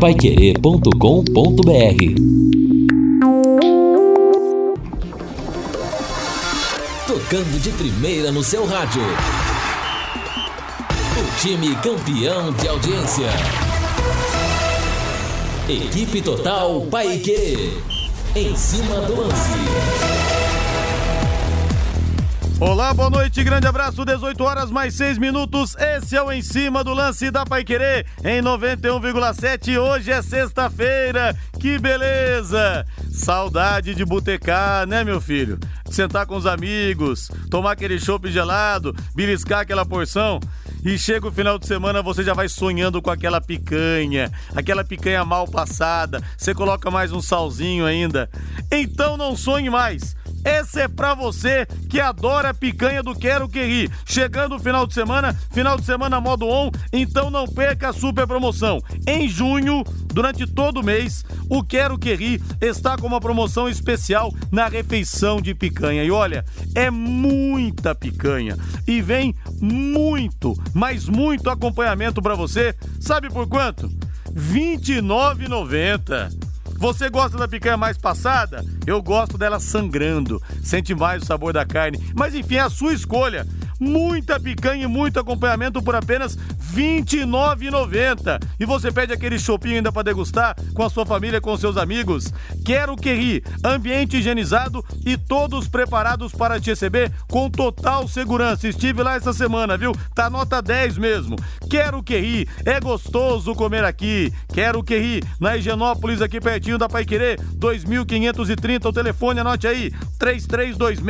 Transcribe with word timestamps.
paiquerê.com.br 0.00 0.90
Tocando 7.06 7.60
de 7.60 7.70
primeira 7.70 8.30
no 8.30 8.44
seu 8.44 8.66
rádio. 8.66 9.02
O 11.16 11.40
time 11.40 11.74
campeão 11.76 12.52
de 12.52 12.68
audiência. 12.68 13.30
Equipe 15.66 16.20
Total 16.20 16.82
Paiquerê. 16.90 17.70
Em 18.34 18.54
cima 18.54 18.96
do 19.00 19.16
lance. 19.18 20.15
Olá, 22.58 22.94
boa 22.94 23.10
noite, 23.10 23.44
grande 23.44 23.66
abraço, 23.66 24.02
18 24.02 24.42
horas 24.42 24.70
mais 24.70 24.94
6 24.94 25.18
minutos. 25.18 25.76
Esse 25.76 26.16
é 26.16 26.22
o 26.22 26.32
Em 26.32 26.40
Cima 26.40 26.82
do 26.82 26.94
Lance 26.94 27.30
da 27.30 27.44
Pai 27.44 27.62
Querer, 27.62 28.06
em 28.24 28.40
91,7. 28.40 29.78
Hoje 29.78 30.10
é 30.10 30.22
sexta-feira, 30.22 31.36
que 31.60 31.78
beleza! 31.78 32.86
Saudade 33.12 33.94
de 33.94 34.06
botecar, 34.06 34.86
né, 34.86 35.04
meu 35.04 35.20
filho? 35.20 35.58
Sentar 35.90 36.24
com 36.24 36.34
os 36.34 36.46
amigos, 36.46 37.30
tomar 37.50 37.72
aquele 37.72 37.98
chopp 38.00 38.32
gelado, 38.32 38.96
beliscar 39.14 39.60
aquela 39.60 39.84
porção. 39.84 40.40
E 40.82 40.98
chega 40.98 41.28
o 41.28 41.32
final 41.32 41.58
de 41.58 41.66
semana, 41.66 42.00
você 42.00 42.22
já 42.22 42.32
vai 42.32 42.48
sonhando 42.48 43.02
com 43.02 43.10
aquela 43.10 43.40
picanha, 43.40 44.32
aquela 44.54 44.82
picanha 44.82 45.24
mal 45.26 45.46
passada. 45.46 46.22
Você 46.38 46.54
coloca 46.54 46.90
mais 46.90 47.12
um 47.12 47.20
salzinho 47.20 47.84
ainda. 47.84 48.30
Então 48.70 49.16
não 49.18 49.36
sonhe 49.36 49.68
mais. 49.68 50.16
Essa 50.46 50.82
é 50.82 50.88
pra 50.88 51.12
você 51.12 51.66
que 51.90 51.98
adora 51.98 52.54
picanha 52.54 53.02
do 53.02 53.16
Quero 53.16 53.48
Que 53.48 53.64
Ri. 53.64 53.90
Chegando 54.04 54.54
o 54.54 54.60
final 54.60 54.86
de 54.86 54.94
semana, 54.94 55.34
final 55.50 55.76
de 55.76 55.84
semana 55.84 56.20
modo 56.20 56.46
on, 56.46 56.70
então 56.92 57.32
não 57.32 57.48
perca 57.48 57.88
a 57.88 57.92
super 57.92 58.28
promoção. 58.28 58.80
Em 59.08 59.28
junho, 59.28 59.82
durante 60.14 60.46
todo 60.46 60.78
o 60.78 60.84
mês, 60.84 61.24
o 61.50 61.64
Quero 61.64 61.98
Que 61.98 62.14
Ri 62.14 62.40
está 62.60 62.96
com 62.96 63.08
uma 63.08 63.20
promoção 63.20 63.68
especial 63.68 64.32
na 64.52 64.68
refeição 64.68 65.42
de 65.42 65.52
picanha. 65.52 66.04
E 66.04 66.12
olha, 66.12 66.44
é 66.76 66.92
muita 66.92 67.92
picanha 67.92 68.56
e 68.86 69.02
vem 69.02 69.34
muito, 69.60 70.54
mas 70.72 71.08
muito 71.08 71.50
acompanhamento 71.50 72.22
para 72.22 72.36
você. 72.36 72.72
Sabe 73.00 73.28
por 73.28 73.48
quanto? 73.48 73.88
R$ 74.26 74.76
29,90. 74.78 76.55
Você 76.78 77.08
gosta 77.08 77.38
da 77.38 77.48
picanha 77.48 77.76
mais 77.76 77.96
passada? 77.96 78.64
Eu 78.86 79.02
gosto 79.02 79.38
dela 79.38 79.58
sangrando. 79.58 80.40
Sente 80.62 80.94
mais 80.94 81.22
o 81.22 81.26
sabor 81.26 81.52
da 81.52 81.64
carne. 81.64 81.98
Mas 82.14 82.34
enfim, 82.34 82.56
é 82.56 82.60
a 82.60 82.70
sua 82.70 82.92
escolha. 82.92 83.46
Muita 83.78 84.40
picanha 84.40 84.84
e 84.84 84.86
muito 84.86 85.20
acompanhamento 85.20 85.82
por 85.82 85.94
apenas 85.94 86.36
29,90. 86.76 88.38
E 88.60 88.66
você 88.66 88.92
pede 88.92 89.10
aquele 89.10 89.38
chopinho 89.38 89.76
ainda 89.76 89.90
para 89.90 90.02
degustar 90.02 90.54
com 90.74 90.82
a 90.82 90.90
sua 90.90 91.06
família, 91.06 91.40
com 91.40 91.56
seus 91.56 91.78
amigos. 91.78 92.30
Quero 92.66 92.94
que 92.94 93.14
ri, 93.14 93.42
ambiente 93.64 94.18
higienizado 94.18 94.84
e 95.04 95.16
todos 95.16 95.68
preparados 95.68 96.32
para 96.32 96.60
te 96.60 96.68
receber 96.68 97.10
com 97.28 97.48
total 97.48 98.06
segurança. 98.06 98.68
Estive 98.68 99.02
lá 99.02 99.14
essa 99.14 99.32
semana, 99.32 99.78
viu? 99.78 99.92
Tá 100.14 100.28
nota 100.28 100.60
10 100.60 100.98
mesmo. 100.98 101.36
Quero 101.70 102.02
que 102.02 102.18
ri, 102.18 102.46
é 102.66 102.78
gostoso 102.78 103.54
comer 103.54 103.84
aqui. 103.84 104.30
Quero 104.52 104.84
que 104.84 104.98
ri, 104.98 105.22
na 105.40 105.56
Higienópolis, 105.56 106.20
aqui 106.20 106.38
pertinho 106.38 106.76
da 106.76 106.90
Paiquerê, 106.90 107.38
2530, 107.54 108.86
o 108.86 108.92
telefone, 108.92 109.40
anote 109.40 109.66
aí, 109.66 109.90
3326 110.18 111.06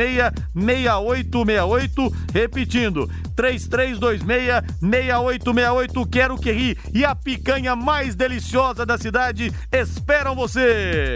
6868, 0.55 2.13
repetindo, 2.33 3.09
3326 3.35 5.56
6868, 5.57 6.05
quero 6.07 6.37
que 6.37 6.51
ri, 6.51 6.77
e 6.93 7.03
a 7.03 7.15
picanha 7.15 7.75
mais 7.75 8.15
deliciosa 8.15 8.85
da 8.85 8.97
cidade 8.97 9.51
esperam 9.71 10.35
você. 10.35 11.15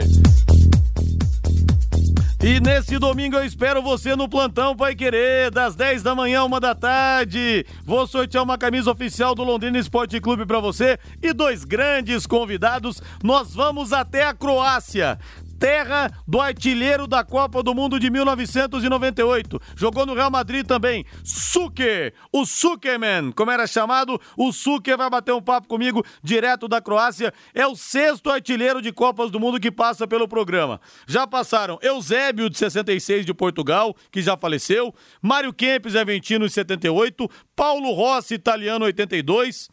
E 2.43 2.59
nesse 2.59 2.97
domingo 2.97 3.35
eu 3.35 3.45
espero 3.45 3.83
você 3.83 4.15
no 4.15 4.27
plantão 4.27 4.75
Pai 4.75 4.95
Querer, 4.95 5.51
das 5.51 5.75
10 5.75 6.01
da 6.01 6.15
manhã, 6.15 6.43
uma 6.43 6.59
da 6.59 6.73
tarde. 6.73 7.63
Vou 7.85 8.07
sortear 8.07 8.43
uma 8.43 8.57
camisa 8.57 8.89
oficial 8.89 9.35
do 9.35 9.43
Londrina 9.43 9.77
Esporte 9.77 10.19
Clube 10.19 10.43
para 10.43 10.59
você 10.59 10.97
e 11.21 11.33
dois 11.33 11.63
grandes 11.63 12.25
convidados. 12.25 12.99
Nós 13.23 13.53
vamos 13.53 13.93
até 13.93 14.25
a 14.25 14.33
Croácia 14.33 15.19
terra 15.61 16.11
do 16.27 16.41
artilheiro 16.41 17.05
da 17.05 17.23
Copa 17.23 17.61
do 17.61 17.75
Mundo 17.75 17.99
de 17.99 18.09
1998. 18.09 19.61
Jogou 19.75 20.07
no 20.07 20.15
Real 20.15 20.31
Madrid 20.31 20.65
também. 20.65 21.05
Suker, 21.23 22.15
o 22.33 22.47
Sukerman, 22.47 23.31
como 23.31 23.51
era 23.51 23.67
chamado, 23.67 24.19
o 24.35 24.51
Suker 24.51 24.97
vai 24.97 25.07
bater 25.07 25.31
um 25.35 25.41
papo 25.41 25.67
comigo 25.67 26.03
direto 26.23 26.67
da 26.67 26.81
Croácia. 26.81 27.31
É 27.53 27.67
o 27.67 27.75
sexto 27.75 28.31
artilheiro 28.31 28.81
de 28.81 28.91
Copas 28.91 29.29
do 29.29 29.39
Mundo 29.39 29.59
que 29.59 29.69
passa 29.71 30.07
pelo 30.07 30.27
programa. 30.27 30.81
Já 31.05 31.27
passaram 31.27 31.77
Eusébio, 31.83 32.49
de 32.49 32.57
66, 32.57 33.23
de 33.23 33.33
Portugal, 33.33 33.95
que 34.11 34.23
já 34.23 34.35
faleceu, 34.35 34.91
Mário 35.21 35.53
Kempes, 35.53 35.95
argentino, 35.95 36.47
de 36.47 36.53
78, 36.53 37.29
Paulo 37.55 37.91
Rossi, 37.91 38.33
italiano, 38.33 38.85
82. 38.85 39.69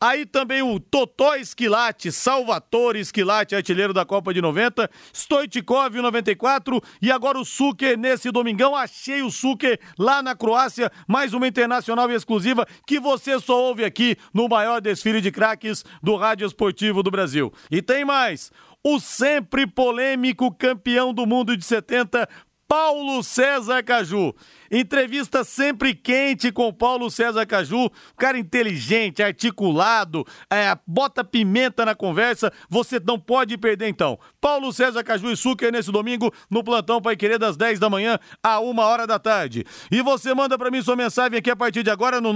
Aí 0.00 0.24
também 0.24 0.62
o 0.62 0.78
Totó 0.78 1.34
Esquilate, 1.34 2.12
Salvatore 2.12 3.00
Esquilate, 3.00 3.56
artilheiro 3.56 3.92
da 3.92 4.04
Copa 4.04 4.32
de 4.32 4.40
90, 4.40 4.88
Stoichkov 5.12 5.96
94 5.96 6.80
e 7.02 7.10
agora 7.10 7.36
o 7.36 7.44
Suker 7.44 7.98
nesse 7.98 8.30
domingão. 8.30 8.76
Achei 8.76 9.22
o 9.22 9.30
Suker 9.30 9.80
lá 9.98 10.22
na 10.22 10.36
Croácia, 10.36 10.92
mais 11.08 11.34
uma 11.34 11.48
internacional 11.48 12.08
exclusiva 12.12 12.64
que 12.86 13.00
você 13.00 13.40
só 13.40 13.60
ouve 13.60 13.84
aqui 13.84 14.16
no 14.32 14.48
maior 14.48 14.80
desfile 14.80 15.20
de 15.20 15.32
craques 15.32 15.84
do 16.00 16.14
rádio 16.14 16.46
esportivo 16.46 17.02
do 17.02 17.10
Brasil. 17.10 17.52
E 17.68 17.82
tem 17.82 18.04
mais 18.04 18.52
o 18.84 19.00
sempre 19.00 19.66
polêmico 19.66 20.54
campeão 20.54 21.12
do 21.12 21.26
mundo 21.26 21.56
de 21.56 21.64
70, 21.64 22.28
Paulo 22.68 23.22
César 23.22 23.82
Caju. 23.82 24.34
Entrevista 24.70 25.42
sempre 25.42 25.94
quente 25.94 26.52
com 26.52 26.70
Paulo 26.70 27.10
César 27.10 27.46
Caju, 27.46 27.90
cara 28.18 28.36
inteligente, 28.38 29.22
articulado, 29.22 30.26
é, 30.50 30.76
bota 30.86 31.24
pimenta 31.24 31.86
na 31.86 31.94
conversa, 31.94 32.52
você 32.68 33.00
não 33.00 33.18
pode 33.18 33.56
perder 33.56 33.88
então. 33.88 34.18
Paulo 34.38 34.70
César 34.70 35.02
Caju 35.02 35.30
e 35.30 35.36
Suker 35.38 35.72
nesse 35.72 35.90
domingo 35.90 36.30
no 36.50 36.62
plantão 36.62 37.00
Pai 37.00 37.16
Querer 37.16 37.38
das 37.38 37.56
10 37.56 37.78
da 37.78 37.88
manhã 37.88 38.18
a 38.42 38.60
1 38.60 38.78
hora 38.78 39.06
da 39.06 39.18
tarde. 39.18 39.64
E 39.90 40.02
você 40.02 40.34
manda 40.34 40.58
para 40.58 40.70
mim 40.70 40.82
sua 40.82 40.94
mensagem 40.94 41.38
aqui 41.38 41.50
a 41.50 41.56
partir 41.56 41.82
de 41.82 41.88
agora 41.88 42.20
no 42.20 42.34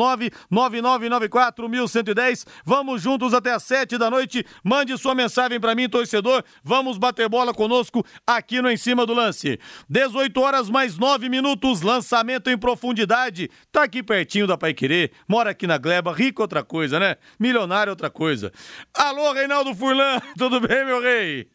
999941110. 0.50 2.46
Vamos 2.64 3.02
juntos 3.02 3.34
até 3.34 3.52
as 3.52 3.64
7 3.64 3.98
da 3.98 4.08
noite. 4.10 4.42
Mande 4.64 4.96
sua 4.96 5.14
mensagem 5.14 5.60
para 5.60 5.74
mim, 5.74 5.86
torcedor. 5.86 6.42
Vamos 6.64 6.96
bater 6.96 7.28
bola 7.28 7.52
conosco 7.52 8.02
aqui 8.26 8.62
no 8.62 8.70
Em 8.70 8.78
Cima 8.78 9.04
do 9.04 9.12
Lance. 9.12 9.60
18 9.90 10.21
horas 10.36 10.68
mais 10.68 10.98
9 10.98 11.28
minutos, 11.28 11.82
lançamento 11.82 12.50
em 12.50 12.58
profundidade. 12.58 13.50
Tá 13.70 13.84
aqui 13.84 14.02
pertinho 14.02 14.46
da 14.46 14.56
Pai 14.56 14.74
Querer, 14.74 15.12
mora 15.28 15.50
aqui 15.50 15.66
na 15.66 15.78
Gleba, 15.78 16.12
rico 16.12 16.42
é 16.42 16.44
outra 16.44 16.62
coisa, 16.62 17.00
né? 17.00 17.16
Milionário 17.38 17.90
é 17.90 17.92
outra 17.92 18.10
coisa. 18.10 18.52
Alô, 18.94 19.32
Reinaldo 19.32 19.74
Furlan, 19.74 20.20
tudo 20.36 20.60
bem, 20.60 20.84
meu 20.84 21.00
rei? 21.00 21.48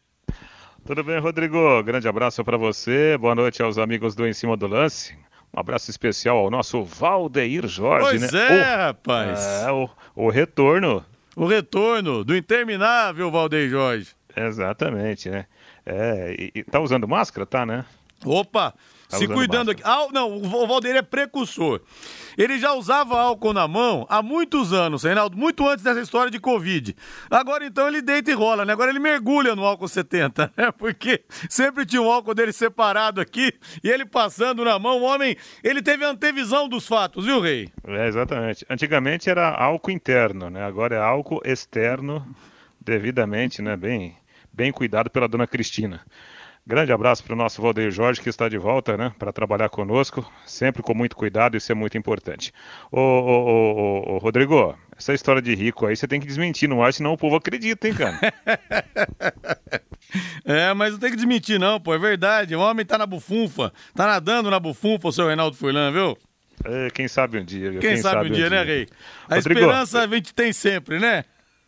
Tudo 0.84 1.04
bem, 1.04 1.18
Rodrigo? 1.18 1.82
Grande 1.82 2.08
abraço 2.08 2.42
para 2.42 2.56
você. 2.56 3.16
Boa 3.18 3.34
noite 3.34 3.62
aos 3.62 3.76
amigos 3.76 4.14
do 4.14 4.26
Em 4.26 4.32
Cima 4.32 4.56
do 4.56 4.66
Lance. 4.66 5.14
Um 5.54 5.60
abraço 5.60 5.90
especial 5.90 6.38
ao 6.38 6.50
nosso 6.50 6.82
Valdeir 6.82 7.66
Jorge, 7.66 8.18
pois 8.18 8.32
né? 8.32 8.48
é, 8.48 8.74
o, 8.74 8.78
rapaz. 8.78 9.40
É, 9.40 9.72
o, 9.72 9.90
o 10.14 10.30
retorno. 10.30 11.04
O 11.36 11.46
retorno 11.46 12.24
do 12.24 12.36
interminável 12.36 13.30
Valdeir 13.30 13.68
Jorge. 13.68 14.08
Exatamente, 14.36 15.28
né? 15.28 15.46
É, 15.84 16.34
e, 16.38 16.52
e 16.54 16.64
tá 16.64 16.80
usando 16.80 17.08
máscara, 17.08 17.46
tá, 17.46 17.66
né? 17.66 17.84
Opa! 18.24 18.74
Tá 19.08 19.16
se 19.16 19.26
cuidando 19.26 19.70
aqui. 19.70 19.82
Ah, 19.84 20.06
não, 20.12 20.36
o 20.36 20.66
Valdeir 20.66 20.96
é 20.96 21.02
precursor. 21.02 21.80
Ele 22.36 22.58
já 22.58 22.74
usava 22.74 23.18
álcool 23.18 23.54
na 23.54 23.66
mão 23.66 24.06
há 24.08 24.22
muitos 24.22 24.72
anos, 24.72 25.02
Reinaldo, 25.02 25.36
muito 25.36 25.66
antes 25.66 25.82
dessa 25.82 26.00
história 26.00 26.30
de 26.30 26.38
Covid. 26.38 26.94
Agora 27.30 27.64
então 27.64 27.88
ele 27.88 28.02
deita 28.02 28.30
e 28.30 28.34
rola, 28.34 28.66
né? 28.66 28.72
Agora 28.74 28.90
ele 28.90 28.98
mergulha 28.98 29.56
no 29.56 29.64
álcool 29.64 29.88
70, 29.88 30.52
né? 30.54 30.70
Porque 30.76 31.24
sempre 31.48 31.86
tinha 31.86 32.02
um 32.02 32.10
álcool 32.10 32.34
dele 32.34 32.52
separado 32.52 33.18
aqui 33.18 33.50
e 33.82 33.88
ele 33.88 34.04
passando 34.04 34.62
na 34.62 34.78
mão. 34.78 35.00
O 35.00 35.04
homem, 35.04 35.36
ele 35.64 35.80
teve 35.80 36.04
antevisão 36.04 36.68
dos 36.68 36.86
fatos, 36.86 37.24
viu, 37.24 37.40
Rei? 37.40 37.70
É, 37.86 38.08
exatamente. 38.08 38.66
Antigamente 38.68 39.30
era 39.30 39.48
álcool 39.48 39.90
interno, 39.90 40.50
né? 40.50 40.64
Agora 40.64 40.96
é 40.96 41.00
álcool 41.00 41.40
externo, 41.46 42.26
devidamente, 42.78 43.62
né? 43.62 43.74
Bem, 43.74 44.14
bem 44.52 44.70
cuidado 44.70 45.08
pela 45.08 45.26
dona 45.26 45.46
Cristina. 45.46 46.04
Grande 46.68 46.92
abraço 46.92 47.24
para 47.24 47.32
o 47.32 47.36
nosso 47.36 47.62
Valdeir 47.62 47.90
Jorge, 47.90 48.20
que 48.20 48.28
está 48.28 48.46
de 48.46 48.58
volta, 48.58 48.94
né, 48.94 49.10
para 49.18 49.32
trabalhar 49.32 49.70
conosco, 49.70 50.30
sempre 50.44 50.82
com 50.82 50.92
muito 50.92 51.16
cuidado, 51.16 51.56
isso 51.56 51.72
é 51.72 51.74
muito 51.74 51.96
importante. 51.96 52.52
Ô, 52.92 53.00
ô, 53.00 53.00
ô, 53.00 54.12
ô, 54.12 54.18
Rodrigo, 54.18 54.76
essa 54.94 55.14
história 55.14 55.40
de 55.40 55.54
rico 55.54 55.86
aí 55.86 55.96
você 55.96 56.06
tem 56.06 56.20
que 56.20 56.26
desmentir 56.26 56.68
no 56.68 56.82
ar, 56.82 56.92
senão 56.92 57.14
o 57.14 57.16
povo 57.16 57.36
acredita, 57.36 57.88
hein, 57.88 57.94
cara? 57.94 58.20
é, 60.44 60.74
mas 60.74 60.92
não 60.92 60.98
tem 60.98 61.08
que 61.08 61.16
desmentir 61.16 61.58
não, 61.58 61.80
pô, 61.80 61.94
é 61.94 61.98
verdade, 61.98 62.54
o 62.54 62.60
homem 62.60 62.84
tá 62.84 62.98
na 62.98 63.06
bufunfa, 63.06 63.72
tá 63.94 64.06
nadando 64.06 64.50
na 64.50 64.60
bufunfa 64.60 65.08
o 65.08 65.12
seu 65.12 65.26
Reinaldo 65.26 65.56
Furlan, 65.56 65.90
viu? 65.90 66.18
É, 66.66 66.90
quem 66.90 67.08
sabe 67.08 67.38
um 67.38 67.44
dia. 67.46 67.70
Quem, 67.70 67.80
quem 67.80 67.96
sabe, 67.96 68.16
sabe, 68.16 68.28
um 68.28 68.32
dia, 68.32 68.50
dia, 68.50 68.50
né, 68.50 68.62
Rei? 68.62 68.86
A 69.26 69.36
Rodrigo, 69.36 69.60
esperança 69.60 70.02
a 70.02 70.06
gente 70.06 70.34
tem 70.34 70.52
sempre, 70.52 70.98
né? 70.98 71.24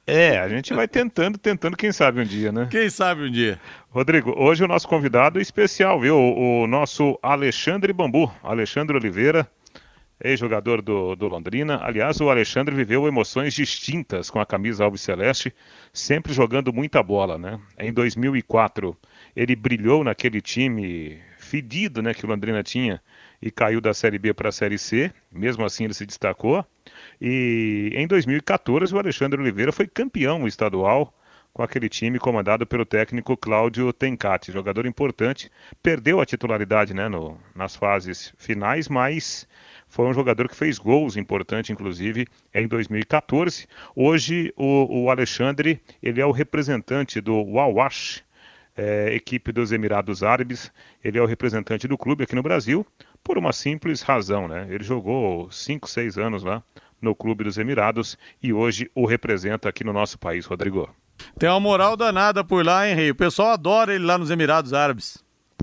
É, 0.06 0.38
a 0.38 0.48
gente 0.48 0.74
vai 0.74 0.88
tentando, 0.88 1.38
tentando, 1.38 1.76
quem 1.76 1.92
sabe 1.92 2.20
um 2.20 2.24
dia, 2.24 2.50
né? 2.50 2.66
Quem 2.70 2.90
sabe 2.90 3.22
um 3.22 3.30
dia. 3.30 3.60
Rodrigo, 3.90 4.34
hoje 4.36 4.64
o 4.64 4.68
nosso 4.68 4.88
convidado 4.88 5.38
é 5.38 5.42
especial, 5.42 6.00
viu? 6.00 6.16
O, 6.16 6.62
o 6.62 6.66
nosso 6.66 7.18
Alexandre 7.22 7.92
Bambu, 7.92 8.32
Alexandre 8.42 8.96
Oliveira, 8.96 9.48
ex-jogador 10.22 10.82
do, 10.82 11.16
do, 11.16 11.28
Londrina. 11.28 11.80
Aliás, 11.82 12.20
o 12.20 12.28
Alexandre 12.28 12.74
viveu 12.74 13.06
emoções 13.06 13.54
distintas 13.54 14.30
com 14.30 14.38
a 14.38 14.46
camisa 14.46 14.84
Alves 14.84 15.00
Celeste, 15.00 15.54
sempre 15.92 16.32
jogando 16.32 16.72
muita 16.72 17.02
bola, 17.02 17.38
né? 17.38 17.58
Em 17.78 17.92
2004, 17.92 18.96
ele 19.34 19.56
brilhou 19.56 20.04
naquele 20.04 20.40
time 20.40 21.20
fedido, 21.38 22.02
né, 22.02 22.12
que 22.14 22.24
o 22.24 22.28
Londrina 22.28 22.62
tinha 22.62 23.00
e 23.42 23.50
caiu 23.50 23.80
da 23.80 23.94
Série 23.94 24.18
B 24.18 24.34
para 24.34 24.50
a 24.50 24.52
Série 24.52 24.78
C. 24.78 25.12
Mesmo 25.30 25.64
assim, 25.64 25.84
ele 25.84 25.94
se 25.94 26.06
destacou. 26.06 26.64
E 27.20 27.92
em 27.94 28.06
2014, 28.06 28.94
o 28.94 28.98
Alexandre 28.98 29.40
Oliveira 29.40 29.72
foi 29.72 29.86
campeão 29.86 30.46
estadual 30.46 31.14
com 31.52 31.62
aquele 31.62 31.88
time 31.88 32.18
comandado 32.18 32.66
pelo 32.66 32.84
técnico 32.84 33.36
Cláudio 33.36 33.92
Tencati, 33.92 34.52
jogador 34.52 34.86
importante. 34.86 35.50
Perdeu 35.82 36.20
a 36.20 36.26
titularidade 36.26 36.94
né, 36.94 37.08
no, 37.08 37.36
nas 37.54 37.74
fases 37.74 38.32
finais, 38.38 38.88
mas 38.88 39.48
foi 39.88 40.06
um 40.06 40.14
jogador 40.14 40.48
que 40.48 40.54
fez 40.54 40.78
gols 40.78 41.16
importantes, 41.16 41.70
inclusive, 41.70 42.26
em 42.54 42.68
2014. 42.68 43.66
Hoje, 43.96 44.52
o, 44.56 45.04
o 45.04 45.10
Alexandre 45.10 45.80
ele 46.02 46.20
é 46.20 46.26
o 46.26 46.30
representante 46.30 47.20
do 47.20 47.42
Wawash, 47.42 48.22
é, 48.76 49.12
equipe 49.12 49.50
dos 49.50 49.72
Emirados 49.72 50.22
Árabes. 50.22 50.72
Ele 51.02 51.18
é 51.18 51.22
o 51.22 51.26
representante 51.26 51.88
do 51.88 51.98
clube 51.98 52.24
aqui 52.24 52.36
no 52.36 52.42
Brasil, 52.42 52.86
por 53.22 53.38
uma 53.38 53.52
simples 53.52 54.02
razão. 54.02 54.48
Né? 54.48 54.66
Ele 54.70 54.84
jogou 54.84 55.50
5, 55.50 55.88
6 55.88 56.18
anos 56.18 56.42
lá 56.42 56.62
no 57.00 57.14
clube 57.14 57.44
dos 57.44 57.56
Emirados 57.58 58.18
e 58.42 58.52
hoje 58.52 58.90
o 58.94 59.06
representa 59.06 59.68
aqui 59.68 59.82
no 59.82 59.92
nosso 59.92 60.18
país, 60.18 60.44
Rodrigo. 60.44 60.88
Tem 61.38 61.48
uma 61.48 61.60
moral 61.60 61.96
danada 61.96 62.44
por 62.44 62.64
lá, 62.64 62.88
hein, 62.88 62.94
Rei? 62.94 63.10
O 63.10 63.14
pessoal 63.14 63.50
adora 63.50 63.94
ele 63.94 64.04
lá 64.04 64.18
nos 64.18 64.30
Emirados 64.30 64.72
Árabes. 64.72 65.22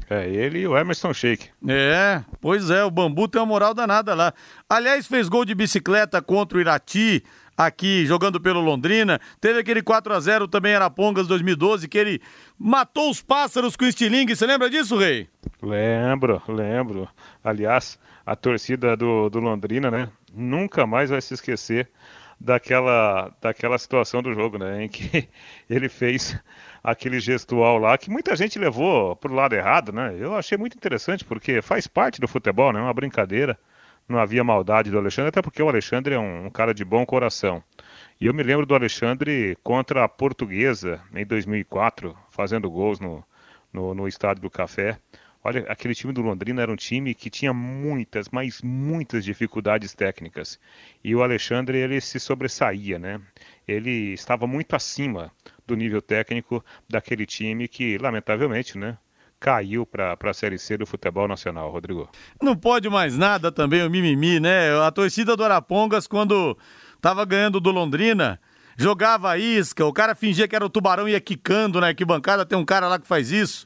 É, 0.09 0.27
ele 0.30 0.59
e 0.59 0.68
o 0.68 0.77
Emerson 0.77 1.13
Sheik. 1.13 1.50
É, 1.68 2.24
pois 2.39 2.69
é, 2.69 2.83
o 2.83 2.92
Bambu 2.92 3.27
tem 3.27 3.42
uma 3.42 3.48
moral 3.48 3.74
danada 3.74 4.13
lá. 4.13 4.33
Aliás, 4.69 5.06
fez 5.06 5.27
gol 5.27 5.44
de 5.44 5.54
bicicleta 5.54 6.21
contra 6.21 6.57
o 6.57 6.62
Irati, 6.62 7.24
aqui 7.57 8.06
jogando 8.06 8.39
pelo 8.39 8.62
Londrina. 8.62 9.19
Teve 9.42 9.59
aquele 9.59 9.81
4 9.81 10.13
a 10.13 10.19
0 10.19 10.48
também 10.48 10.75
Arapongas 10.75 11.27
2012, 11.27 11.88
que 11.88 11.98
ele 11.98 12.21
matou 12.57 13.09
os 13.09 13.21
pássaros 13.21 13.75
com 13.75 13.86
o 13.86 13.88
estilingue. 13.88 14.36
Você 14.36 14.45
lembra 14.45 14.69
disso, 14.69 14.98
Rei? 14.98 15.27
Lembro, 15.62 16.42
lembro. 16.48 17.09
Aliás, 17.44 17.98
a 18.25 18.36
torcida 18.36 18.95
do, 18.95 19.30
do 19.30 19.39
Londrina, 19.39 19.89
né? 19.89 20.09
Nunca 20.31 20.86
mais 20.86 21.09
vai 21.09 21.21
se 21.21 21.33
esquecer 21.33 21.89
daquela, 22.39 23.33
daquela 23.42 23.77
situação 23.80 24.21
do 24.21 24.33
jogo, 24.33 24.59
né? 24.59 24.83
Em 24.83 24.89
que 24.89 25.27
ele 25.68 25.89
fez 25.89 26.39
aquele 26.83 27.19
gestual 27.19 27.77
lá 27.80 27.98
que 27.98 28.09
muita 28.09 28.36
gente 28.36 28.59
levou 28.59 29.15
pro 29.15 29.33
lado 29.33 29.56
errado, 29.56 29.92
né? 29.92 30.15
Eu 30.19 30.36
achei 30.36 30.57
muito 30.57 30.77
interessante 30.77 31.25
porque 31.25 31.62
faz 31.62 31.88
parte 31.88 32.21
do 32.21 32.27
futebol, 32.27 32.71
né? 32.71 32.80
Uma 32.80 32.94
brincadeira. 32.94 33.57
Não 34.07 34.19
havia 34.19 34.44
maldade 34.44 34.89
do 34.89 34.98
Alexandre, 34.98 35.30
até 35.30 35.42
porque 35.42 35.62
o 35.62 35.68
Alexandre 35.68 36.15
é 36.15 36.19
um, 36.19 36.45
um 36.45 36.50
cara 36.50 36.74
de 36.74 36.86
bom 36.86 37.06
coração. 37.06 37.62
E 38.19 38.25
eu 38.25 38.33
me 38.33 38.42
lembro 38.42 38.65
do 38.65 38.74
Alexandre 38.74 39.57
contra 39.62 40.04
a 40.04 40.07
Portuguesa 40.07 41.01
em 41.13 41.25
2004, 41.25 42.18
fazendo 42.30 42.69
gols 42.69 43.00
no, 43.00 43.24
no, 43.71 43.94
no 43.94 44.07
Estádio 44.07 44.42
do 44.42 44.50
Café. 44.50 44.98
Olha, 45.44 45.65
aquele 45.69 45.94
time 45.94 46.12
do 46.12 46.21
Londrina 46.21 46.62
era 46.62 46.71
um 46.71 46.75
time 46.75 47.13
que 47.13 47.30
tinha 47.30 47.54
muitas, 47.54 48.30
mas 48.30 48.62
muitas 48.62 49.24
dificuldades 49.24 49.94
técnicas. 49.94 50.59
E 51.04 51.15
o 51.15 51.21
Alexandre, 51.21 51.77
ele 51.77 52.01
se 52.01 52.19
sobressaía, 52.19 52.98
né? 52.98 53.21
Ele 53.68 54.13
estava 54.13 54.48
muito 54.48 54.75
acima 54.75 55.31
do 55.65 55.75
nível 55.75 56.01
técnico 56.01 56.63
daquele 56.89 57.25
time 57.25 57.68
que, 57.68 57.98
lamentavelmente, 57.98 58.77
né? 58.77 58.98
Caiu 59.39 59.86
para 59.86 60.18
a 60.19 60.34
Série 60.34 60.57
C 60.57 60.78
do 60.78 60.86
futebol 60.86 61.28
nacional, 61.28 61.72
Rodrigo. 61.72 62.10
Não 62.42 62.56
pode 62.56 62.89
mais 62.89 63.16
nada 63.18 63.51
também 63.51 63.86
o 63.86 63.89
mimimi, 63.89 64.39
né? 64.39 64.75
A 64.81 64.92
torcida 64.92 65.36
do 65.36 65.44
Arapongas, 65.44 66.07
quando 66.07 66.57
estava 66.95 67.24
ganhando 67.24 67.60
do 67.60 67.72
Londrina, 67.72 68.39
jogava 68.75 69.31
a 69.31 69.38
isca, 69.38 69.86
o 69.86 69.94
cara 69.94 70.16
fingia 70.16 70.48
que 70.48 70.56
era 70.56 70.66
o 70.66 70.69
tubarão 70.69 71.07
e 71.07 71.12
ia 71.12 71.22
quicando 71.22 71.80
na 71.80 71.88
arquibancada, 71.88 72.45
tem 72.45 72.57
um 72.57 72.66
cara 72.66 72.88
lá 72.88 72.98
que 73.00 73.07
faz 73.07 73.31
isso. 73.31 73.66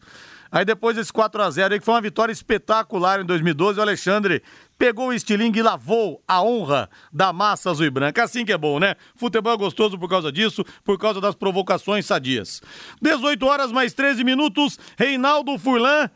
Aí 0.51 0.65
depois 0.65 0.97
desse 0.97 1.13
4 1.13 1.41
a 1.41 1.49
0 1.49 1.73
aí, 1.73 1.79
que 1.79 1.85
foi 1.85 1.93
uma 1.93 2.01
vitória 2.01 2.33
espetacular 2.33 3.21
em 3.21 3.25
2012, 3.25 3.79
o 3.79 3.81
Alexandre 3.81 4.43
pegou 4.81 5.09
o 5.09 5.13
estilingue 5.13 5.59
e 5.59 5.61
lavou 5.61 6.23
a 6.27 6.41
honra 6.41 6.89
da 7.13 7.31
massa 7.31 7.69
azul 7.69 7.85
e 7.85 7.89
branca. 7.91 8.23
Assim 8.23 8.43
que 8.43 8.51
é 8.51 8.57
bom, 8.57 8.79
né? 8.79 8.95
Futebol 9.15 9.53
é 9.53 9.57
gostoso 9.57 9.95
por 9.95 10.09
causa 10.09 10.31
disso, 10.31 10.65
por 10.83 10.97
causa 10.97 11.21
das 11.21 11.35
provocações 11.35 12.03
sadias. 12.07 12.63
18 12.99 13.45
horas 13.45 13.71
mais 13.71 13.93
13 13.93 14.23
minutos, 14.23 14.79
Reinaldo 14.97 15.55
Furlan 15.59 16.09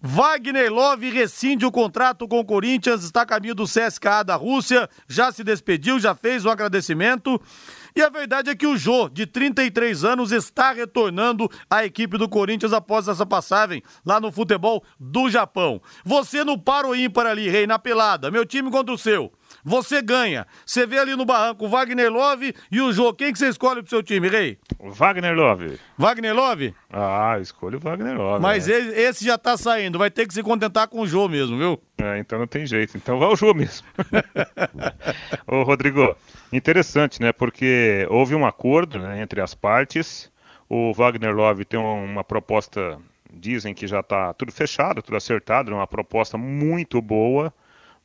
Wagner 0.00 0.72
Love 0.72 1.10
rescinde 1.10 1.66
o 1.66 1.72
contrato 1.72 2.28
com 2.28 2.38
o 2.38 2.44
Corinthians, 2.44 3.02
está 3.02 3.22
a 3.22 3.26
caminho 3.26 3.56
do 3.56 3.64
CSKA 3.64 4.22
da 4.22 4.36
Rússia, 4.36 4.88
já 5.08 5.32
se 5.32 5.42
despediu, 5.42 5.98
já 5.98 6.14
fez 6.14 6.44
o 6.44 6.50
agradecimento. 6.50 7.42
E 7.98 8.00
a 8.00 8.08
verdade 8.08 8.48
é 8.48 8.54
que 8.54 8.64
o 8.64 8.76
Jô, 8.76 9.08
de 9.08 9.26
33 9.26 10.04
anos, 10.04 10.30
está 10.30 10.70
retornando 10.70 11.50
à 11.68 11.84
equipe 11.84 12.16
do 12.16 12.28
Corinthians 12.28 12.72
após 12.72 13.08
essa 13.08 13.26
passagem 13.26 13.82
lá 14.06 14.20
no 14.20 14.30
futebol 14.30 14.84
do 15.00 15.28
Japão. 15.28 15.82
Você 16.04 16.44
no 16.44 16.56
paro 16.56 16.94
ímpar 16.94 17.26
ali, 17.26 17.48
rei, 17.48 17.66
na 17.66 17.76
pelada, 17.76 18.30
meu 18.30 18.46
time 18.46 18.70
contra 18.70 18.94
o 18.94 18.96
seu. 18.96 19.32
Você 19.68 20.00
ganha. 20.00 20.46
Você 20.64 20.86
vê 20.86 20.98
ali 20.98 21.14
no 21.14 21.26
barranco 21.26 21.66
o 21.66 21.68
Wagner 21.68 22.10
Love 22.10 22.54
e 22.72 22.80
o 22.80 22.90
Jô. 22.90 23.12
Quem 23.12 23.30
que 23.30 23.38
você 23.38 23.48
escolhe 23.48 23.82
pro 23.82 23.90
seu 23.90 24.02
time, 24.02 24.26
Rei? 24.26 24.58
Wagner 24.80 25.36
Love. 25.36 25.78
Wagner 25.98 26.34
Love? 26.34 26.74
Ah, 26.90 27.36
escolho 27.38 27.76
o 27.76 27.80
Wagner 27.80 28.16
Love. 28.16 28.40
Mas 28.40 28.66
é. 28.66 28.78
esse 28.78 29.26
já 29.26 29.36
tá 29.36 29.58
saindo. 29.58 29.98
Vai 29.98 30.10
ter 30.10 30.26
que 30.26 30.32
se 30.32 30.42
contentar 30.42 30.88
com 30.88 31.02
o 31.02 31.06
Jô 31.06 31.28
mesmo, 31.28 31.58
viu? 31.58 31.78
É, 31.98 32.18
então 32.18 32.38
não 32.38 32.46
tem 32.46 32.64
jeito. 32.64 32.96
Então 32.96 33.18
vai 33.18 33.28
o 33.28 33.36
Jô 33.36 33.52
mesmo. 33.52 33.86
Ô, 35.46 35.64
Rodrigo, 35.64 36.16
interessante, 36.50 37.20
né? 37.20 37.30
Porque 37.30 38.06
houve 38.08 38.34
um 38.34 38.46
acordo 38.46 38.98
né, 38.98 39.20
entre 39.20 39.42
as 39.42 39.54
partes. 39.54 40.32
O 40.66 40.94
Wagner 40.94 41.34
Love 41.34 41.66
tem 41.66 41.78
uma 41.78 42.24
proposta, 42.24 42.98
dizem 43.30 43.74
que 43.74 43.86
já 43.86 44.00
está 44.00 44.32
tudo 44.32 44.50
fechado, 44.50 45.02
tudo 45.02 45.18
acertado, 45.18 45.74
uma 45.74 45.86
proposta 45.86 46.38
muito 46.38 47.02
boa 47.02 47.52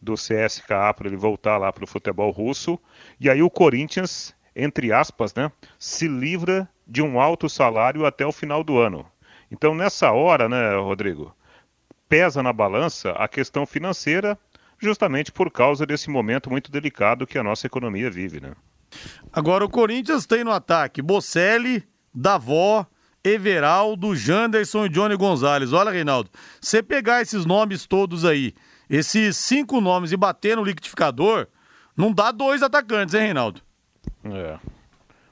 do 0.04 0.16
CSKA 0.16 0.94
para 0.94 1.08
ele 1.08 1.18
voltar 1.18 1.58
lá 1.58 1.72
para 1.72 1.84
o 1.84 1.88
futebol 1.88 2.30
russo. 2.32 2.78
E 3.20 3.30
aí 3.30 3.42
o 3.42 3.50
Corinthians, 3.50 4.36
entre 4.56 4.92
aspas, 4.92 5.34
né, 5.34 5.52
se 5.80 6.08
livra 6.08 6.70
de 6.86 7.02
um 7.02 7.20
alto 7.20 7.50
salário 7.50 8.06
até 8.06 8.26
o 8.26 8.32
final 8.32 8.64
do 8.64 8.78
ano. 8.78 9.06
Então 9.50 9.74
nessa 9.74 10.12
hora, 10.12 10.50
né, 10.50 10.76
Rodrigo, 10.76 11.36
pesa 12.10 12.44
na 12.44 12.52
balança 12.52 13.12
a 13.12 13.28
questão 13.28 13.66
financeira, 13.66 14.38
justamente 14.78 15.32
por 15.32 15.50
causa 15.50 15.86
desse 15.86 16.10
momento 16.10 16.50
muito 16.50 16.72
delicado 16.72 17.26
que 17.26 17.38
a 17.38 17.44
nossa 17.44 17.66
economia 17.66 18.12
vive, 18.12 18.42
né? 18.42 18.54
Agora 19.32 19.66
o 19.66 19.70
Corinthians 19.70 20.26
tem 20.26 20.44
no 20.44 20.52
ataque 20.52 21.02
Bocelli, 21.02 21.84
Davó, 22.14 22.86
Everaldo, 23.24 24.16
Janderson 24.16 24.86
e 24.86 24.90
Johnny 24.90 25.16
Gonzalez. 25.16 25.72
Olha, 25.72 25.90
Reinaldo, 25.90 26.30
você 26.60 26.84
pegar 26.84 27.22
esses 27.22 27.46
nomes 27.46 27.88
todos 27.88 28.26
aí, 28.26 28.54
esses 28.90 29.38
cinco 29.38 29.80
nomes 29.80 30.12
e 30.12 30.18
bater 30.18 30.58
no 30.58 30.64
liquidificador, 30.64 31.48
não 31.96 32.12
dá 32.12 32.32
dois 32.32 32.64
atacantes, 32.64 33.14
hein, 33.14 33.22
Reinaldo? 33.22 33.62
É. 34.26 34.58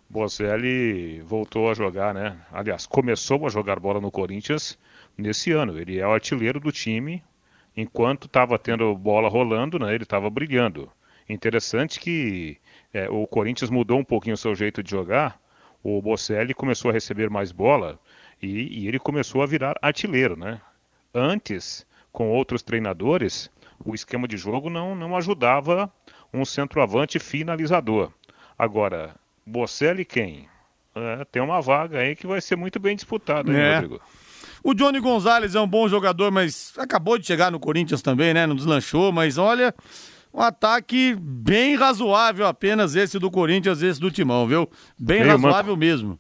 Bocelli 0.10 1.22
voltou 1.22 1.70
a 1.70 1.74
jogar, 1.74 2.14
né? 2.14 2.38
Aliás, 2.52 2.86
começou 2.86 3.46
a 3.46 3.50
jogar 3.50 3.80
bola 3.80 4.02
no 4.02 4.12
Corinthians 4.12 4.78
nesse 5.18 5.52
ano. 5.52 5.80
Ele 5.80 6.00
é 6.00 6.06
o 6.06 6.12
artilheiro 6.12 6.60
do 6.60 6.72
time. 6.72 7.24
Enquanto 7.76 8.26
estava 8.26 8.60
tendo 8.60 8.94
bola 8.96 9.30
rolando, 9.30 9.80
né? 9.80 9.96
Ele 9.96 10.04
estava 10.04 10.30
brilhando. 10.30 10.92
Interessante 11.30 12.00
que 12.00 12.58
é, 12.94 13.10
o 13.10 13.26
Corinthians 13.26 13.70
mudou 13.70 13.98
um 13.98 14.04
pouquinho 14.04 14.34
o 14.34 14.38
seu 14.38 14.54
jeito 14.54 14.84
de 14.84 14.92
jogar. 14.92 15.40
O 15.82 16.02
Bocelli 16.02 16.54
começou 16.54 16.92
a 16.92 16.94
receber 16.94 17.30
mais 17.30 17.54
bola 17.54 17.98
e, 18.42 18.82
e 18.82 18.88
ele 18.90 19.00
começou 19.00 19.42
a 19.42 19.46
virar 19.46 19.78
artilheiro, 19.82 20.36
né? 20.36 20.60
Antes 21.14 21.86
com 22.12 22.30
outros 22.30 22.62
treinadores, 22.62 23.50
o 23.84 23.96
esquema 23.96 24.28
de 24.28 24.38
jogo 24.38 24.70
não, 24.70 24.96
não 24.96 25.16
ajudava 25.16 25.92
um 26.34 26.46
centroavante 26.46 27.20
finalizador. 27.20 28.12
Agora, 28.58 29.16
Bocelli 29.46 30.06
quem? 30.06 30.48
É, 30.94 31.26
tem 31.32 31.42
uma 31.42 31.62
vaga 31.62 32.00
aí 32.00 32.16
que 32.16 32.28
vai 32.28 32.42
ser 32.42 32.56
muito 32.56 32.80
bem 32.80 32.96
disputada, 32.96 33.52
é. 33.52 33.76
Rodrigo? 33.76 34.02
O 34.64 34.74
Johnny 34.74 35.00
Gonzalez 35.00 35.56
é 35.56 35.60
um 35.60 35.68
bom 35.68 35.88
jogador, 35.88 36.32
mas 36.32 36.74
acabou 36.78 37.18
de 37.18 37.26
chegar 37.26 37.52
no 37.52 37.60
Corinthians 37.60 38.02
também, 38.02 38.34
né? 38.34 38.46
Não 38.46 38.56
deslanchou, 38.56 39.12
mas 39.12 39.38
olha, 39.38 39.74
um 40.34 40.42
ataque 40.42 41.16
bem 41.20 41.76
razoável 41.76 42.46
apenas 42.46 42.96
esse 42.96 43.18
do 43.18 43.32
Corinthians, 43.32 43.82
esse 43.82 44.00
do 44.00 44.12
Timão, 44.12 44.48
viu? 44.48 44.70
Bem 44.98 45.22
Meio 45.22 45.32
razoável 45.32 45.74
manco. 45.74 45.78
mesmo. 45.80 46.20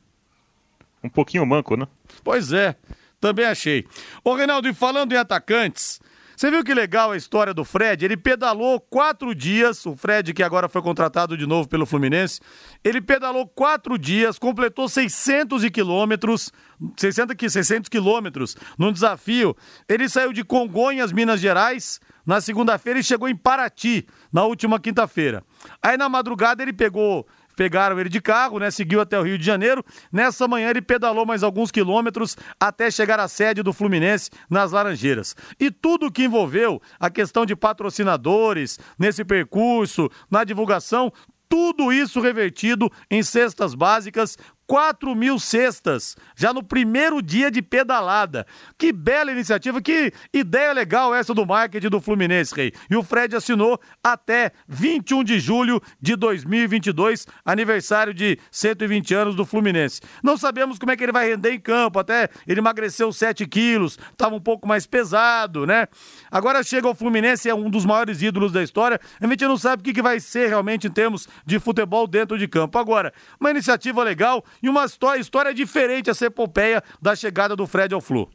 Um 1.04 1.10
pouquinho 1.10 1.46
manco, 1.46 1.76
né? 1.76 1.88
Pois 2.24 2.52
é. 2.52 2.76
Também 3.22 3.46
achei. 3.46 3.86
Ô, 4.24 4.34
Reinaldo, 4.34 4.68
e 4.68 4.74
falando 4.74 5.14
em 5.14 5.18
atacantes, 5.18 6.02
Você 6.42 6.50
viu 6.50 6.64
que 6.64 6.74
legal 6.74 7.12
a 7.12 7.18
história 7.18 7.54
do 7.54 7.64
Fred? 7.64 8.04
Ele 8.04 8.18
pedalou 8.18 8.80
quatro 8.80 9.36
dias, 9.36 9.86
o 9.86 9.96
Fred 9.96 10.34
que 10.34 10.42
agora 10.42 10.68
foi 10.68 10.82
contratado 10.82 11.38
de 11.38 11.46
novo 11.46 11.70
pelo 11.70 11.86
Fluminense, 11.86 12.40
ele 12.84 13.00
pedalou 13.00 13.48
quatro 13.48 13.96
dias, 13.96 14.40
completou 14.40 14.90
600 14.90 15.70
quilômetros, 15.70 16.52
600, 16.98 17.36
600 17.54 17.90
quilômetros 17.90 18.58
num 18.76 18.92
desafio. 18.92 19.56
Ele 19.88 20.10
saiu 20.10 20.34
de 20.34 20.44
Congonhas, 20.44 21.12
Minas 21.12 21.40
Gerais, 21.40 22.00
na 22.26 22.42
segunda-feira 22.42 23.00
e 23.00 23.04
chegou 23.04 23.30
em 23.30 23.36
Paraty, 23.36 24.08
na 24.34 24.44
última 24.44 24.80
quinta-feira. 24.80 25.44
Aí 25.80 25.96
na 25.96 26.10
madrugada 26.10 26.64
ele 26.64 26.74
pegou 26.74 27.28
pegaram 27.62 28.00
ele 28.00 28.10
de 28.10 28.20
carro, 28.20 28.58
né? 28.58 28.72
Seguiu 28.72 29.00
até 29.00 29.20
o 29.20 29.22
Rio 29.22 29.38
de 29.38 29.46
Janeiro. 29.46 29.86
Nessa 30.12 30.48
manhã 30.48 30.72
ele 30.72 30.82
pedalou 30.82 31.28
mais 31.28 31.44
alguns 31.44 31.70
quilômetros 31.70 32.36
até 32.60 32.90
chegar 32.90 33.20
à 33.20 33.28
sede 33.28 33.62
do 33.62 33.72
Fluminense 33.72 34.32
nas 34.50 34.72
Laranjeiras. 34.72 35.36
E 35.60 35.70
tudo 35.70 36.12
que 36.12 36.24
envolveu 36.24 36.82
a 37.00 37.08
questão 37.08 37.46
de 37.46 37.56
patrocinadores 37.56 38.80
nesse 38.98 39.24
percurso, 39.24 40.10
na 40.28 40.44
divulgação, 40.44 41.14
tudo 41.48 41.94
isso 41.94 42.20
revertido 42.20 42.92
em 43.12 43.22
cestas 43.22 43.76
básicas 43.76 44.40
4 44.72 45.14
mil 45.14 45.38
cestas, 45.38 46.16
já 46.34 46.54
no 46.54 46.64
primeiro 46.64 47.22
dia 47.22 47.52
de 47.52 47.62
pedalada. 47.62 48.48
Que 48.78 48.94
bela 48.94 49.30
iniciativa, 49.30 49.82
que 49.82 50.14
ideia 50.34 50.72
legal 50.72 51.14
essa 51.14 51.34
do 51.34 51.46
marketing 51.46 51.90
do 51.90 52.00
Fluminense, 52.00 52.56
Rei. 52.56 52.72
E 52.90 52.96
o 52.96 53.04
Fred 53.04 53.36
assinou 53.36 53.78
até 54.02 54.54
21 54.70 55.26
de 55.26 55.42
julho 55.42 55.82
de 56.00 56.16
2022, 56.16 57.28
aniversário 57.44 58.14
de 58.14 58.40
120 58.50 59.14
anos 59.14 59.36
do 59.36 59.46
Fluminense. 59.46 60.00
Não 60.24 60.38
sabemos 60.38 60.80
como 60.80 60.94
é 60.94 60.96
que 60.96 61.04
ele 61.04 61.12
vai 61.12 61.28
render 61.28 61.52
em 61.52 61.60
campo, 61.60 62.00
até 62.00 62.30
ele 62.48 62.62
emagreceu 62.62 63.12
7 63.12 63.46
quilos, 63.48 64.00
estava 64.14 64.34
um 64.34 64.40
pouco 64.40 64.66
mais 64.66 64.88
pesado, 64.88 65.68
né? 65.68 65.86
Agora 66.32 66.64
chega 66.64 66.88
o 66.88 66.96
Fluminense, 66.96 67.50
é 67.50 67.54
um 67.54 67.70
dos 67.70 67.84
maiores 67.84 68.22
ídolos 68.22 68.54
da 68.54 68.64
história, 68.64 69.02
a 69.20 69.28
gente 69.28 69.44
não 69.44 69.58
sabe 69.58 69.82
o 69.82 69.94
que 69.94 70.02
vai 70.02 70.22
ser 70.22 70.48
realmente 70.48 70.88
em 70.88 70.92
termos 70.92 71.28
de 71.46 71.60
futebol 71.60 72.08
dentro 72.08 72.38
de 72.38 72.48
campo. 72.48 72.80
Agora, 72.80 73.12
uma 73.38 73.52
iniciativa 73.52 74.02
legal 74.02 74.42
e 74.62 74.70
uma 74.70 74.86
história, 74.86 75.20
história 75.20 75.54
diferente 75.54 76.10
essa 76.10 76.26
epopeia 76.26 76.84
da 77.02 77.16
chegada 77.16 77.56
do 77.56 77.66
Fred 77.68 77.94
ao 77.94 78.02
Flu. 78.02 78.30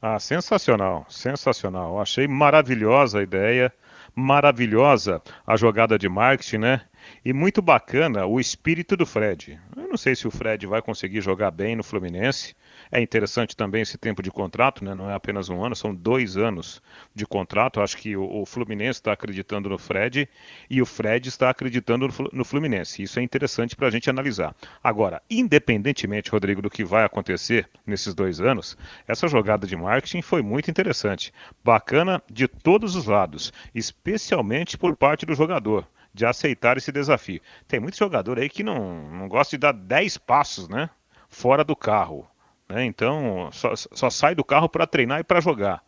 Ah, 0.00 0.18
sensacional, 0.18 1.04
sensacional. 1.08 2.00
Achei 2.00 2.26
maravilhosa 2.26 3.18
a 3.18 3.22
ideia, 3.22 3.72
maravilhosa 4.14 5.22
a 5.46 5.56
jogada 5.56 5.98
de 5.98 6.08
marketing, 6.08 6.58
né? 6.58 6.80
E 7.24 7.32
muito 7.32 7.62
bacana 7.62 8.26
o 8.26 8.38
espírito 8.38 8.96
do 8.96 9.06
Fred. 9.06 9.58
Eu 9.76 9.88
não 9.88 9.96
sei 9.96 10.14
se 10.14 10.26
o 10.26 10.30
Fred 10.30 10.66
vai 10.66 10.82
conseguir 10.82 11.20
jogar 11.20 11.50
bem 11.50 11.76
no 11.76 11.82
Fluminense. 11.82 12.54
É 12.90 13.00
interessante 13.00 13.56
também 13.56 13.82
esse 13.82 13.96
tempo 13.96 14.22
de 14.22 14.30
contrato, 14.30 14.84
né? 14.84 14.94
não 14.94 15.10
é 15.10 15.14
apenas 15.14 15.48
um 15.48 15.64
ano, 15.64 15.74
são 15.74 15.94
dois 15.94 16.36
anos 16.36 16.82
de 17.14 17.26
contrato. 17.26 17.80
Acho 17.80 17.96
que 17.96 18.16
o, 18.16 18.44
Fluminense 18.44 18.98
está 18.98 19.12
acreditando 19.12 19.68
no 19.68 19.78
Fred 19.78 20.28
e 20.68 20.82
o 20.82 20.86
Fred 20.86 21.28
está 21.28 21.50
acreditando 21.50 22.08
no 22.32 22.44
Fluminense. 22.44 23.02
Isso 23.02 23.18
é 23.18 23.22
interessante 23.22 23.74
para 23.74 23.88
a 23.88 23.90
gente 23.90 24.10
analisar. 24.10 24.54
Agora, 24.82 25.22
independentemente, 25.30 26.30
Rodrigo, 26.30 26.60
do 26.60 26.70
que 26.70 26.84
vai 26.84 27.04
acontecer 27.04 27.68
nesses 27.86 28.14
dois 28.14 28.40
anos, 28.40 28.76
essa 29.08 29.28
jogada 29.28 29.66
de 29.66 29.76
marketing 29.76 30.22
foi 30.22 30.42
muito 30.42 30.70
interessante. 30.70 31.32
Bacana 31.64 32.22
de 32.30 32.46
todos 32.46 32.96
os 32.96 33.06
lados, 33.06 33.52
especialmente 33.74 34.76
por 34.76 34.96
parte 34.96 35.24
do 35.24 35.34
jogador 35.34 35.86
de 36.14 36.24
aceitar 36.24 36.76
esse 36.76 36.92
desafio. 36.92 37.40
Tem 37.66 37.80
muito 37.80 37.98
jogador 37.98 38.38
aí 38.38 38.48
que 38.48 38.62
não, 38.62 39.10
não 39.10 39.28
gosta 39.28 39.56
de 39.56 39.60
dar 39.60 39.72
10 39.72 40.16
passos, 40.18 40.68
né? 40.68 40.88
Fora 41.28 41.64
do 41.64 41.74
carro. 41.74 42.26
Né? 42.68 42.84
Então, 42.84 43.50
só, 43.52 43.74
só 43.74 44.08
sai 44.08 44.34
do 44.34 44.44
carro 44.44 44.68
para 44.68 44.86
treinar 44.86 45.20
e 45.20 45.24
para 45.24 45.40
jogar. 45.40 45.82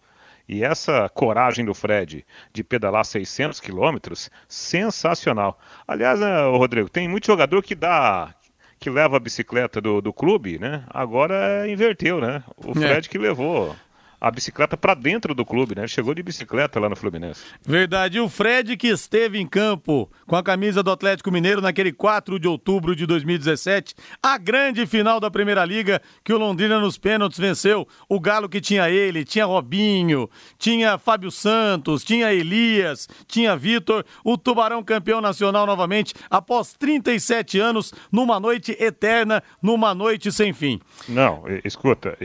E 0.49 0.65
essa 0.65 1.09
coragem 1.09 1.65
do 1.65 1.75
Fred 1.75 2.25
de 2.53 2.65
pedalar 2.65 3.05
600 3.05 3.61
quilômetros, 3.61 4.31
sensacional. 4.49 5.59
Aliás, 5.87 6.21
né, 6.21 6.45
Rodrigo, 6.47 6.89
tem 6.89 7.09
muito 7.09 7.27
jogador 7.27 7.63
que 7.63 7.75
dá 7.75 8.35
que 8.79 8.91
leva 8.91 9.17
a 9.17 9.21
bicicleta 9.21 9.81
do, 9.81 10.03
do 10.03 10.13
clube, 10.13 10.59
né? 10.59 10.85
Agora 10.91 11.67
inverteu, 11.67 12.21
né? 12.21 12.45
O 12.59 12.73
é. 12.73 12.75
Fred 12.75 13.09
é. 13.09 13.11
que 13.11 13.17
levou 13.17 13.75
a 14.21 14.31
bicicleta 14.31 14.77
para 14.77 14.95
dentro 14.95 15.35
do 15.35 15.45
clube, 15.45 15.75
né? 15.75 15.87
Chegou 15.87 16.15
de 16.15 16.23
bicicleta 16.23 16.81
lá 16.81 16.89
no 16.89 16.97
Fluminense. 16.97 17.43
Verdade. 17.67 18.19
E 18.19 18.21
o 18.21 18.29
Fred 18.29 18.77
que 18.77 18.89
esteve 18.89 19.39
em 19.39 19.47
campo 19.47 20.11
com 20.27 20.37
a 20.37 20.43
camisa 20.43 20.83
do 20.83 20.91
Atlético 20.91 21.31
Mineiro 21.31 21.61
naquele 21.61 21.93
4 21.93 22.39
de 22.39 22.49
outubro 22.49 22.97
de 22.97 23.07
2017, 23.07 23.95
a 24.23 24.39
grande 24.39 24.87
final 24.87 25.21
da 25.21 25.31
Primeira 25.31 25.65
Liga 25.65 26.01
que 26.25 26.33
o 26.33 26.39
Londrina 26.39 26.81
nos 26.81 26.99
pênaltis 26.99 27.39
venceu. 27.39 27.87
O 28.09 28.19
Galo 28.19 28.49
que 28.49 28.61
tinha 28.61 28.89
ele, 28.91 29.25
tinha 29.25 29.45
Robinho, 29.45 30.29
tinha 30.59 30.99
Fábio 30.99 31.31
Santos, 31.31 32.03
tinha 32.03 32.33
Elias, 32.33 33.09
tinha 33.27 33.57
Vitor, 33.57 34.05
o 34.25 34.39
Tubarão 34.39 34.83
campeão 34.83 35.21
nacional 35.21 35.67
novamente 35.67 36.15
após 36.31 36.73
37 36.73 37.59
anos 37.59 37.93
numa 38.11 38.41
noite 38.41 38.77
eterna, 38.81 39.43
numa 39.63 39.95
noite 39.95 40.33
sem 40.33 40.53
fim. 40.53 40.81
Não, 41.09 41.45
escuta, 41.65 42.17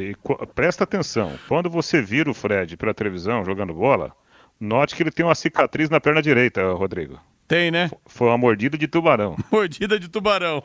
presta 0.55 0.83
atenção. 0.83 1.37
Quando 1.47 1.69
você 1.69 1.80
você 1.81 2.01
vira 2.01 2.29
o 2.29 2.33
Fred 2.33 2.77
pela 2.77 2.93
televisão 2.93 3.43
jogando 3.43 3.73
bola, 3.73 4.15
note 4.59 4.95
que 4.95 5.03
ele 5.03 5.11
tem 5.11 5.25
uma 5.25 5.35
cicatriz 5.35 5.89
na 5.89 5.99
perna 5.99 6.21
direita, 6.21 6.71
Rodrigo. 6.73 7.19
Tem, 7.51 7.69
né? 7.69 7.91
Foi 8.05 8.29
uma 8.29 8.37
mordida 8.37 8.77
de 8.77 8.87
tubarão. 8.87 9.35
mordida 9.51 9.99
de 9.99 10.07
tubarão. 10.07 10.63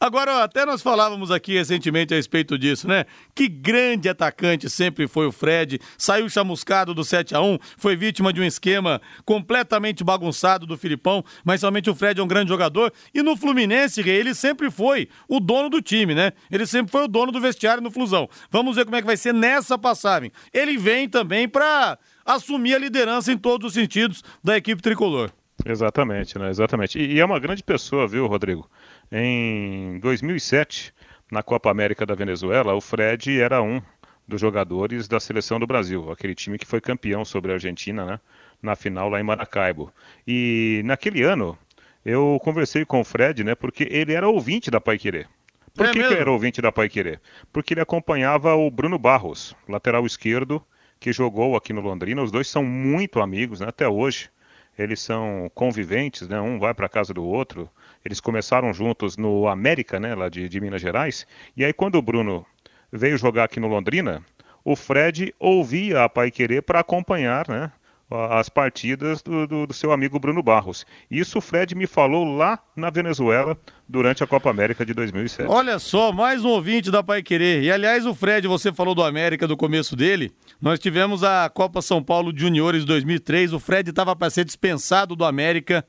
Agora, 0.00 0.42
até 0.42 0.66
nós 0.66 0.82
falávamos 0.82 1.30
aqui 1.30 1.52
recentemente 1.52 2.12
a 2.12 2.16
respeito 2.16 2.58
disso, 2.58 2.88
né? 2.88 3.04
Que 3.32 3.46
grande 3.46 4.08
atacante 4.08 4.68
sempre 4.68 5.06
foi 5.06 5.28
o 5.28 5.30
Fred. 5.30 5.78
Saiu 5.96 6.28
chamuscado 6.28 6.92
do 6.92 7.04
7 7.04 7.36
a 7.36 7.40
1 7.40 7.56
foi 7.76 7.94
vítima 7.94 8.32
de 8.32 8.40
um 8.40 8.44
esquema 8.44 9.00
completamente 9.24 10.02
bagunçado 10.02 10.66
do 10.66 10.76
Filipão, 10.76 11.24
mas 11.44 11.60
somente 11.60 11.88
o 11.88 11.94
Fred 11.94 12.20
é 12.20 12.24
um 12.24 12.26
grande 12.26 12.48
jogador. 12.48 12.92
E 13.14 13.22
no 13.22 13.36
Fluminense, 13.36 14.00
ele 14.00 14.34
sempre 14.34 14.72
foi 14.72 15.08
o 15.28 15.38
dono 15.38 15.70
do 15.70 15.80
time, 15.80 16.16
né? 16.16 16.32
Ele 16.50 16.66
sempre 16.66 16.90
foi 16.90 17.04
o 17.04 17.08
dono 17.08 17.30
do 17.30 17.40
vestiário 17.40 17.80
no 17.80 17.92
Flusão. 17.92 18.28
Vamos 18.50 18.74
ver 18.74 18.84
como 18.84 18.96
é 18.96 19.00
que 19.00 19.06
vai 19.06 19.16
ser 19.16 19.32
nessa 19.32 19.78
passagem. 19.78 20.32
Ele 20.52 20.76
vem 20.78 21.08
também 21.08 21.48
para 21.48 21.96
assumir 22.26 22.74
a 22.74 22.78
liderança 22.80 23.30
em 23.30 23.38
todos 23.38 23.68
os 23.68 23.74
sentidos 23.74 24.24
da 24.42 24.56
equipe 24.56 24.82
tricolor. 24.82 25.30
Exatamente, 25.64 26.38
né? 26.38 26.50
Exatamente. 26.50 26.98
E, 26.98 27.14
e, 27.14 27.20
é 27.20 27.24
uma 27.24 27.38
grande 27.38 27.62
pessoa, 27.62 28.06
viu, 28.08 28.26
Rodrigo? 28.26 28.68
Em 29.10 29.98
2007, 30.00 30.92
na 31.30 31.42
Copa 31.42 31.70
América 31.70 32.04
da 32.04 32.14
Venezuela, 32.14 32.74
o 32.74 32.80
Fred 32.80 33.40
era 33.40 33.62
um 33.62 33.80
dos 34.26 34.40
jogadores 34.40 35.06
da 35.06 35.20
seleção 35.20 35.60
do 35.60 35.66
Brasil, 35.66 36.10
aquele 36.10 36.34
time 36.34 36.58
que 36.58 36.66
foi 36.66 36.80
campeão 36.80 37.24
sobre 37.24 37.52
a 37.52 37.54
Argentina, 37.54 38.04
né? 38.04 38.20
Na 38.62 38.74
final 38.74 39.08
lá 39.08 39.20
em 39.20 39.22
Maracaibo. 39.22 39.92
E 40.26 40.82
naquele 40.84 41.22
ano, 41.22 41.56
eu 42.04 42.38
conversei 42.42 42.84
com 42.84 43.00
o 43.00 43.04
Fred, 43.04 43.44
né? 43.44 43.54
Porque 43.54 43.86
ele 43.90 44.12
era 44.12 44.28
ouvinte 44.28 44.70
da 44.70 44.80
Pai 44.80 44.98
Querer. 44.98 45.28
Por 45.74 45.86
é 45.86 45.92
que, 45.92 45.98
que 45.98 46.14
era 46.14 46.30
ouvinte 46.30 46.62
da 46.62 46.72
Pai 46.72 46.88
Querer? 46.88 47.20
Porque 47.52 47.74
ele 47.74 47.80
acompanhava 47.80 48.54
o 48.54 48.70
Bruno 48.70 48.98
Barros, 48.98 49.54
lateral 49.68 50.06
esquerdo, 50.06 50.64
que 51.00 51.12
jogou 51.12 51.56
aqui 51.56 51.72
no 51.72 51.80
Londrina. 51.80 52.22
Os 52.22 52.30
dois 52.30 52.48
são 52.48 52.64
muito 52.64 53.20
amigos, 53.20 53.60
né? 53.60 53.68
Até 53.68 53.88
hoje 53.88 54.30
eles 54.78 55.00
são 55.00 55.50
conviventes, 55.54 56.28
né? 56.28 56.40
Um 56.40 56.58
vai 56.58 56.74
para 56.74 56.88
casa 56.88 57.14
do 57.14 57.24
outro. 57.24 57.70
Eles 58.04 58.20
começaram 58.20 58.72
juntos 58.72 59.16
no 59.16 59.48
América, 59.48 60.00
né? 60.00 60.14
Lá 60.14 60.28
de, 60.28 60.48
de 60.48 60.60
Minas 60.60 60.80
Gerais. 60.80 61.26
E 61.56 61.64
aí 61.64 61.72
quando 61.72 61.96
o 61.96 62.02
Bruno 62.02 62.44
veio 62.92 63.16
jogar 63.16 63.44
aqui 63.44 63.60
no 63.60 63.68
Londrina, 63.68 64.22
o 64.64 64.74
Fred 64.74 65.34
ouvia 65.38 66.04
a 66.04 66.08
Pai 66.08 66.30
Querer 66.30 66.62
para 66.62 66.80
acompanhar, 66.80 67.48
né? 67.48 67.70
As 68.10 68.48
partidas 68.48 69.22
do, 69.22 69.46
do, 69.46 69.66
do, 69.66 69.72
seu 69.72 69.90
amigo 69.90 70.18
Bruno 70.18 70.42
Barros. 70.42 70.84
Isso 71.10 71.38
o 71.38 71.40
Fred 71.40 71.74
me 71.74 71.86
falou 71.86 72.24
lá 72.36 72.58
na 72.76 72.90
Venezuela 72.90 73.56
durante 73.88 74.22
a 74.22 74.26
Copa 74.26 74.50
América 74.50 74.84
de 74.84 74.92
2007. 74.94 75.48
Olha 75.48 75.78
só, 75.78 76.12
mais 76.12 76.44
um 76.44 76.48
ouvinte 76.48 76.90
da 76.90 77.02
Pai 77.02 77.22
Querer. 77.22 77.62
E 77.62 77.70
aliás, 77.70 78.06
o 78.06 78.14
Fred, 78.14 78.46
você 78.46 78.72
falou 78.72 78.94
do 78.94 79.02
América 79.02 79.48
do 79.48 79.56
começo 79.56 79.96
dele. 79.96 80.32
Nós 80.60 80.78
tivemos 80.78 81.24
a 81.24 81.48
Copa 81.48 81.80
São 81.82 82.02
Paulo 82.02 82.32
Juniores 82.34 82.84
2003. 82.84 83.52
O 83.52 83.60
Fred 83.60 83.90
estava 83.90 84.14
para 84.14 84.30
ser 84.30 84.44
dispensado 84.44 85.16
do 85.16 85.24
América. 85.24 85.84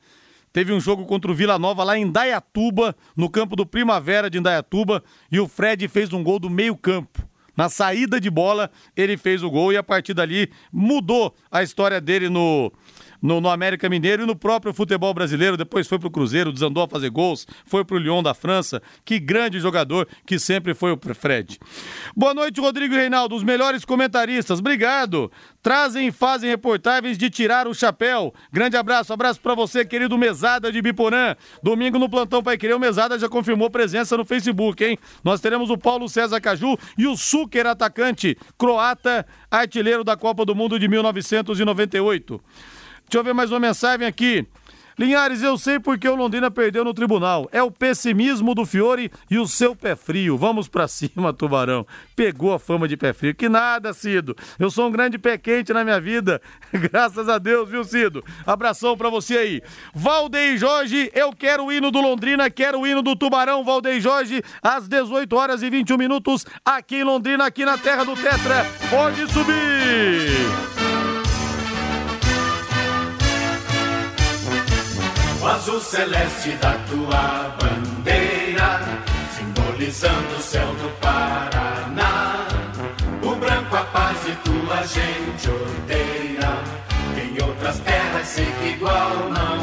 Teve 0.52 0.72
um 0.72 0.80
jogo 0.80 1.04
contra 1.04 1.30
o 1.30 1.34
Vila 1.34 1.58
Nova 1.58 1.84
lá 1.84 1.98
em 1.98 2.10
Dayatuba, 2.10 2.96
no 3.14 3.28
campo 3.28 3.54
do 3.54 3.66
Primavera 3.66 4.30
de 4.30 4.38
Indaiatuba, 4.38 5.04
e 5.30 5.38
o 5.38 5.46
Fred 5.46 5.86
fez 5.86 6.10
um 6.14 6.24
gol 6.24 6.38
do 6.38 6.48
meio-campo. 6.48 7.28
Na 7.56 7.68
saída 7.68 8.20
de 8.20 8.28
bola, 8.28 8.70
ele 8.94 9.16
fez 9.16 9.42
o 9.42 9.50
gol 9.50 9.72
e 9.72 9.76
a 9.76 9.82
partir 9.82 10.12
dali 10.12 10.50
mudou 10.70 11.34
a 11.50 11.62
história 11.62 12.00
dele 12.00 12.28
no 12.28 12.70
no, 13.22 13.40
no, 13.40 13.48
América 13.48 13.88
Mineiro 13.88 14.22
e 14.22 14.26
no 14.26 14.36
próprio 14.36 14.72
futebol 14.72 15.12
brasileiro. 15.14 15.56
Depois 15.56 15.86
foi 15.86 15.98
pro 15.98 16.10
Cruzeiro, 16.10 16.52
desandou 16.52 16.82
a 16.82 16.88
fazer 16.88 17.10
gols, 17.10 17.46
foi 17.64 17.84
pro 17.84 17.98
Lyon 17.98 18.22
da 18.22 18.34
França. 18.34 18.82
Que 19.04 19.18
grande 19.18 19.60
jogador 19.60 20.08
que 20.26 20.38
sempre 20.38 20.74
foi 20.74 20.92
o 20.92 20.98
Fred. 21.14 21.58
Boa 22.16 22.34
noite, 22.34 22.60
Rodrigo 22.60 22.94
Reinaldo, 22.94 23.34
os 23.34 23.42
melhores 23.42 23.84
comentaristas. 23.84 24.58
Obrigado. 24.58 25.30
Trazem 25.62 26.08
e 26.08 26.12
fazem 26.12 26.48
reportagens 26.48 27.18
de 27.18 27.28
tirar 27.28 27.66
o 27.66 27.74
chapéu. 27.74 28.32
Grande 28.52 28.76
abraço, 28.76 29.12
abraço 29.12 29.40
para 29.40 29.54
você, 29.54 29.84
querido 29.84 30.16
Mesada 30.16 30.70
de 30.70 30.80
Biporã. 30.80 31.34
Domingo 31.62 31.98
no 31.98 32.08
Plantão 32.08 32.42
Pai 32.42 32.56
Querer, 32.56 32.74
o 32.74 32.78
Mesada 32.78 33.18
já 33.18 33.28
confirmou 33.28 33.68
presença 33.68 34.16
no 34.16 34.24
Facebook, 34.24 34.84
hein? 34.84 34.96
Nós 35.24 35.40
teremos 35.40 35.68
o 35.68 35.76
Paulo 35.76 36.08
César 36.08 36.40
Caju 36.40 36.78
e 36.96 37.06
o 37.06 37.16
Suker 37.16 37.66
atacante 37.66 38.36
croata, 38.56 39.26
artilheiro 39.50 40.04
da 40.04 40.16
Copa 40.16 40.44
do 40.44 40.54
Mundo 40.54 40.78
de 40.78 40.86
1998. 40.86 42.40
Deixa 43.08 43.18
eu 43.18 43.24
ver 43.24 43.34
mais 43.34 43.50
uma 43.52 43.60
mensagem 43.60 44.06
aqui. 44.06 44.46
Linhares, 44.98 45.42
eu 45.42 45.58
sei 45.58 45.78
porque 45.78 46.08
o 46.08 46.16
Londrina 46.16 46.50
perdeu 46.50 46.82
no 46.82 46.94
tribunal. 46.94 47.46
É 47.52 47.62
o 47.62 47.70
pessimismo 47.70 48.54
do 48.54 48.64
Fiore 48.64 49.12
e 49.30 49.38
o 49.38 49.46
seu 49.46 49.76
pé 49.76 49.94
frio. 49.94 50.38
Vamos 50.38 50.68
para 50.68 50.88
cima, 50.88 51.34
Tubarão. 51.34 51.86
Pegou 52.16 52.54
a 52.54 52.58
fama 52.58 52.88
de 52.88 52.96
pé 52.96 53.12
frio. 53.12 53.34
Que 53.34 53.46
nada, 53.46 53.92
Cido. 53.92 54.34
Eu 54.58 54.70
sou 54.70 54.88
um 54.88 54.90
grande 54.90 55.18
pé 55.18 55.36
quente 55.36 55.72
na 55.72 55.84
minha 55.84 56.00
vida. 56.00 56.40
Graças 56.72 57.28
a 57.28 57.36
Deus, 57.36 57.68
viu, 57.68 57.84
Cido? 57.84 58.24
Abração 58.46 58.96
para 58.96 59.10
você 59.10 59.36
aí. 59.36 59.62
Valdeir 59.94 60.56
Jorge, 60.56 61.10
eu 61.14 61.30
quero 61.30 61.66
o 61.66 61.72
hino 61.72 61.90
do 61.90 62.00
Londrina, 62.00 62.48
quero 62.48 62.80
o 62.80 62.86
hino 62.86 63.02
do 63.02 63.14
Tubarão, 63.14 63.62
Valdeir 63.62 64.00
Jorge, 64.00 64.42
às 64.62 64.88
18 64.88 65.36
horas 65.36 65.62
e 65.62 65.68
21 65.68 65.98
minutos, 65.98 66.46
aqui 66.64 66.96
em 66.96 67.04
Londrina, 67.04 67.44
aqui 67.44 67.66
na 67.66 67.76
terra 67.76 68.02
do 68.02 68.14
Tetra. 68.16 68.64
Pode 68.90 69.30
subir! 69.30 70.75
O 75.46 75.48
azul 75.48 75.80
celeste 75.80 76.50
da 76.56 76.72
tua 76.90 77.56
bandeira, 77.60 78.80
simbolizando 79.36 80.34
o 80.36 80.42
céu 80.42 80.66
do 80.74 80.88
Paraná. 81.00 82.48
O 83.22 83.36
branco 83.36 83.76
a 83.76 83.84
paz 83.84 84.18
e 84.26 84.34
tua 84.44 84.82
gente 84.86 85.48
odeia, 85.48 86.50
em 87.22 87.44
outras 87.44 87.78
terras 87.78 88.26
sei 88.26 88.46
que 88.60 88.68
igual 88.70 89.30
não. 89.30 89.55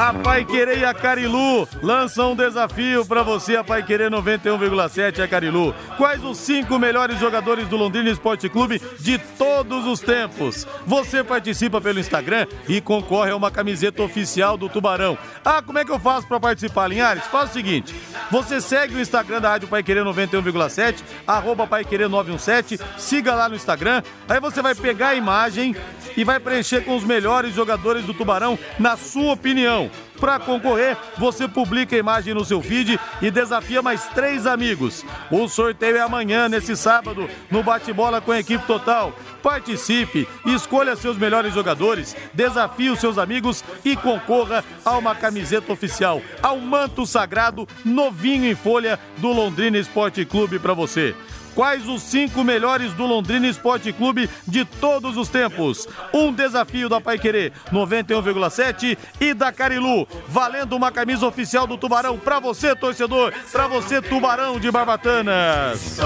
A 0.00 0.14
Pai 0.14 0.44
Querer 0.44 0.78
e 0.78 0.84
a 0.84 0.94
Carilu 0.94 1.68
lançam 1.82 2.30
um 2.30 2.36
desafio 2.36 3.04
para 3.04 3.24
você, 3.24 3.56
a 3.56 3.64
Pai 3.64 3.82
Querer 3.82 4.08
91,7 4.08 5.20
a 5.20 5.26
Carilu. 5.26 5.74
Quais 5.96 6.22
os 6.22 6.38
cinco 6.38 6.78
melhores 6.78 7.18
jogadores 7.18 7.66
do 7.66 7.76
Londrina 7.76 8.08
Esporte 8.08 8.48
Clube 8.48 8.80
de 9.00 9.18
todos 9.18 9.84
os 9.86 9.98
tempos? 9.98 10.68
Você 10.86 11.24
participa 11.24 11.80
pelo 11.80 11.98
Instagram 11.98 12.46
e 12.68 12.80
concorre 12.80 13.32
a 13.32 13.36
uma 13.36 13.50
camiseta 13.50 14.00
oficial 14.00 14.56
do 14.56 14.68
Tubarão. 14.68 15.18
Ah, 15.44 15.60
como 15.60 15.80
é 15.80 15.84
que 15.84 15.90
eu 15.90 15.98
faço 15.98 16.28
para 16.28 16.38
participar, 16.38 16.86
Linhares? 16.86 17.24
Faz 17.24 17.50
o 17.50 17.52
seguinte: 17.52 17.92
você 18.30 18.60
segue 18.60 18.94
o 18.94 19.00
Instagram 19.00 19.40
da 19.40 19.48
Rádio 19.48 19.66
Pai 19.66 19.82
Querer 19.82 20.04
91,7, 20.04 21.02
arroba 21.26 21.66
Pai 21.66 21.84
Querer 21.84 22.08
917, 22.08 22.78
siga 22.96 23.34
lá 23.34 23.48
no 23.48 23.56
Instagram. 23.56 24.04
Aí 24.28 24.38
você 24.38 24.62
vai 24.62 24.76
pegar 24.76 25.08
a 25.08 25.14
imagem 25.16 25.74
e 26.16 26.24
vai 26.24 26.38
preencher 26.38 26.82
com 26.82 26.96
os 26.96 27.04
melhores 27.04 27.54
jogadores 27.54 28.04
do 28.04 28.14
Tubarão, 28.14 28.58
na 28.78 28.96
sua 28.96 29.32
opinião. 29.32 29.87
Para 30.20 30.38
concorrer, 30.38 30.96
você 31.16 31.46
publica 31.46 31.94
a 31.94 31.98
imagem 31.98 32.34
no 32.34 32.44
seu 32.44 32.60
feed 32.60 32.98
e 33.22 33.30
desafia 33.30 33.80
mais 33.80 34.06
três 34.08 34.46
amigos. 34.46 35.04
O 35.30 35.48
sorteio 35.48 35.96
é 35.96 36.00
amanhã, 36.00 36.48
nesse 36.48 36.76
sábado, 36.76 37.28
no 37.50 37.62
bate-bola 37.62 38.20
com 38.20 38.32
a 38.32 38.40
equipe 38.40 38.66
total. 38.66 39.12
Participe, 39.42 40.28
escolha 40.44 40.96
seus 40.96 41.16
melhores 41.16 41.54
jogadores, 41.54 42.16
desafie 42.34 42.90
os 42.90 42.98
seus 42.98 43.18
amigos 43.18 43.64
e 43.84 43.96
concorra 43.96 44.64
a 44.84 44.98
uma 44.98 45.14
camiseta 45.14 45.72
oficial, 45.72 46.20
ao 46.42 46.58
manto 46.58 47.06
sagrado 47.06 47.66
novinho 47.84 48.50
em 48.50 48.54
folha 48.54 48.98
do 49.18 49.28
Londrina 49.28 49.78
Esporte 49.78 50.24
Clube 50.24 50.58
para 50.58 50.74
você. 50.74 51.14
Quais 51.58 51.88
os 51.88 52.02
cinco 52.02 52.44
melhores 52.44 52.92
do 52.92 53.04
Londrina 53.04 53.48
Esporte 53.48 53.92
Clube 53.92 54.30
de 54.46 54.64
todos 54.64 55.16
os 55.16 55.28
tempos? 55.28 55.88
Um 56.14 56.32
desafio 56.32 56.88
da 56.88 57.00
Paiquerê 57.00 57.52
91,7 57.72 58.96
e 59.20 59.34
da 59.34 59.50
Carilu, 59.50 60.06
valendo 60.28 60.76
uma 60.76 60.92
camisa 60.92 61.26
oficial 61.26 61.66
do 61.66 61.76
Tubarão 61.76 62.16
para 62.16 62.38
você, 62.38 62.76
torcedor, 62.76 63.32
para 63.50 63.66
você, 63.66 64.00
Tubarão 64.00 64.60
de 64.60 64.70
Barbatanas. 64.70 65.98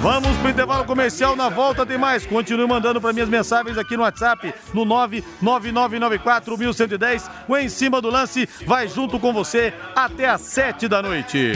Vamos 0.00 0.36
pro 0.38 0.50
intervalo 0.50 0.84
comercial, 0.84 1.36
na 1.36 1.48
volta 1.48 1.86
tem 1.86 1.96
mais. 1.96 2.26
Continue 2.26 2.66
mandando 2.66 3.00
para 3.00 3.12
minhas 3.12 3.28
mensagens 3.28 3.78
aqui 3.78 3.96
no 3.96 4.02
WhatsApp 4.02 4.52
no 4.74 4.84
99994 4.84 6.58
1110. 6.58 7.30
O 7.46 7.56
Em 7.56 7.68
Cima 7.68 8.00
do 8.00 8.10
Lance 8.10 8.48
vai 8.66 8.88
junto 8.88 9.20
com 9.20 9.32
você 9.32 9.72
até 9.94 10.28
às 10.28 10.40
sete 10.40 10.88
da 10.88 11.00
noite. 11.00 11.52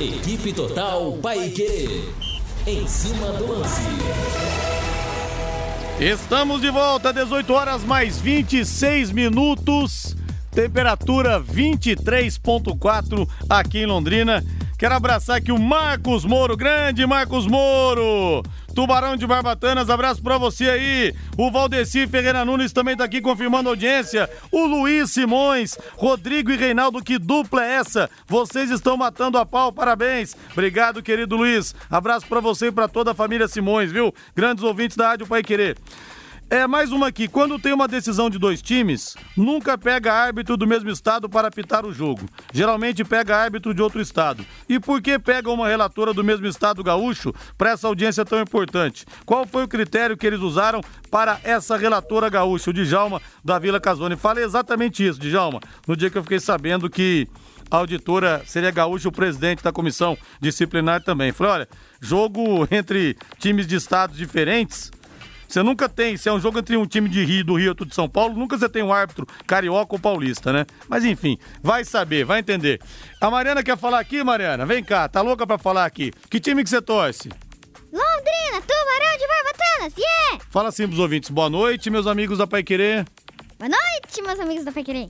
Equipe 0.00 0.50
Total 0.54 1.12
Paique. 1.20 2.08
Em 2.66 2.86
cima 2.86 3.32
do 3.32 3.52
lance. 3.52 3.82
Estamos 6.00 6.62
de 6.62 6.70
volta, 6.70 7.12
18 7.12 7.52
horas 7.52 7.84
mais 7.84 8.18
26 8.18 9.12
minutos. 9.12 10.16
Temperatura 10.52 11.38
23.4 11.38 13.28
aqui 13.46 13.80
em 13.80 13.86
Londrina. 13.86 14.42
Quero 14.78 14.94
abraçar 14.94 15.36
aqui 15.36 15.52
o 15.52 15.58
Marcos 15.58 16.24
Moro, 16.24 16.56
grande 16.56 17.06
Marcos 17.06 17.46
Moro. 17.46 18.42
Tubarão 18.80 19.14
de 19.14 19.26
Barbatanas, 19.26 19.90
abraço 19.90 20.22
pra 20.22 20.38
você 20.38 20.70
aí. 20.70 21.14
O 21.36 21.50
Valdeci 21.50 22.06
Ferreira 22.06 22.46
Nunes 22.46 22.72
também 22.72 22.96
tá 22.96 23.04
aqui 23.04 23.20
confirmando 23.20 23.68
a 23.68 23.72
audiência. 23.72 24.26
O 24.50 24.64
Luiz 24.64 25.10
Simões, 25.10 25.76
Rodrigo 25.98 26.50
e 26.50 26.56
Reinaldo, 26.56 27.04
que 27.04 27.18
dupla 27.18 27.62
é 27.62 27.72
essa? 27.72 28.08
Vocês 28.26 28.70
estão 28.70 28.96
matando 28.96 29.36
a 29.36 29.44
pau, 29.44 29.70
parabéns. 29.70 30.34
Obrigado, 30.52 31.02
querido 31.02 31.36
Luiz. 31.36 31.74
Abraço 31.90 32.26
pra 32.26 32.40
você 32.40 32.68
e 32.68 32.72
pra 32.72 32.88
toda 32.88 33.10
a 33.10 33.14
família 33.14 33.46
Simões, 33.46 33.92
viu? 33.92 34.14
Grandes 34.34 34.64
ouvintes 34.64 34.96
da 34.96 35.08
Rádio 35.08 35.26
Pai 35.26 35.42
Querer. 35.42 35.76
É, 36.52 36.66
mais 36.66 36.90
uma 36.90 37.06
aqui. 37.06 37.28
Quando 37.28 37.60
tem 37.60 37.72
uma 37.72 37.86
decisão 37.86 38.28
de 38.28 38.36
dois 38.36 38.60
times, 38.60 39.14
nunca 39.36 39.78
pega 39.78 40.12
árbitro 40.12 40.56
do 40.56 40.66
mesmo 40.66 40.90
estado 40.90 41.28
para 41.28 41.46
apitar 41.46 41.86
o 41.86 41.92
jogo. 41.92 42.28
Geralmente 42.52 43.04
pega 43.04 43.36
árbitro 43.36 43.72
de 43.72 43.80
outro 43.80 44.00
estado. 44.00 44.44
E 44.68 44.80
por 44.80 45.00
que 45.00 45.16
pega 45.16 45.48
uma 45.48 45.68
relatora 45.68 46.12
do 46.12 46.24
mesmo 46.24 46.48
estado 46.48 46.82
gaúcho 46.82 47.32
para 47.56 47.70
essa 47.70 47.86
audiência 47.86 48.24
tão 48.24 48.40
importante? 48.40 49.06
Qual 49.24 49.46
foi 49.46 49.62
o 49.62 49.68
critério 49.68 50.16
que 50.16 50.26
eles 50.26 50.40
usaram 50.40 50.80
para 51.08 51.38
essa 51.44 51.76
relatora 51.76 52.28
gaúcha, 52.28 52.70
o 52.70 52.72
Djalma 52.72 53.22
da 53.44 53.56
Vila 53.60 53.78
Casone? 53.78 54.16
Falei 54.16 54.42
exatamente 54.42 55.06
isso, 55.06 55.20
Djalma, 55.20 55.60
no 55.86 55.96
dia 55.96 56.10
que 56.10 56.18
eu 56.18 56.22
fiquei 56.24 56.40
sabendo 56.40 56.90
que 56.90 57.28
a 57.70 57.76
auditora 57.76 58.42
seria 58.44 58.72
gaúcho, 58.72 59.10
o 59.10 59.12
presidente 59.12 59.62
da 59.62 59.70
comissão 59.70 60.18
disciplinar 60.40 61.00
também. 61.00 61.30
Falei, 61.30 61.52
olha, 61.52 61.68
jogo 62.00 62.66
entre 62.74 63.16
times 63.38 63.68
de 63.68 63.76
estados 63.76 64.16
diferentes 64.16 64.90
você 65.50 65.64
nunca 65.64 65.88
tem, 65.88 66.16
se 66.16 66.28
é 66.28 66.32
um 66.32 66.38
jogo 66.38 66.60
entre 66.60 66.76
um 66.76 66.86
time 66.86 67.08
de 67.08 67.24
Rio, 67.24 67.44
do 67.44 67.54
Rio 67.56 67.66
e 67.66 67.68
outro 67.70 67.84
de 67.84 67.92
São 67.92 68.08
Paulo, 68.08 68.36
nunca 68.36 68.56
você 68.56 68.68
tem 68.68 68.84
um 68.84 68.92
árbitro 68.92 69.26
carioca 69.48 69.96
ou 69.96 69.98
paulista, 69.98 70.52
né? 70.52 70.64
Mas 70.88 71.04
enfim, 71.04 71.36
vai 71.60 71.84
saber, 71.84 72.24
vai 72.24 72.38
entender. 72.38 72.80
A 73.20 73.28
Mariana 73.28 73.60
quer 73.60 73.76
falar 73.76 73.98
aqui, 73.98 74.22
Mariana? 74.22 74.64
Vem 74.64 74.84
cá, 74.84 75.08
tá 75.08 75.20
louca 75.20 75.44
pra 75.44 75.58
falar 75.58 75.86
aqui. 75.86 76.12
Que 76.30 76.38
time 76.38 76.62
que 76.62 76.70
você 76.70 76.80
torce? 76.80 77.28
Londrina, 77.92 78.60
Tubarão 78.60 79.18
de 79.18 79.26
Barbatanas, 79.26 79.94
yeah! 79.98 80.44
Fala 80.50 80.68
assim 80.68 80.86
pros 80.86 81.00
ouvintes, 81.00 81.30
boa 81.30 81.50
noite, 81.50 81.90
meus 81.90 82.06
amigos 82.06 82.38
da 82.38 82.46
Pai 82.46 82.62
Querer. 82.62 83.04
Boa 83.58 83.68
noite, 83.68 84.22
meus 84.22 84.38
amigos 84.38 84.64
da 84.64 84.70
Pai 84.70 84.84
Querer. 84.84 85.08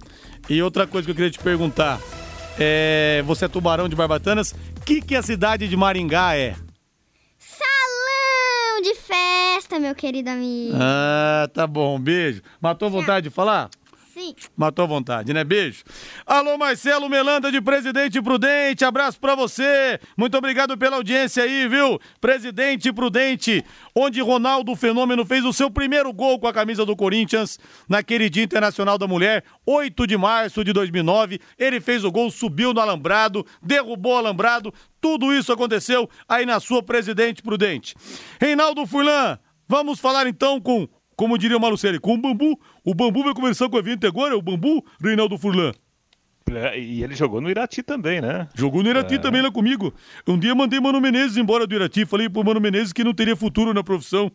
E 0.49 0.63
outra 0.63 0.87
coisa 0.87 1.05
que 1.05 1.11
eu 1.11 1.15
queria 1.15 1.31
te 1.31 1.39
perguntar, 1.39 2.01
é, 2.59 3.23
você 3.27 3.45
é 3.45 3.49
Tubarão 3.49 3.91
de 3.91 3.95
Barbatanas, 3.95 4.53
o 4.53 4.81
que, 4.87 5.03
que 5.03 5.15
a 5.15 5.23
cidade 5.23 5.69
de 5.69 5.77
Maringá 5.77 6.35
é? 6.35 6.57
Festa, 9.61 9.79
meu 9.79 9.95
querido 9.95 10.31
amigo. 10.31 10.75
Ah, 10.81 11.47
tá 11.53 11.67
bom. 11.67 11.99
Beijo. 11.99 12.41
Matou 12.61 12.89
vontade 12.89 13.29
de 13.29 13.35
falar? 13.35 13.69
Sim. 14.13 14.35
Matou 14.57 14.89
vontade, 14.89 15.33
né? 15.33 15.45
Beijo. 15.45 15.85
Alô, 16.27 16.59
Marcelo 16.59 17.09
Melanda 17.09 17.53
de 17.53 17.61
Presidente 17.61 18.21
Prudente, 18.21 18.85
abraço 18.85 19.21
para 19.21 19.35
você. 19.35 20.01
Muito 20.17 20.37
obrigado 20.37 20.77
pela 20.77 20.97
audiência 20.97 21.45
aí, 21.45 21.69
viu? 21.69 21.99
Presidente 22.21 22.93
Prudente, 22.93 23.65
onde 23.95 24.21
Ronaldo 24.21 24.75
Fenômeno 24.75 25.25
fez 25.25 25.45
o 25.45 25.53
seu 25.53 25.71
primeiro 25.71 26.13
gol 26.13 26.41
com 26.41 26.49
a 26.49 26.53
camisa 26.53 26.85
do 26.85 26.97
Corinthians 26.97 27.59
naquele 27.89 28.29
Dia 28.29 28.43
Internacional 28.43 28.99
da 28.99 29.07
Mulher, 29.07 29.45
8 29.65 30.07
de 30.07 30.17
março 30.17 30.65
de 30.65 30.73
2009. 30.73 31.41
Ele 31.57 31.81
fez 31.81 32.03
o 32.03 32.11
gol, 32.11 32.31
subiu 32.31 32.75
no 32.75 32.81
alambrado, 32.81 33.47
derrubou 33.63 34.15
o 34.15 34.19
alambrado. 34.19 34.75
Tudo 35.01 35.33
isso 35.33 35.53
aconteceu 35.53 36.11
aí 36.29 36.45
na 36.45 36.59
sua 36.59 36.83
Presidente 36.83 37.43
Prudente. 37.43 37.95
Reinaldo 38.41 38.85
Furlan, 38.87 39.39
vamos 39.71 40.01
falar 40.01 40.27
então 40.27 40.61
com 40.61 40.89
como 41.15 41.39
diria 41.39 41.57
o 41.57 41.61
Malucelli, 41.61 42.01
com 42.01 42.15
o 42.15 42.19
Bambu. 42.19 42.59
O 42.83 42.95
Bambu 42.95 43.23
vai 43.23 43.35
começar 43.35 43.69
com 43.69 43.77
o 43.77 43.79
evento 43.79 44.07
agora, 44.07 44.37
o 44.37 44.43
Bambu, 44.43 44.83
Reinaldo 45.01 45.37
Furlan. 45.37 45.73
É, 46.51 46.81
e 46.81 47.05
ele 47.05 47.15
jogou 47.15 47.41
no 47.41 47.49
Irati 47.49 47.83
também, 47.83 48.21
né? 48.21 48.49
Jogou 48.55 48.83
no 48.83 48.89
Irati 48.89 49.17
é. 49.17 49.19
também 49.19 49.41
lá 49.43 49.53
comigo. 49.53 49.95
Um 50.27 50.39
dia 50.39 50.55
mandei 50.55 50.81
Mano 50.81 51.01
Menezes 51.01 51.37
embora 51.37 51.67
do 51.67 51.75
Irati. 51.75 52.05
Falei 52.07 52.29
pro 52.29 52.43
Mano 52.43 52.61
Menezes 52.61 52.93
que 52.93 53.05
não 53.05 53.15
teria 53.15 53.37
futuro 53.37 53.73
na 53.73 53.85
profissão. 53.85 54.33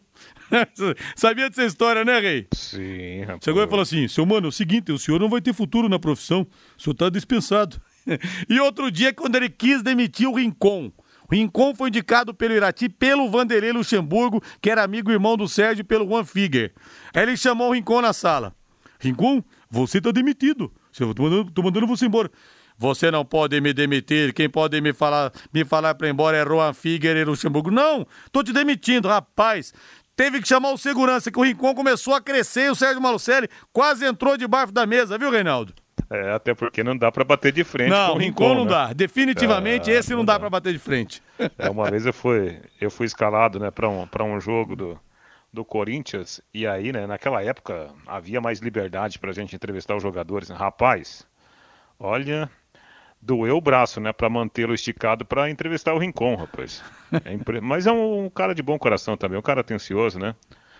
Sabia 1.16 1.50
dessa 1.50 1.66
história, 1.66 2.06
né, 2.06 2.20
Rei? 2.20 2.48
Sim, 2.54 3.22
rapaz. 3.22 3.44
Chegou 3.44 3.64
e 3.64 3.68
falou 3.68 3.82
assim: 3.82 4.08
seu 4.08 4.26
mano, 4.26 4.46
é 4.46 4.50
o 4.50 4.52
seguinte, 4.52 4.92
o 4.92 5.00
senhor 5.00 5.20
não 5.20 5.28
vai 5.28 5.42
ter 5.42 5.54
futuro 5.54 5.90
na 5.90 6.00
profissão. 6.00 6.48
O 6.78 6.82
senhor 6.82 6.94
tá 6.94 7.10
dispensado. 7.10 7.82
e 8.48 8.60
outro 8.60 8.90
dia, 8.92 9.12
quando 9.12 9.36
ele 9.36 9.50
quis 9.50 9.82
demitir 9.82 10.30
o 10.30 10.36
Rincon. 10.36 10.92
Rincon 11.36 11.76
foi 11.76 11.90
indicado 11.90 12.34
pelo 12.34 12.54
Irati 12.54 12.88
pelo 12.88 13.30
Vanderlei 13.30 13.74
Luxemburgo, 13.74 14.42
que 14.62 14.70
era 14.70 14.84
amigo 14.84 15.12
e 15.12 15.14
irmão 15.14 15.36
do 15.36 15.48
Sérgio, 15.48 15.84
pelo 15.84 16.08
Juan 16.08 16.24
Figuer. 16.24 16.74
Aí 17.14 17.24
ele 17.24 17.36
chamou 17.36 17.70
o 17.70 17.74
Rincon 17.74 18.02
na 18.02 18.14
sala. 18.14 18.56
Rincon, 19.00 19.44
você 19.70 20.00
tá 20.00 20.12
demitido. 20.12 20.72
Tô 20.98 21.24
mandando, 21.24 21.52
tô 21.52 21.62
mandando 21.62 21.88
você 21.88 22.06
embora. 22.06 22.32
Você 22.78 23.12
não 23.12 23.26
pode 23.26 23.60
me 23.60 23.74
demitir. 23.74 24.34
Quem 24.34 24.50
pode 24.50 24.80
me 24.80 24.94
falar, 24.94 25.32
me 25.54 25.66
falar 25.66 25.96
para 25.96 26.08
ir 26.08 26.12
embora 26.12 26.38
é 26.38 26.46
Juan 26.46 26.74
Figuer 26.74 27.18
e 27.18 27.26
Luxemburgo. 27.26 27.70
Não, 27.70 28.08
tô 28.32 28.42
te 28.42 28.54
demitindo, 28.54 29.08
rapaz. 29.08 29.74
Teve 30.16 30.42
que 30.42 30.48
chamar 30.48 30.72
o 30.72 30.78
segurança, 30.78 31.30
que 31.30 31.38
o 31.38 31.44
Rincon 31.44 31.76
começou 31.76 32.14
a 32.14 32.22
crescer 32.22 32.68
e 32.68 32.70
o 32.70 32.76
Sérgio 32.76 33.02
Malucelli 33.02 33.50
quase 33.74 34.06
entrou 34.06 34.38
debaixo 34.38 34.72
da 34.72 34.86
mesa, 34.86 35.18
viu, 35.18 35.30
Reinaldo? 35.30 35.74
É, 36.10 36.32
até 36.34 36.54
porque 36.54 36.84
não 36.84 36.98
dá 36.98 37.12
para 37.12 37.24
bater 37.24 37.52
de 37.52 37.64
frente 37.64 37.90
não, 37.90 38.14
o 38.14 38.18
Rincon. 38.18 38.44
Rincon 38.44 38.56
não 38.56 38.64
né? 38.66 38.72
dá. 38.72 38.94
Definitivamente 38.94 39.92
é, 39.92 39.96
esse 39.96 40.12
não, 40.12 40.20
não 40.20 40.26
dá, 40.26 40.34
dá. 40.34 40.40
para 40.40 40.50
bater 40.50 40.72
de 40.72 40.80
frente. 40.80 41.22
É, 41.58 41.70
uma 41.70 41.90
vez 41.90 42.06
eu 42.06 42.14
fui, 42.14 42.60
eu 42.80 42.90
fui 42.90 43.06
escalado, 43.06 43.60
né, 43.60 43.72
para 43.72 43.90
um, 43.90 44.08
um 44.36 44.40
jogo 44.40 44.76
do, 44.76 45.00
do 45.52 45.66
Corinthians 45.66 46.42
e 46.54 46.66
aí, 46.66 46.92
né, 46.92 47.06
naquela 47.06 47.44
época 47.44 47.90
havia 48.06 48.40
mais 48.40 48.60
liberdade 48.60 49.20
para 49.20 49.32
a 49.32 49.34
gente 49.34 49.56
entrevistar 49.56 49.96
os 49.96 50.04
jogadores. 50.04 50.50
Rapaz, 50.50 51.28
olha, 52.00 52.50
doeu 53.22 53.58
o 53.58 53.62
braço, 53.62 54.00
né, 54.00 54.14
para 54.14 54.30
mantê-lo 54.30 54.74
esticado 54.74 55.26
para 55.26 55.50
entrevistar 55.50 55.94
o 55.94 55.98
Rincon, 55.98 56.36
rapaz. 56.36 56.84
É 57.24 57.34
impre... 57.34 57.60
Mas 57.62 57.88
é 57.88 57.92
um, 57.92 58.26
um, 58.26 58.30
cara 58.30 58.54
de 58.54 58.62
bom 58.62 58.78
coração 58.78 59.18
também, 59.18 59.38
um 59.38 59.42
cara 59.42 59.62
atencioso, 59.62 60.20
né? 60.20 60.36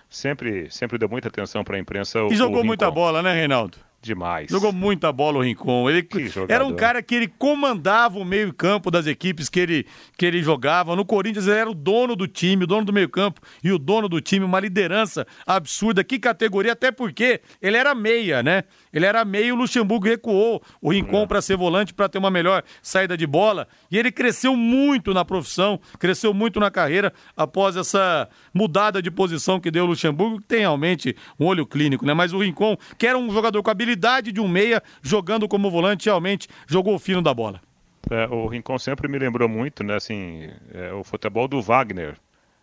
Sempre, 0.08 0.70
sempre 0.70 0.98
deu 0.98 1.10
muita 1.10 1.28
atenção 1.30 1.64
para 1.64 1.78
a 1.78 1.80
imprensa. 1.80 2.20
E 2.30 2.36
jogou 2.36 2.64
muita 2.64 2.90
bola, 2.92 3.24
né, 3.24 3.34
Reinaldo? 3.34 3.78
Demais. 4.06 4.52
Jogou 4.52 4.72
muita 4.72 5.12
bola 5.12 5.40
o 5.40 5.42
Rincon. 5.42 5.90
Ele 5.90 6.08
era 6.48 6.64
um 6.64 6.76
cara 6.76 7.02
que 7.02 7.16
ele 7.16 7.28
comandava 7.28 8.20
o 8.20 8.24
meio-campo 8.24 8.92
das 8.92 9.08
equipes 9.08 9.50
que 9.50 9.60
ele, 9.60 9.88
que 10.16 10.28
ele 10.28 10.44
jogava. 10.44 10.96
No 10.96 11.04
Corinthians 11.04 11.48
ele 11.48 11.58
era 11.58 11.70
o 11.72 11.74
dono 11.74 12.16
do 12.16 12.28
time, 12.28 12.66
o 12.66 12.68
dono 12.68 12.86
do 12.86 12.94
meio-campo 12.94 13.42
e 13.64 13.72
o 13.72 13.80
dono 13.80 14.08
do 14.08 14.22
time, 14.22 14.46
uma 14.46 14.60
liderança 14.60 15.26
absurda. 15.44 16.04
Que 16.04 16.20
categoria, 16.20 16.74
até 16.74 16.92
porque 16.92 17.42
ele 17.60 17.78
era 17.78 17.96
meia, 17.96 18.44
né? 18.44 18.66
Ele 18.94 19.08
era 19.08 19.26
meio, 19.26 19.56
o 19.56 19.58
Luxemburgo 19.58 20.06
recuou 20.06 20.62
o 20.80 20.92
Rincon 20.92 21.24
é. 21.24 21.26
para 21.26 21.42
ser 21.42 21.58
volante, 21.58 21.92
para 21.92 22.08
ter 22.08 22.20
uma 22.20 22.30
melhor 22.30 22.62
saída 22.84 23.18
de 23.18 23.26
bola. 23.26 23.68
E 23.90 23.98
ele 23.98 24.12
cresceu 24.12 24.56
muito 24.56 25.16
na 25.16 25.26
profissão, 25.26 25.80
cresceu 25.98 26.32
muito 26.32 26.60
na 26.60 26.70
carreira 26.70 27.12
após 27.36 27.76
essa 27.76 28.30
mudada 28.54 29.02
de 29.02 29.10
posição 29.10 29.60
que 29.60 29.72
deu 29.72 29.86
o 29.86 29.88
Luxemburgo, 29.88 30.40
que 30.42 30.48
tem 30.48 30.60
realmente 30.60 31.16
um 31.40 31.48
olho 31.48 31.66
clínico, 31.66 32.06
né? 32.06 32.14
Mas 32.14 32.34
o 32.34 32.38
Rincon, 32.38 32.78
que 33.00 33.08
era 33.08 33.18
um 33.18 33.34
jogador 33.34 33.64
com 33.64 33.72
habilidade 33.72 33.95
de 34.32 34.42
um 34.42 34.48
meia, 34.48 34.82
jogando 35.02 35.48
como 35.48 35.70
volante, 35.70 36.06
realmente 36.06 36.48
jogou 36.68 36.96
o 36.96 37.00
fino 37.00 37.22
da 37.22 37.34
bola. 37.34 37.62
É, 38.10 38.28
o 38.28 38.48
Rincon 38.48 38.78
sempre 38.78 39.08
me 39.08 39.18
lembrou 39.18 39.50
muito, 39.50 39.84
né, 39.84 39.96
assim, 39.96 40.48
é, 40.74 40.94
o 40.94 41.04
futebol 41.04 41.48
do 41.48 41.62
Wagner, 41.62 42.16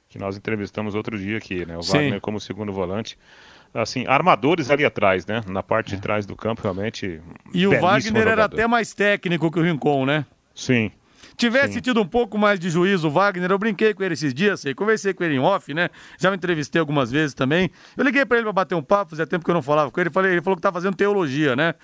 que 0.09 0.19
nós 0.19 0.37
entrevistamos 0.37 0.95
outro 0.95 1.19
dia 1.19 1.39
aqui, 1.39 1.67
né? 1.67 1.77
O 1.77 1.83
Sim. 1.83 1.93
Wagner 1.93 2.21
como 2.21 2.39
segundo 2.39 2.73
volante 2.73 3.19
assim, 3.75 4.05
armadores 4.07 4.71
ali 4.71 4.85
atrás, 4.85 5.27
né? 5.27 5.41
Na 5.47 5.63
parte 5.63 5.91
de 5.91 5.97
é. 5.97 5.99
trás 5.99 6.27
do 6.27 6.37
campo, 6.37 6.63
realmente. 6.63 7.21
E 7.55 7.67
o 7.67 7.81
Wagner 7.81 8.29
era 8.29 8.45
até 8.45 8.67
mais 8.67 8.93
técnico 8.93 9.51
que 9.51 9.59
o 9.59 9.63
Rincon, 9.63 10.05
né? 10.05 10.27
Sim. 10.55 10.91
Tivesse 11.37 11.75
Sim. 11.75 11.81
tido 11.81 12.01
um 12.01 12.07
pouco 12.07 12.39
mais 12.39 12.59
de 12.59 12.71
juízo 12.71 13.09
o 13.09 13.11
Wagner, 13.11 13.51
eu 13.51 13.59
brinquei 13.59 13.95
com 13.95 14.03
ele 14.03 14.15
esses 14.15 14.33
dias, 14.35 14.61
sei, 14.61 14.75
conversei 14.75 15.15
com 15.15 15.25
ele 15.25 15.35
em 15.35 15.39
off, 15.39 15.73
né? 15.73 15.89
Já 16.19 16.31
me 16.31 16.37
entrevistei 16.37 16.81
algumas 16.81 17.11
vezes 17.11 17.35
também. 17.35 17.71
Eu 17.97 18.05
liguei 18.05 18.25
para 18.25 18.37
ele 18.39 18.45
para 18.45 18.53
bater 18.53 18.75
um 18.75 18.83
papo, 18.83 19.11
fazia 19.11 19.27
tempo 19.27 19.45
que 19.45 19.51
eu 19.51 19.55
não 19.55 19.63
falava 19.63 19.91
com 19.91 20.01
ele, 20.01 20.11
falei, 20.11 20.33
ele 20.33 20.43
falou 20.43 20.57
que 20.57 20.63
tá 20.63 20.73
fazendo 20.73 20.97
teologia, 20.97 21.57
né? 21.57 21.75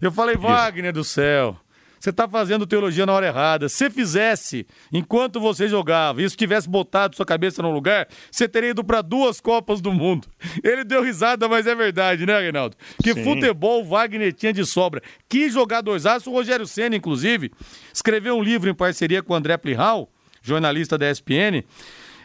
Eu 0.00 0.10
falei, 0.10 0.34
Isso. 0.34 0.42
Wagner 0.42 0.92
do 0.92 1.04
céu, 1.04 1.56
você 2.00 2.08
está 2.08 2.26
fazendo 2.26 2.66
teologia 2.66 3.04
na 3.04 3.12
hora 3.12 3.26
errada. 3.26 3.68
Se 3.68 3.90
fizesse 3.90 4.66
enquanto 4.90 5.38
você 5.38 5.68
jogava, 5.68 6.22
isso 6.22 6.34
tivesse 6.34 6.66
botado 6.66 7.14
sua 7.14 7.26
cabeça 7.26 7.62
no 7.62 7.70
lugar, 7.70 8.08
você 8.30 8.48
teria 8.48 8.70
ido 8.70 8.82
para 8.82 9.02
duas 9.02 9.38
Copas 9.38 9.82
do 9.82 9.92
Mundo. 9.92 10.26
Ele 10.64 10.82
deu 10.82 11.02
risada, 11.02 11.46
mas 11.46 11.66
é 11.66 11.74
verdade, 11.74 12.24
né, 12.24 12.40
Reinaldo? 12.40 12.74
Que 13.02 13.12
Sim. 13.12 13.22
futebol 13.22 13.84
Wagner 13.84 14.32
tinha 14.32 14.52
de 14.52 14.64
sobra. 14.64 15.02
Que 15.28 15.50
jogadorzaço, 15.50 16.30
o 16.30 16.32
Rogério 16.32 16.66
Senna, 16.66 16.96
inclusive, 16.96 17.52
escreveu 17.92 18.36
um 18.36 18.42
livro 18.42 18.70
em 18.70 18.74
parceria 18.74 19.22
com 19.22 19.34
o 19.34 19.36
André 19.36 19.58
Plihal, 19.58 20.10
jornalista 20.42 20.96
da 20.96 21.10
ESPN, 21.10 21.62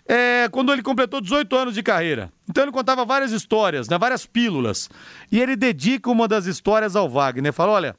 é, 0.08 0.48
quando 0.52 0.72
ele 0.72 0.84
completou 0.84 1.20
18 1.20 1.54
anos 1.56 1.74
de 1.74 1.84
carreira. 1.84 2.32
Então 2.50 2.64
ele 2.64 2.72
contava 2.72 3.04
várias 3.04 3.32
histórias, 3.32 3.90
né, 3.90 3.98
várias 3.98 4.26
pílulas. 4.26 4.90
E 5.30 5.42
ele 5.42 5.56
dedica 5.56 6.10
uma 6.10 6.28
das 6.28 6.46
histórias 6.46 6.96
ao 6.96 7.10
Wagner. 7.10 7.52
Fala: 7.52 7.72
olha, 7.74 7.96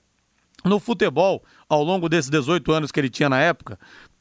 no 0.67 0.81
futebol, 0.81 1.43
ao 1.69 1.83
longo 1.83 2.09
desses 2.09 2.31
18 2.31 2.73
anos 2.73 2.93
que 2.93 3.01
ele 3.01 3.09
tinha 3.09 3.29
na 3.29 3.41
época, 3.41 3.79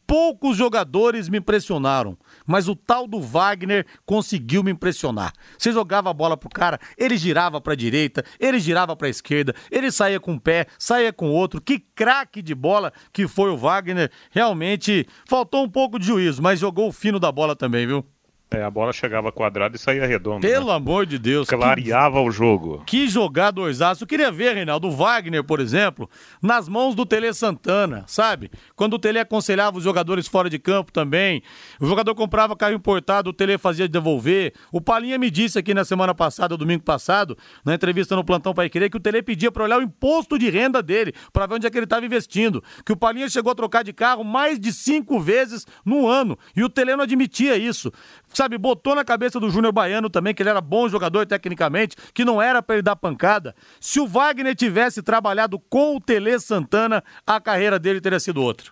poucos 0.08 0.55
jogadores 0.55 1.27
me 1.27 1.39
impressionaram, 1.39 2.17
mas 2.45 2.67
o 2.67 2.75
tal 2.75 3.08
do 3.08 3.19
Wagner 3.19 3.86
conseguiu 4.05 4.63
me 4.63 4.71
impressionar. 4.71 5.34
Você 5.58 5.71
jogava 5.71 6.10
a 6.10 6.13
bola 6.13 6.38
pro 6.38 6.49
cara, 6.49 6.79
ele 6.97 7.17
girava 7.17 7.60
para 7.60 7.75
direita, 7.75 8.23
ele 8.39 8.60
girava 8.60 8.95
para 8.95 9.10
esquerda, 9.10 9.53
ele 9.71 9.91
saía 9.91 10.19
com 10.19 10.34
um 10.34 10.39
pé, 10.39 10.67
saía 10.77 11.12
com 11.12 11.31
outro. 11.31 11.62
Que 11.62 11.79
craque 11.79 12.41
de 12.41 12.53
bola 12.53 12.93
que 13.12 13.27
foi 13.27 13.49
o 13.49 13.58
Wagner. 13.58 14.12
Realmente 14.31 15.08
faltou 15.27 15.63
um 15.63 15.69
pouco 15.69 15.99
de 15.99 16.05
juízo, 16.05 16.41
mas 16.41 16.60
jogou 16.60 16.88
o 16.88 16.93
fino 16.93 17.19
da 17.19 17.31
bola 17.31 17.55
também, 17.55 17.88
viu? 17.88 18.05
É, 18.51 18.63
a 18.63 18.69
bola 18.69 18.93
chegava 18.93 19.31
quadrada 19.31 19.75
e 19.75 19.79
saía 19.79 20.05
redonda. 20.05 20.47
Pelo 20.47 20.67
né? 20.67 20.73
amor 20.73 21.05
de 21.05 21.17
Deus. 21.17 21.47
Clareava 21.49 22.21
que, 22.21 22.27
o 22.27 22.31
jogo. 22.31 22.84
Que 22.86 23.08
jogadorzaço. 23.08 24.03
Eu 24.03 24.08
queria 24.08 24.31
ver, 24.31 24.53
Reinaldo, 24.53 24.88
o 24.88 24.91
Wagner, 24.91 25.43
por 25.43 25.60
exemplo, 25.60 26.08
nas 26.41 26.69
mãos 26.69 26.93
do 26.93 27.05
Tele 27.08 27.34
Santana, 27.34 28.03
sabe? 28.08 28.51
Quando 28.75 28.93
o 28.93 28.99
Tele 28.99 29.17
aconselhava 29.17 29.77
os 29.77 29.84
jogadores 29.84 30.27
fora 30.27 30.47
de 30.47 30.60
campo 30.60 30.91
também. 30.91 31.41
O 31.79 31.88
jogador 31.88 32.13
comprava 32.13 32.55
carro 32.55 32.75
importado, 32.75 33.31
o 33.31 33.34
Tele 33.34 33.58
fazia 33.58 33.88
devolver. 33.88 34.53
O 34.71 34.79
Palinha 34.79 35.17
me 35.17 35.31
disse 35.31 35.58
aqui 35.58 35.73
na 35.73 35.84
semana 35.84 36.13
passada, 36.13 36.55
domingo 36.55 36.84
passado, 36.84 37.36
na 37.65 37.73
entrevista 37.73 38.15
no 38.15 38.23
Plantão 38.23 38.53
Pai 38.53 38.69
Querer, 38.69 38.91
que 38.91 38.97
o 38.97 38.99
Tele 38.99 39.23
pedia 39.23 39.51
para 39.51 39.63
olhar 39.63 39.79
o 39.79 39.84
imposto 39.84 40.38
de 40.38 40.51
renda 40.51 40.84
dele, 40.84 41.13
para 41.34 41.47
ver 41.47 41.55
onde 41.55 41.65
é 41.65 41.69
que 41.69 41.77
ele 41.77 41.86
estava 41.86 42.05
investindo. 42.05 42.63
Que 42.86 42.93
o 42.93 42.97
Palinha 42.97 43.27
chegou 43.27 43.51
a 43.51 43.55
trocar 43.55 43.84
de 43.84 43.91
carro 43.91 44.23
mais 44.23 44.60
de 44.60 44.71
cinco 44.71 45.19
vezes 45.19 45.65
no 45.84 46.08
ano. 46.08 46.38
E 46.55 46.63
o 46.63 46.69
Tele 46.69 46.95
não 46.95 47.03
admitia 47.03 47.58
isso 47.58 47.91
sabe, 48.38 48.58
botou 48.58 48.95
na 48.95 49.04
cabeça 49.04 49.39
do 49.39 49.50
Júnior 49.50 49.74
Baiano 49.74 50.10
também 50.10 50.34
que 50.34 50.41
ele 50.41 50.50
era 50.50 50.62
bom 50.62 50.88
jogador 50.89 51.26
tecnicamente, 51.26 51.95
que 52.13 52.26
não 52.26 52.41
era 52.41 52.62
para 52.62 52.76
ele 52.76 52.82
dar 52.82 52.95
pancada. 52.95 53.56
Se 53.80 54.00
o 54.00 54.08
Wagner 54.08 54.56
tivesse 54.56 55.02
trabalhado 55.02 55.60
com 55.60 55.95
o 55.95 56.02
Tele 56.02 56.39
Santana, 56.39 57.04
a 57.26 57.39
carreira 57.39 57.80
dele 57.80 58.02
teria 58.02 58.19
sido 58.19 58.41
outra. 58.41 58.71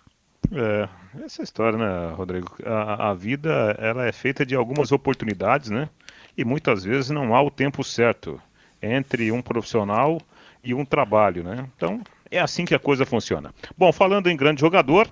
É, 0.52 0.88
essa 1.24 1.42
história, 1.42 1.78
né, 1.78 2.14
Rodrigo? 2.14 2.54
A, 2.64 3.10
a 3.10 3.14
vida, 3.14 3.76
ela 3.78 4.06
é 4.06 4.12
feita 4.12 4.44
de 4.44 4.54
algumas 4.54 4.92
oportunidades, 4.92 5.70
né? 5.70 5.88
E 6.36 6.44
muitas 6.44 6.84
vezes 6.84 7.10
não 7.10 7.34
há 7.34 7.42
o 7.42 7.50
tempo 7.50 7.82
certo 7.82 8.40
entre 8.82 9.30
um 9.32 9.40
profissional 9.40 10.20
e 10.62 10.74
um 10.74 10.84
trabalho, 10.84 11.42
né? 11.42 11.66
Então, 11.76 12.02
é 12.30 12.38
assim 12.40 12.64
que 12.64 12.74
a 12.74 12.78
coisa 12.78 13.06
funciona. 13.06 13.54
Bom, 13.76 13.92
falando 13.92 14.28
em 14.28 14.36
grande 14.36 14.60
jogador, 14.60 15.08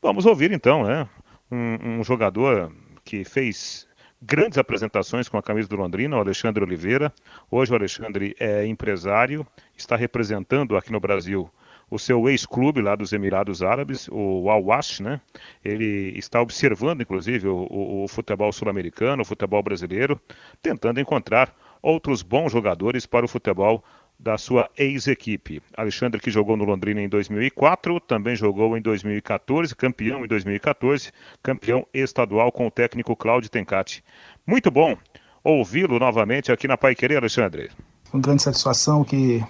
vamos 0.00 0.26
ouvir 0.26 0.52
então, 0.52 0.84
né? 0.84 1.08
Um, 1.50 2.00
um 2.00 2.04
jogador 2.04 2.72
que 3.04 3.24
fez 3.24 3.86
grandes 4.22 4.56
apresentações 4.56 5.28
com 5.28 5.36
a 5.36 5.42
camisa 5.42 5.68
do 5.68 5.76
Londrina, 5.76 6.16
o 6.16 6.20
Alexandre 6.20 6.62
Oliveira. 6.62 7.12
Hoje 7.50 7.72
o 7.72 7.74
Alexandre 7.74 8.36
é 8.38 8.64
empresário, 8.64 9.44
está 9.76 9.96
representando 9.96 10.76
aqui 10.76 10.92
no 10.92 11.00
Brasil 11.00 11.50
o 11.90 11.98
seu 11.98 12.26
ex-clube 12.28 12.80
lá 12.80 12.94
dos 12.94 13.12
Emirados 13.12 13.62
Árabes, 13.62 14.08
o 14.10 14.48
Al 14.48 14.64
Wash, 14.64 15.00
né? 15.00 15.20
Ele 15.62 16.16
está 16.16 16.40
observando, 16.40 17.02
inclusive, 17.02 17.46
o, 17.48 17.66
o, 17.68 18.04
o 18.04 18.08
futebol 18.08 18.50
sul-americano, 18.50 19.20
o 19.20 19.26
futebol 19.26 19.62
brasileiro, 19.62 20.18
tentando 20.62 21.00
encontrar 21.00 21.54
outros 21.82 22.22
bons 22.22 22.52
jogadores 22.52 23.04
para 23.04 23.26
o 23.26 23.28
futebol 23.28 23.84
da 24.22 24.38
sua 24.38 24.70
ex-equipe. 24.78 25.60
Alexandre 25.76 26.20
que 26.20 26.30
jogou 26.30 26.56
no 26.56 26.64
Londrina 26.64 27.00
em 27.00 27.08
2004, 27.08 27.98
também 28.00 28.36
jogou 28.36 28.76
em 28.76 28.80
2014, 28.80 29.74
campeão 29.74 30.24
em 30.24 30.28
2014, 30.28 31.10
campeão 31.42 31.84
estadual 31.92 32.52
com 32.52 32.68
o 32.68 32.70
técnico 32.70 33.16
Cláudio 33.16 33.50
Tencati. 33.50 34.04
Muito 34.46 34.70
bom 34.70 34.96
ouvi-lo 35.42 35.98
novamente 35.98 36.52
aqui 36.52 36.68
na 36.68 36.78
Pai 36.78 36.94
Querer, 36.94 37.16
Alexandre. 37.16 37.70
Com 38.12 38.20
grande 38.20 38.42
satisfação 38.44 39.02
que 39.02 39.44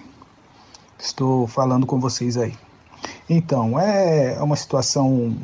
estou 0.97 1.45
falando 1.45 1.85
com 1.85 1.99
vocês 1.99 2.35
aí. 2.35 2.53
Então, 3.29 3.79
é 3.79 4.41
uma 4.41 4.55
situação 4.55 5.37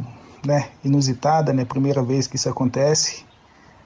né, 0.43 0.69
inusitada, 0.83 1.53
né? 1.53 1.65
Primeira 1.65 2.01
vez 2.01 2.25
que 2.25 2.35
isso 2.35 2.49
acontece, 2.49 3.23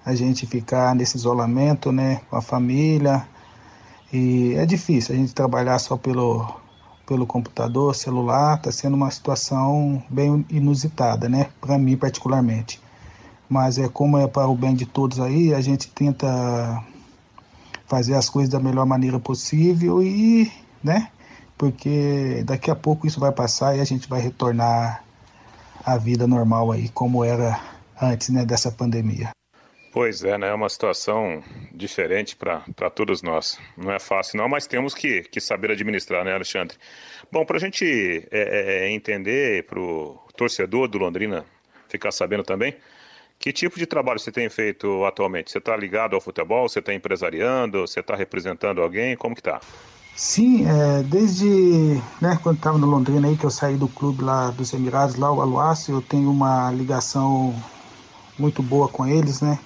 a 0.05 0.15
gente 0.15 0.45
ficar 0.45 0.95
nesse 0.95 1.17
isolamento, 1.17 1.91
né, 1.91 2.21
com 2.29 2.35
a 2.37 2.41
família, 2.41 3.27
e 4.13 4.53
é 4.55 4.65
difícil 4.65 5.15
a 5.15 5.17
gente 5.17 5.33
trabalhar 5.33 5.79
só 5.79 5.97
pelo, 5.97 6.47
pelo 7.03 7.25
computador, 7.25 7.95
celular, 7.95 8.57
está 8.57 8.71
sendo 8.71 8.95
uma 8.95 9.09
situação 9.09 10.03
bem 10.07 10.45
inusitada, 10.51 11.27
né? 11.27 11.49
Para 11.59 11.79
mim 11.79 11.97
particularmente. 11.97 12.79
Mas 13.49 13.79
é 13.79 13.89
como 13.89 14.19
é 14.19 14.27
para 14.27 14.47
o 14.47 14.55
bem 14.55 14.75
de 14.75 14.85
todos 14.85 15.19
aí, 15.19 15.51
a 15.51 15.61
gente 15.61 15.89
tenta 15.89 16.83
fazer 17.87 18.13
as 18.13 18.29
coisas 18.29 18.51
da 18.51 18.59
melhor 18.59 18.85
maneira 18.85 19.19
possível 19.19 20.03
e, 20.03 20.51
né? 20.83 21.09
Porque 21.57 22.43
daqui 22.45 22.69
a 22.69 22.75
pouco 22.75 23.07
isso 23.07 23.19
vai 23.19 23.31
passar 23.31 23.75
e 23.75 23.81
a 23.81 23.83
gente 23.83 24.07
vai 24.07 24.21
retornar 24.21 25.03
à 25.83 25.97
vida 25.97 26.27
normal 26.27 26.71
aí, 26.71 26.87
como 26.89 27.23
era 27.23 27.59
antes, 27.99 28.29
né, 28.29 28.45
dessa 28.45 28.71
pandemia. 28.71 29.31
Pois 29.93 30.23
é, 30.23 30.39
né? 30.39 30.49
É 30.49 30.53
uma 30.55 30.69
situação 30.69 31.43
diferente 31.71 32.35
para 32.35 32.89
todos 32.89 33.21
nós. 33.21 33.59
Não 33.77 33.91
é 33.91 33.99
fácil, 33.99 34.39
não, 34.39 34.49
mas 34.49 34.65
temos 34.65 34.95
que, 34.95 35.21
que 35.21 35.39
saber 35.39 35.69
administrar, 35.69 36.25
né, 36.25 36.33
Alexandre? 36.33 36.75
Bom, 37.31 37.45
para 37.45 37.57
a 37.57 37.59
gente 37.59 38.27
é, 38.31 38.85
é, 38.85 38.87
é 38.87 38.91
entender, 38.91 39.67
para 39.67 39.79
o 39.79 40.19
torcedor 40.35 40.87
do 40.87 40.97
Londrina 40.97 41.45
ficar 41.87 42.11
sabendo 42.11 42.41
também, 42.41 42.75
que 43.37 43.53
tipo 43.53 43.77
de 43.77 43.85
trabalho 43.85 44.17
você 44.17 44.31
tem 44.31 44.49
feito 44.49 45.05
atualmente? 45.05 45.51
Você 45.51 45.59
está 45.59 45.77
ligado 45.77 46.15
ao 46.15 46.21
futebol? 46.21 46.67
Você 46.67 46.79
está 46.79 46.91
empresariando? 46.91 47.81
Você 47.81 47.99
está 47.99 48.15
representando 48.15 48.81
alguém? 48.81 49.15
Como 49.15 49.35
que 49.35 49.41
está? 49.41 49.61
Sim, 50.15 50.65
é, 50.67 51.03
desde 51.03 52.01
né, 52.19 52.39
quando 52.41 52.57
estava 52.57 52.79
no 52.79 52.87
Londrina 52.87 53.27
aí 53.27 53.37
que 53.37 53.45
eu 53.45 53.51
saí 53.51 53.75
do 53.75 53.87
clube 53.87 54.23
lá 54.23 54.49
dos 54.49 54.73
Emirados, 54.73 55.17
lá 55.17 55.31
o 55.31 55.39
Aluácio, 55.39 55.93
eu 55.93 56.01
tenho 56.01 56.31
uma 56.31 56.71
ligação 56.71 57.53
muito 58.39 58.63
boa 58.63 58.87
com 58.87 59.05
eles, 59.05 59.39
né? 59.39 59.59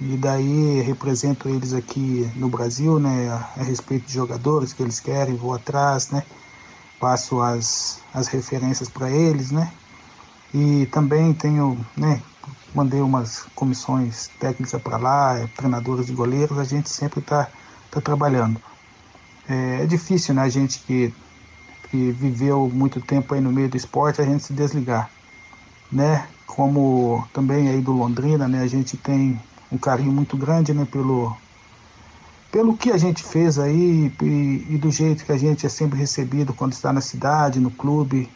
E 0.00 0.16
daí 0.16 0.80
represento 0.82 1.48
eles 1.48 1.74
aqui 1.74 2.30
no 2.36 2.48
Brasil, 2.48 3.00
né, 3.00 3.28
a, 3.56 3.62
respeito 3.64 4.06
de 4.06 4.14
jogadores 4.14 4.72
que 4.72 4.80
eles 4.80 5.00
querem, 5.00 5.34
vou 5.34 5.52
atrás, 5.52 6.10
né, 6.10 6.22
passo 7.00 7.40
as, 7.40 8.00
as 8.14 8.28
referências 8.28 8.88
para 8.88 9.10
eles, 9.10 9.50
né, 9.50 9.72
e 10.54 10.86
também 10.86 11.34
tenho, 11.34 11.84
né, 11.96 12.22
mandei 12.72 13.00
umas 13.00 13.42
comissões 13.56 14.30
técnicas 14.38 14.80
para 14.80 14.98
lá, 14.98 15.48
treinadores 15.56 16.06
de 16.06 16.12
goleiros, 16.12 16.58
a 16.58 16.64
gente 16.64 16.88
sempre 16.88 17.18
está 17.18 17.48
tá 17.90 18.00
trabalhando. 18.00 18.60
É, 19.48 19.82
é, 19.82 19.86
difícil, 19.86 20.32
né, 20.32 20.42
a 20.42 20.48
gente 20.48 20.78
que, 20.80 21.12
que 21.90 22.12
viveu 22.12 22.70
muito 22.72 23.00
tempo 23.00 23.34
aí 23.34 23.40
no 23.40 23.50
meio 23.50 23.68
do 23.68 23.76
esporte, 23.76 24.20
a 24.20 24.24
gente 24.24 24.44
se 24.44 24.52
desligar, 24.52 25.10
né, 25.90 26.28
como 26.46 27.26
também 27.32 27.68
aí 27.68 27.80
do 27.80 27.90
Londrina, 27.90 28.46
né, 28.46 28.62
a 28.62 28.68
gente 28.68 28.96
tem 28.96 29.40
um 29.70 29.78
carinho 29.78 30.12
muito 30.12 30.36
grande 30.36 30.72
né, 30.72 30.86
pelo, 30.90 31.36
pelo 32.50 32.76
que 32.76 32.90
a 32.90 32.96
gente 32.96 33.22
fez 33.22 33.58
aí 33.58 34.12
e, 34.22 34.66
e, 34.70 34.78
do 34.78 34.90
jeito 34.90 35.24
que 35.24 35.32
a 35.32 35.38
gente 35.38 35.66
é 35.66 35.68
sempre 35.68 35.98
recebido 35.98 36.54
quando 36.54 36.72
está 36.72 36.92
na 36.92 37.00
cidade, 37.00 37.60
no 37.60 37.70
clube. 37.70 38.28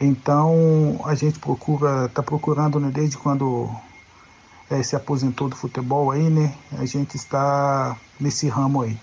Então 0.00 1.00
a 1.04 1.14
gente 1.14 1.38
procura, 1.38 2.06
está 2.06 2.22
procurando 2.22 2.78
né, 2.78 2.90
desde 2.92 3.16
quando 3.16 3.70
é, 4.70 4.82
se 4.82 4.94
aposentou 4.94 5.48
do 5.48 5.56
futebol 5.56 6.10
aí, 6.10 6.30
né? 6.30 6.54
A 6.78 6.84
gente 6.84 7.16
está 7.16 7.96
nesse 8.18 8.48
ramo 8.48 8.82
aí, 8.82 8.96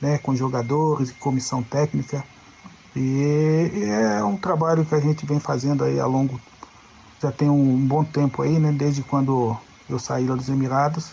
né? 0.00 0.18
Com 0.18 0.34
jogadores, 0.34 1.12
comissão 1.12 1.62
técnica. 1.62 2.24
E, 2.96 3.70
e 3.72 3.84
é 3.84 4.24
um 4.24 4.36
trabalho 4.36 4.84
que 4.84 4.94
a 4.94 5.00
gente 5.00 5.26
vem 5.26 5.38
fazendo 5.38 5.84
aí 5.84 6.00
ao 6.00 6.10
longo, 6.10 6.40
já 7.22 7.30
tem 7.30 7.48
um 7.48 7.76
bom 7.86 8.02
tempo 8.02 8.42
aí, 8.42 8.58
né? 8.58 8.72
Desde 8.72 9.02
quando 9.02 9.56
eu 9.92 9.98
saí 9.98 10.26
lá 10.26 10.34
dos 10.34 10.48
Emirados. 10.48 11.12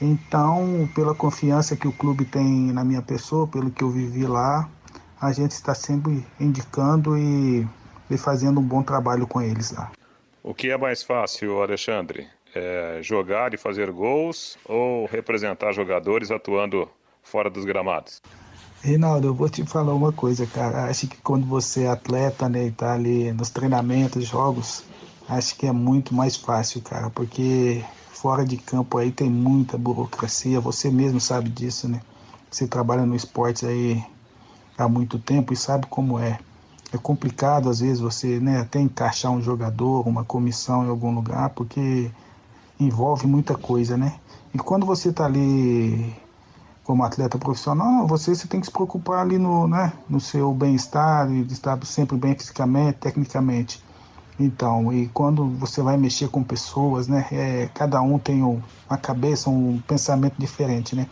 Então, 0.00 0.88
pela 0.94 1.14
confiança 1.14 1.76
que 1.76 1.86
o 1.86 1.92
clube 1.92 2.24
tem 2.24 2.72
na 2.72 2.84
minha 2.84 3.02
pessoa, 3.02 3.46
pelo 3.46 3.70
que 3.70 3.82
eu 3.82 3.90
vivi 3.90 4.26
lá, 4.26 4.68
a 5.20 5.32
gente 5.32 5.52
está 5.52 5.74
sempre 5.74 6.26
indicando 6.40 7.16
e, 7.16 7.66
e 8.10 8.18
fazendo 8.18 8.58
um 8.58 8.64
bom 8.64 8.82
trabalho 8.82 9.26
com 9.26 9.40
eles 9.40 9.70
lá. 9.70 9.92
O 10.42 10.52
que 10.52 10.70
é 10.70 10.76
mais 10.76 11.04
fácil, 11.04 11.62
Alexandre? 11.62 12.26
É 12.54 12.98
jogar 13.00 13.54
e 13.54 13.56
fazer 13.56 13.92
gols 13.92 14.58
ou 14.64 15.06
representar 15.06 15.72
jogadores 15.72 16.30
atuando 16.30 16.88
fora 17.22 17.48
dos 17.48 17.64
gramados? 17.64 18.20
Reinaldo, 18.82 19.28
eu 19.28 19.34
vou 19.34 19.48
te 19.48 19.64
falar 19.64 19.94
uma 19.94 20.12
coisa, 20.12 20.44
cara. 20.46 20.86
Acho 20.86 21.06
que 21.06 21.16
quando 21.18 21.46
você 21.46 21.84
é 21.84 21.88
atleta, 21.88 22.48
né, 22.48 22.66
e 22.66 22.70
tá 22.72 22.94
ali 22.94 23.32
nos 23.32 23.48
treinamentos, 23.48 24.26
jogos, 24.26 24.84
acho 25.28 25.56
que 25.56 25.68
é 25.68 25.72
muito 25.72 26.12
mais 26.12 26.36
fácil, 26.36 26.82
cara, 26.82 27.08
porque 27.10 27.84
fora 28.22 28.44
de 28.44 28.56
campo 28.56 28.98
aí 28.98 29.10
tem 29.10 29.28
muita 29.28 29.76
burocracia, 29.76 30.60
você 30.60 30.92
mesmo 30.92 31.20
sabe 31.20 31.50
disso, 31.50 31.88
né? 31.88 32.00
Você 32.48 32.68
trabalha 32.68 33.04
no 33.04 33.16
esporte 33.16 33.66
aí 33.66 34.00
há 34.78 34.88
muito 34.88 35.18
tempo 35.18 35.52
e 35.52 35.56
sabe 35.56 35.88
como 35.88 36.20
é. 36.20 36.38
É 36.92 36.98
complicado 36.98 37.68
às 37.68 37.80
vezes 37.80 37.98
você 37.98 38.38
né, 38.38 38.60
até 38.60 38.80
encaixar 38.80 39.32
um 39.32 39.42
jogador, 39.42 40.06
uma 40.06 40.24
comissão 40.24 40.86
em 40.86 40.88
algum 40.88 41.12
lugar, 41.12 41.50
porque 41.50 42.12
envolve 42.78 43.26
muita 43.26 43.56
coisa, 43.56 43.96
né? 43.96 44.14
E 44.54 44.58
quando 44.58 44.86
você 44.86 45.08
está 45.08 45.24
ali 45.24 46.14
como 46.84 47.02
atleta 47.02 47.36
profissional, 47.38 48.06
você, 48.06 48.36
você 48.36 48.46
tem 48.46 48.60
que 48.60 48.66
se 48.66 48.72
preocupar 48.72 49.20
ali 49.20 49.36
no, 49.36 49.66
né, 49.66 49.92
no 50.08 50.20
seu 50.20 50.54
bem-estar, 50.54 51.26
de 51.26 51.52
estar 51.52 51.84
sempre 51.84 52.16
bem 52.16 52.36
fisicamente, 52.36 52.98
tecnicamente. 52.98 53.82
Então, 54.38 54.92
e 54.92 55.08
quando 55.08 55.46
você 55.48 55.82
vai 55.82 55.96
mexer 55.96 56.28
com 56.28 56.42
pessoas, 56.42 57.06
né, 57.06 57.26
é, 57.30 57.68
cada 57.74 58.00
um 58.00 58.18
tem 58.18 58.42
um, 58.42 58.60
uma 58.88 58.98
cabeça, 58.98 59.50
um 59.50 59.78
pensamento 59.86 60.34
diferente, 60.38 60.96
né? 60.96 61.06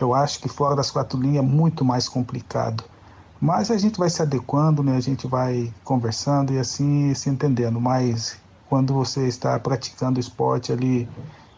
Eu 0.00 0.12
acho 0.12 0.40
que 0.40 0.48
fora 0.48 0.74
das 0.74 0.90
quatro 0.90 1.20
linhas 1.20 1.44
é 1.44 1.46
muito 1.46 1.84
mais 1.84 2.08
complicado. 2.08 2.82
Mas 3.40 3.70
a 3.70 3.76
gente 3.76 3.98
vai 3.98 4.08
se 4.08 4.22
adequando, 4.22 4.82
né? 4.82 4.96
A 4.96 5.00
gente 5.00 5.26
vai 5.26 5.72
conversando 5.84 6.52
e 6.52 6.58
assim 6.58 7.14
se 7.14 7.28
entendendo. 7.28 7.80
Mas 7.80 8.38
quando 8.68 8.92
você 8.94 9.28
está 9.28 9.58
praticando 9.60 10.18
esporte 10.18 10.72
ali 10.72 11.08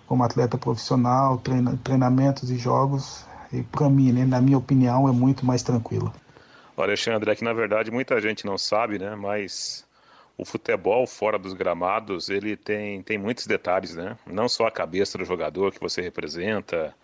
como 0.06 0.22
atleta 0.22 0.58
profissional, 0.58 1.38
treina, 1.38 1.78
treinamentos 1.82 2.50
e 2.50 2.56
jogos, 2.56 3.24
e 3.52 3.62
para 3.62 3.88
mim, 3.88 4.12
né, 4.12 4.24
na 4.24 4.40
minha 4.40 4.58
opinião, 4.58 5.08
é 5.08 5.12
muito 5.12 5.46
mais 5.46 5.62
tranquilo. 5.62 6.12
Alexandre, 6.76 7.30
é 7.30 7.34
que 7.34 7.42
na 7.42 7.54
verdade 7.54 7.90
muita 7.90 8.20
gente 8.20 8.44
não 8.44 8.58
sabe, 8.58 8.98
né? 8.98 9.16
Mas 9.16 9.85
o 10.38 10.44
futebol 10.44 11.06
fora 11.06 11.38
dos 11.38 11.54
gramados 11.54 12.28
ele 12.28 12.56
tem, 12.56 13.02
tem 13.02 13.16
muitos 13.16 13.46
detalhes, 13.46 13.94
né? 13.94 14.16
Não 14.26 14.48
só 14.48 14.66
a 14.66 14.70
cabeça 14.70 15.16
do 15.16 15.24
jogador 15.24 15.72
que 15.72 15.80
você 15.80 16.02
representa, 16.02 16.94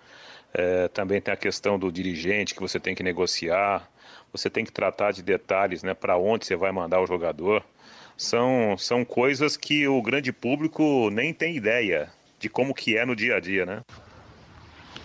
é, 0.52 0.88
também 0.88 1.20
tem 1.20 1.32
a 1.32 1.36
questão 1.36 1.78
do 1.78 1.90
dirigente 1.90 2.54
que 2.54 2.60
você 2.60 2.78
tem 2.78 2.94
que 2.94 3.02
negociar, 3.02 3.88
você 4.30 4.50
tem 4.50 4.64
que 4.64 4.72
tratar 4.72 5.12
de 5.12 5.22
detalhes, 5.22 5.82
né? 5.82 5.94
Para 5.94 6.18
onde 6.18 6.44
você 6.44 6.56
vai 6.56 6.72
mandar 6.72 7.00
o 7.00 7.06
jogador. 7.06 7.64
São, 8.16 8.76
são 8.78 9.04
coisas 9.04 9.56
que 9.56 9.88
o 9.88 10.02
grande 10.02 10.32
público 10.32 11.08
nem 11.10 11.32
tem 11.32 11.56
ideia 11.56 12.10
de 12.38 12.48
como 12.50 12.74
que 12.74 12.96
é 12.96 13.06
no 13.06 13.16
dia 13.16 13.36
a 13.36 13.40
dia, 13.40 13.64
né? 13.64 13.80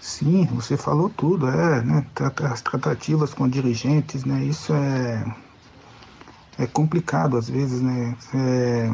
Sim, 0.01 0.45
você 0.45 0.75
falou 0.75 1.09
tudo, 1.09 1.47
é, 1.47 1.81
né? 1.81 2.05
As 2.51 2.61
tratativas 2.61 3.33
com 3.33 3.47
dirigentes, 3.47 4.25
né? 4.25 4.43
Isso 4.43 4.73
é 4.73 5.46
é 6.57 6.65
complicado 6.65 7.37
às 7.37 7.49
vezes, 7.49 7.81
né? 7.81 8.15
É, 8.33 8.91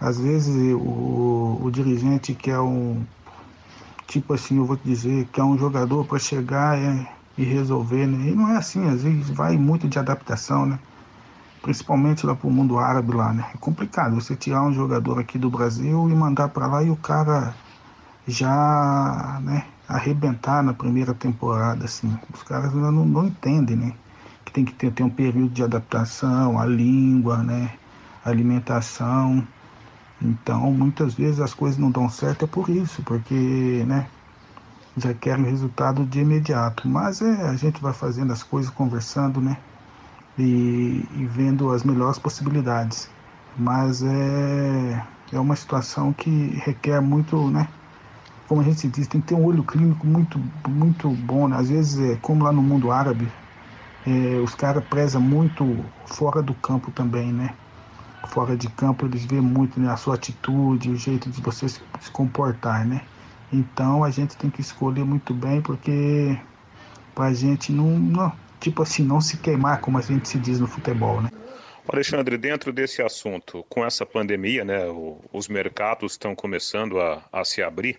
às 0.00 0.18
vezes 0.18 0.74
o, 0.74 1.60
o 1.62 1.70
dirigente 1.70 2.34
que 2.34 2.50
é 2.50 2.60
um 2.60 3.04
tipo 4.06 4.34
assim, 4.34 4.58
eu 4.58 4.64
vou 4.64 4.76
te 4.76 4.84
dizer, 4.84 5.26
que 5.32 5.40
é 5.40 5.44
um 5.44 5.58
jogador 5.58 6.04
para 6.04 6.18
chegar 6.18 6.78
é, 6.78 7.08
e 7.36 7.44
resolver, 7.44 8.06
né? 8.06 8.30
E 8.30 8.34
não 8.34 8.48
é 8.48 8.56
assim, 8.56 8.86
às 8.88 9.02
vezes 9.02 9.30
vai 9.30 9.56
muito 9.56 9.88
de 9.88 9.98
adaptação, 9.98 10.66
né? 10.66 10.78
Principalmente 11.62 12.26
lá 12.26 12.34
para 12.34 12.46
o 12.46 12.50
mundo 12.50 12.78
árabe 12.78 13.12
lá, 13.14 13.32
né? 13.32 13.46
É 13.54 13.58
complicado 13.58 14.14
você 14.14 14.36
tirar 14.36 14.62
um 14.62 14.72
jogador 14.72 15.18
aqui 15.18 15.38
do 15.38 15.50
Brasil 15.50 16.08
e 16.10 16.14
mandar 16.14 16.48
para 16.48 16.66
lá 16.66 16.82
e 16.82 16.90
o 16.90 16.96
cara 16.96 17.54
já, 18.26 19.40
né, 19.42 19.66
arrebentar 19.88 20.62
na 20.62 20.72
primeira 20.72 21.14
temporada, 21.14 21.84
assim. 21.84 22.16
Os 22.32 22.42
caras 22.42 22.72
não, 22.74 22.92
não 22.92 23.26
entendem, 23.26 23.76
né? 23.76 23.92
Tem 24.52 24.64
que 24.64 24.72
ter, 24.72 24.90
ter 24.92 25.02
um 25.02 25.10
período 25.10 25.50
de 25.50 25.62
adaptação, 25.62 26.58
a 26.58 26.66
língua, 26.66 27.38
né? 27.42 27.70
Alimentação. 28.24 29.46
Então, 30.20 30.72
muitas 30.72 31.14
vezes 31.14 31.40
as 31.40 31.52
coisas 31.52 31.78
não 31.78 31.90
dão 31.90 32.08
certo 32.08 32.44
é 32.44 32.48
por 32.48 32.68
isso, 32.68 33.02
porque, 33.02 33.84
né? 33.86 34.06
Já 34.96 35.12
querem 35.12 35.44
resultado 35.44 36.04
de 36.04 36.20
imediato. 36.20 36.88
Mas 36.88 37.20
é, 37.20 37.48
a 37.48 37.56
gente 37.56 37.80
vai 37.82 37.92
fazendo 37.92 38.32
as 38.32 38.42
coisas, 38.42 38.70
conversando, 38.70 39.40
né? 39.40 39.56
E, 40.38 41.04
e 41.16 41.26
vendo 41.26 41.70
as 41.70 41.82
melhores 41.82 42.18
possibilidades. 42.18 43.08
Mas 43.56 44.02
é, 44.02 45.04
é 45.32 45.38
uma 45.38 45.56
situação 45.56 46.12
que 46.12 46.30
requer 46.64 47.00
muito, 47.00 47.50
né? 47.50 47.68
Como 48.48 48.60
a 48.60 48.64
gente 48.64 48.88
diz, 48.88 49.06
tem 49.06 49.20
que 49.20 49.28
ter 49.28 49.34
um 49.34 49.44
olho 49.44 49.64
clínico 49.64 50.06
muito, 50.06 50.40
muito 50.68 51.08
bom. 51.08 51.48
Né? 51.48 51.56
Às 51.56 51.68
vezes, 51.70 51.98
é, 51.98 52.16
como 52.20 52.44
lá 52.44 52.52
no 52.52 52.62
mundo 52.62 52.90
árabe, 52.90 53.26
é, 54.06 54.38
os 54.38 54.54
caras 54.54 54.84
prezam 54.84 55.20
muito 55.20 55.84
fora 56.06 56.42
do 56.42 56.54
campo 56.54 56.90
também, 56.90 57.32
né? 57.32 57.54
Fora 58.28 58.56
de 58.56 58.68
campo 58.68 59.06
eles 59.06 59.24
vêem 59.24 59.40
muito 59.40 59.78
né, 59.78 59.90
a 59.90 59.96
sua 59.96 60.14
atitude, 60.14 60.90
o 60.90 60.96
jeito 60.96 61.30
de 61.30 61.40
você 61.40 61.68
se, 61.68 61.80
se 62.00 62.10
comportar, 62.10 62.86
né? 62.86 63.02
Então 63.52 64.02
a 64.02 64.10
gente 64.10 64.36
tem 64.36 64.50
que 64.50 64.60
escolher 64.60 65.04
muito 65.04 65.32
bem 65.32 65.60
porque 65.60 66.38
pra 67.14 67.32
gente 67.32 67.72
não, 67.72 67.98
não, 67.98 68.32
tipo 68.60 68.82
assim, 68.82 69.04
não 69.04 69.20
se 69.20 69.36
queimar, 69.36 69.80
como 69.80 69.98
a 69.98 70.00
gente 70.00 70.28
se 70.28 70.38
diz 70.38 70.58
no 70.58 70.66
futebol, 70.66 71.22
né? 71.22 71.30
Alexandre, 71.86 72.38
dentro 72.38 72.72
desse 72.72 73.02
assunto, 73.02 73.64
com 73.68 73.84
essa 73.84 74.06
pandemia, 74.06 74.64
né, 74.64 74.80
os 75.32 75.48
mercados 75.48 76.12
estão 76.12 76.34
começando 76.34 76.98
a, 76.98 77.22
a 77.30 77.44
se 77.44 77.62
abrir. 77.62 77.98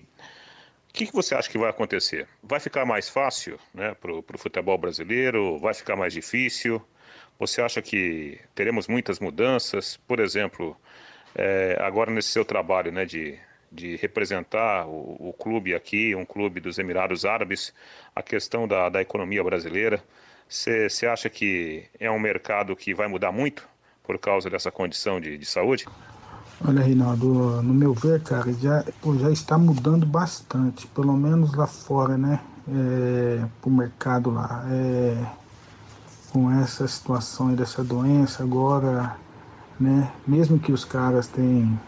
O 0.95 0.97
que, 0.97 1.07
que, 1.07 1.13
você 1.13 1.35
acha 1.35 1.49
que 1.49 1.57
vai 1.57 1.69
acontecer? 1.69 2.25
Vai 2.41 2.57
ficar 2.57 2.85
mais 2.85 3.09
fácil 3.09 3.59
né, 3.73 3.93
para 3.95 4.13
o 4.13 4.23
futebol 4.37 4.77
brasileiro? 4.77 5.59
Vai 5.59 5.73
ficar 5.73 5.97
mais 5.97 6.13
difícil? 6.13 6.81
Você 7.37 7.61
acha 7.61 7.81
que 7.81 8.39
teremos 8.55 8.87
muitas 8.87 9.19
mudanças? 9.19 9.97
Por 10.07 10.21
exemplo, 10.21 10.73
é, 11.35 11.77
agora 11.81 12.09
nesse 12.09 12.29
seu 12.29 12.45
trabalho 12.45 12.93
né, 12.93 13.03
de, 13.03 13.37
de 13.69 13.97
representar 13.97 14.87
o, 14.87 15.17
o, 15.31 15.33
clube 15.33 15.75
aqui, 15.75 16.15
um 16.15 16.23
clube 16.23 16.61
dos 16.61 16.79
Emirados 16.79 17.25
Árabes, 17.25 17.73
a 18.15 18.23
questão 18.23 18.65
da, 18.65 18.87
da 18.87 19.01
economia 19.01 19.43
brasileira, 19.43 20.01
você 20.47 21.05
acha 21.05 21.29
que 21.29 21.83
é 21.99 22.09
um 22.09 22.19
mercado 22.19 22.73
que 22.73 22.93
vai 22.93 23.09
mudar 23.09 23.33
muito 23.33 23.67
por 24.01 24.17
causa 24.17 24.49
dessa 24.49 24.71
condição 24.71 25.19
de, 25.19 25.37
de 25.37 25.45
saúde? 25.45 25.85
Olha, 26.59 26.81
Reinaldo, 26.81 27.61
no 27.61 27.73
meu 27.73 27.93
ver, 27.93 28.23
cara, 28.23 28.53
já, 28.53 28.83
já 29.19 29.31
está 29.31 29.57
mudando 29.57 30.05
bastante, 30.05 30.87
pelo 30.87 31.15
menos 31.17 31.53
lá 31.53 31.67
fora, 31.67 32.17
né? 32.17 32.47
É, 32.65 33.45
pro 33.61 33.69
mercado 33.69 34.31
lá. 34.31 34.63
É, 34.73 35.37
com 36.27 36.51
essa 36.51 36.87
situação 36.87 37.55
dessa 37.55 37.83
doença 37.83 38.43
agora, 38.43 39.21
né? 39.79 40.19
Mesmo 40.27 40.59
que 40.59 40.71
os 40.73 40.85
caras 40.85 41.29
têm, 41.29 41.81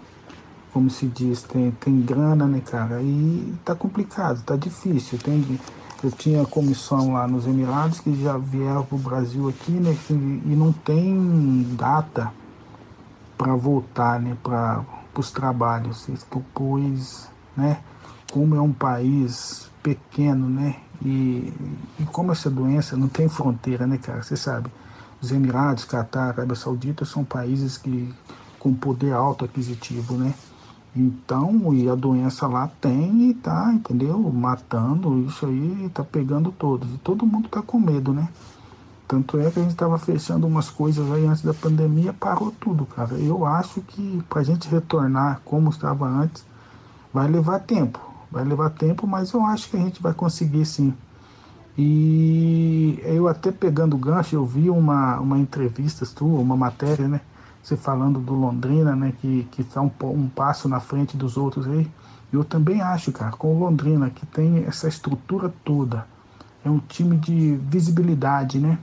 como 0.69 0.89
se 0.91 1.09
diz, 1.09 1.43
tem, 1.43 1.71
tem 1.77 2.03
grana, 2.05 2.47
né, 2.47 2.61
cara? 2.61 3.03
E 3.03 3.59
tá 3.65 3.75
complicado, 3.75 4.43
tá 4.45 4.57
difícil. 4.57 5.19
Tem, 5.19 5.61
eu 6.03 6.11
tinha 6.11 6.45
comissão 6.47 7.13
lá 7.13 7.27
nos 7.27 7.47
Emirados 7.47 8.01
que 8.01 8.15
já 8.15 8.37
vieram 8.39 8.85
pro 8.87 8.99
Brasil 8.99 9.49
aqui, 9.49 9.79
né? 9.81 9.93
E 10.09 10.55
não 10.57 10.73
tem 10.73 11.75
data 11.75 12.36
para 13.37 13.55
voltar, 13.55 14.19
né? 14.19 14.35
Para 14.43 14.83
os 15.15 15.31
trabalhos, 15.31 16.07
pois, 16.53 17.29
né? 17.55 17.79
Como 18.31 18.55
é 18.55 18.61
um 18.61 18.73
país 18.73 19.69
pequeno, 19.81 20.49
né? 20.49 20.77
E, 21.01 21.53
e 21.99 22.03
como 22.11 22.31
essa 22.31 22.49
doença 22.49 22.97
não 22.97 23.07
tem 23.07 23.29
fronteira, 23.29 23.85
né, 23.85 23.97
cara? 23.97 24.23
Você 24.23 24.35
sabe, 24.35 24.71
os 25.21 25.31
Emirados, 25.31 25.85
Catar, 25.85 26.29
Arábia 26.29 26.55
Saudita 26.55 27.05
são 27.05 27.23
países 27.23 27.77
que 27.77 28.13
com 28.59 28.73
poder 28.73 29.13
alto 29.13 29.45
aquisitivo, 29.45 30.15
né? 30.15 30.33
Então, 30.95 31.73
e 31.73 31.87
a 31.87 31.93
doença 31.93 32.47
lá 32.47 32.69
tem 32.81 33.29
e 33.29 33.33
tá, 33.33 33.71
entendeu? 33.71 34.19
Matando, 34.33 35.19
isso 35.27 35.45
aí 35.45 35.89
tá 35.93 36.03
pegando 36.03 36.51
todos. 36.51 36.91
E 36.91 36.97
todo 36.97 37.25
mundo 37.25 37.47
tá 37.49 37.61
com 37.61 37.79
medo, 37.79 38.11
né? 38.11 38.27
Tanto 39.07 39.39
é 39.39 39.49
que 39.49 39.59
a 39.59 39.61
gente 39.63 39.71
estava 39.71 39.97
fechando 39.97 40.45
umas 40.45 40.69
coisas 40.69 41.09
aí 41.11 41.25
antes 41.25 41.41
da 41.41 41.53
pandemia, 41.53 42.11
parou 42.11 42.51
tudo, 42.51 42.85
cara. 42.85 43.13
Eu 43.15 43.45
acho 43.45 43.79
que 43.81 44.21
para 44.29 44.41
a 44.41 44.43
gente 44.43 44.67
retornar 44.67 45.39
como 45.45 45.69
estava 45.69 46.05
antes, 46.05 46.45
vai 47.13 47.27
levar 47.27 47.59
tempo. 47.59 48.01
Vai 48.29 48.43
levar 48.43 48.71
tempo, 48.71 49.07
mas 49.07 49.31
eu 49.31 49.45
acho 49.45 49.69
que 49.69 49.77
a 49.77 49.79
gente 49.79 50.01
vai 50.03 50.13
conseguir 50.13 50.65
sim. 50.65 50.93
E 51.77 52.99
eu 53.03 53.29
até 53.29 53.51
pegando 53.51 53.95
o 53.95 53.99
gancho, 53.99 54.35
eu 54.35 54.45
vi 54.45 54.69
uma, 54.69 55.19
uma 55.19 55.37
entrevista 55.37 56.03
sua, 56.05 56.39
uma 56.39 56.57
matéria, 56.57 57.07
né? 57.07 57.21
Você 57.63 57.77
falando 57.77 58.19
do 58.19 58.33
Londrina, 58.33 58.93
né? 58.93 59.13
Que, 59.21 59.47
que 59.51 59.63
tá 59.63 59.81
um, 59.81 59.91
um 60.03 60.27
passo 60.27 60.67
na 60.67 60.81
frente 60.81 61.15
dos 61.15 61.37
outros 61.37 61.65
aí. 61.65 61.89
Eu 62.33 62.43
também 62.43 62.81
acho, 62.81 63.11
cara, 63.13 63.31
com 63.31 63.55
o 63.55 63.59
Londrina, 63.59 64.09
que 64.09 64.25
tem 64.25 64.65
essa 64.65 64.89
estrutura 64.89 65.53
toda. 65.63 66.05
É 66.65 66.69
um 66.69 66.79
time 66.79 67.15
de 67.15 67.55
visibilidade, 67.55 68.59
né? 68.59 68.77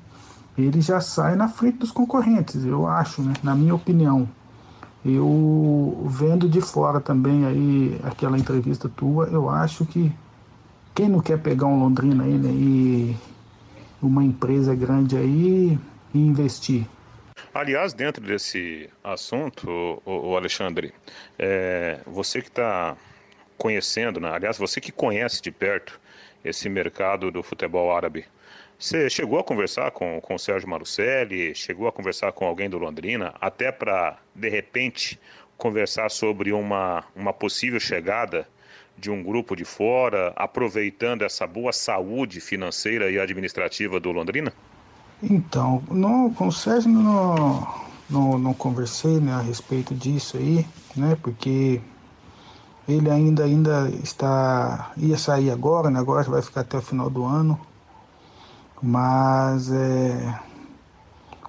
Ele 0.57 0.81
já 0.81 1.01
sai 1.01 1.35
na 1.37 1.49
frente 1.49 1.79
dos 1.79 1.91
concorrentes, 1.91 2.65
eu 2.65 2.87
acho, 2.87 3.23
né? 3.23 3.35
na 3.43 3.55
minha 3.55 3.75
opinião. 3.75 4.29
Eu 5.05 6.07
vendo 6.09 6.49
de 6.49 6.61
fora 6.63 6.99
também 6.99 7.45
aí 7.45 8.01
aquela 8.05 8.39
entrevista 8.39 8.89
tua, 8.89 9.27
eu 9.27 9.51
acho 9.51 9.85
que 9.85 10.11
quem 10.95 11.09
não 11.09 11.21
quer 11.21 11.39
pegar 11.39 11.67
um 11.67 11.79
Londrina 11.81 12.25
aí, 12.25 12.39
né, 12.39 12.51
e 12.51 13.17
uma 14.01 14.25
empresa 14.25 14.75
grande 14.75 15.17
aí 15.17 15.79
e 16.15 16.19
investir. 16.19 16.87
Aliás, 17.53 17.93
dentro 17.93 18.25
desse 18.25 18.89
assunto, 19.03 20.03
o, 20.05 20.37
Alexandre, 20.37 20.95
é, 21.39 22.01
você 22.07 22.41
que 22.41 22.49
está 22.49 22.97
conhecendo, 23.59 24.21
né? 24.21 24.31
aliás, 24.31 24.59
você 24.59 24.81
que 24.81 24.91
conhece 24.91 25.43
de 25.43 25.51
perto 25.51 26.01
esse 26.45 26.69
mercado 26.69 27.31
do 27.31 27.43
futebol 27.43 27.95
árabe, 27.95 28.25
você 28.79 29.09
chegou 29.09 29.39
a 29.39 29.45
conversar 29.45 29.91
com, 29.91 30.21
com 30.21 30.35
o 30.35 30.39
Sérgio 30.39 30.69
Marucelli, 30.69 31.55
chegou 31.55 31.87
a 31.89 31.93
conversar 31.93 32.33
com 32.33 32.47
alguém 32.47 32.69
do 32.69 32.79
Londrina, 32.79 33.35
até 33.41 33.71
para, 33.73 34.19
de 34.35 34.49
repente, 34.49 35.19
conversar 35.57 36.11
sobre 36.11 36.53
uma, 36.53 37.05
uma 37.15 37.33
possível 37.33 37.81
chegada 37.81 38.47
de 38.97 39.11
um 39.11 39.23
grupo 39.23 39.57
de 39.57 39.65
fora, 39.65 40.33
aproveitando 40.37 41.23
essa 41.23 41.47
boa 41.47 41.73
saúde 41.73 42.41
financeira 42.41 43.11
e 43.11 43.19
administrativa 43.19 43.99
do 43.99 44.13
Londrina? 44.13 44.53
Então, 45.23 45.83
não, 45.91 46.33
com 46.33 46.49
o 46.49 46.53
Sérgio 46.53 46.91
não, 46.91 47.67
não, 48.09 48.39
não 48.39 48.55
conversei 48.55 49.19
né, 49.19 49.33
a 49.33 49.41
respeito 49.41 49.95
disso 49.95 50.37
aí, 50.37 50.67
né? 50.97 51.17
Porque 51.23 51.81
ele 52.89 53.11
ainda, 53.11 53.45
ainda 53.45 53.89
está. 54.03 54.93
ia 54.97 55.17
sair 55.17 55.51
agora, 55.51 55.91
né? 55.91 55.99
Agora 55.99 56.23
vai 56.25 56.43
ficar 56.43 56.61
até 56.61 56.77
o 56.77 56.83
final 56.83 57.09
do 57.09 57.25
ano. 57.25 57.59
Mas 58.87 59.73
é, 59.73 60.39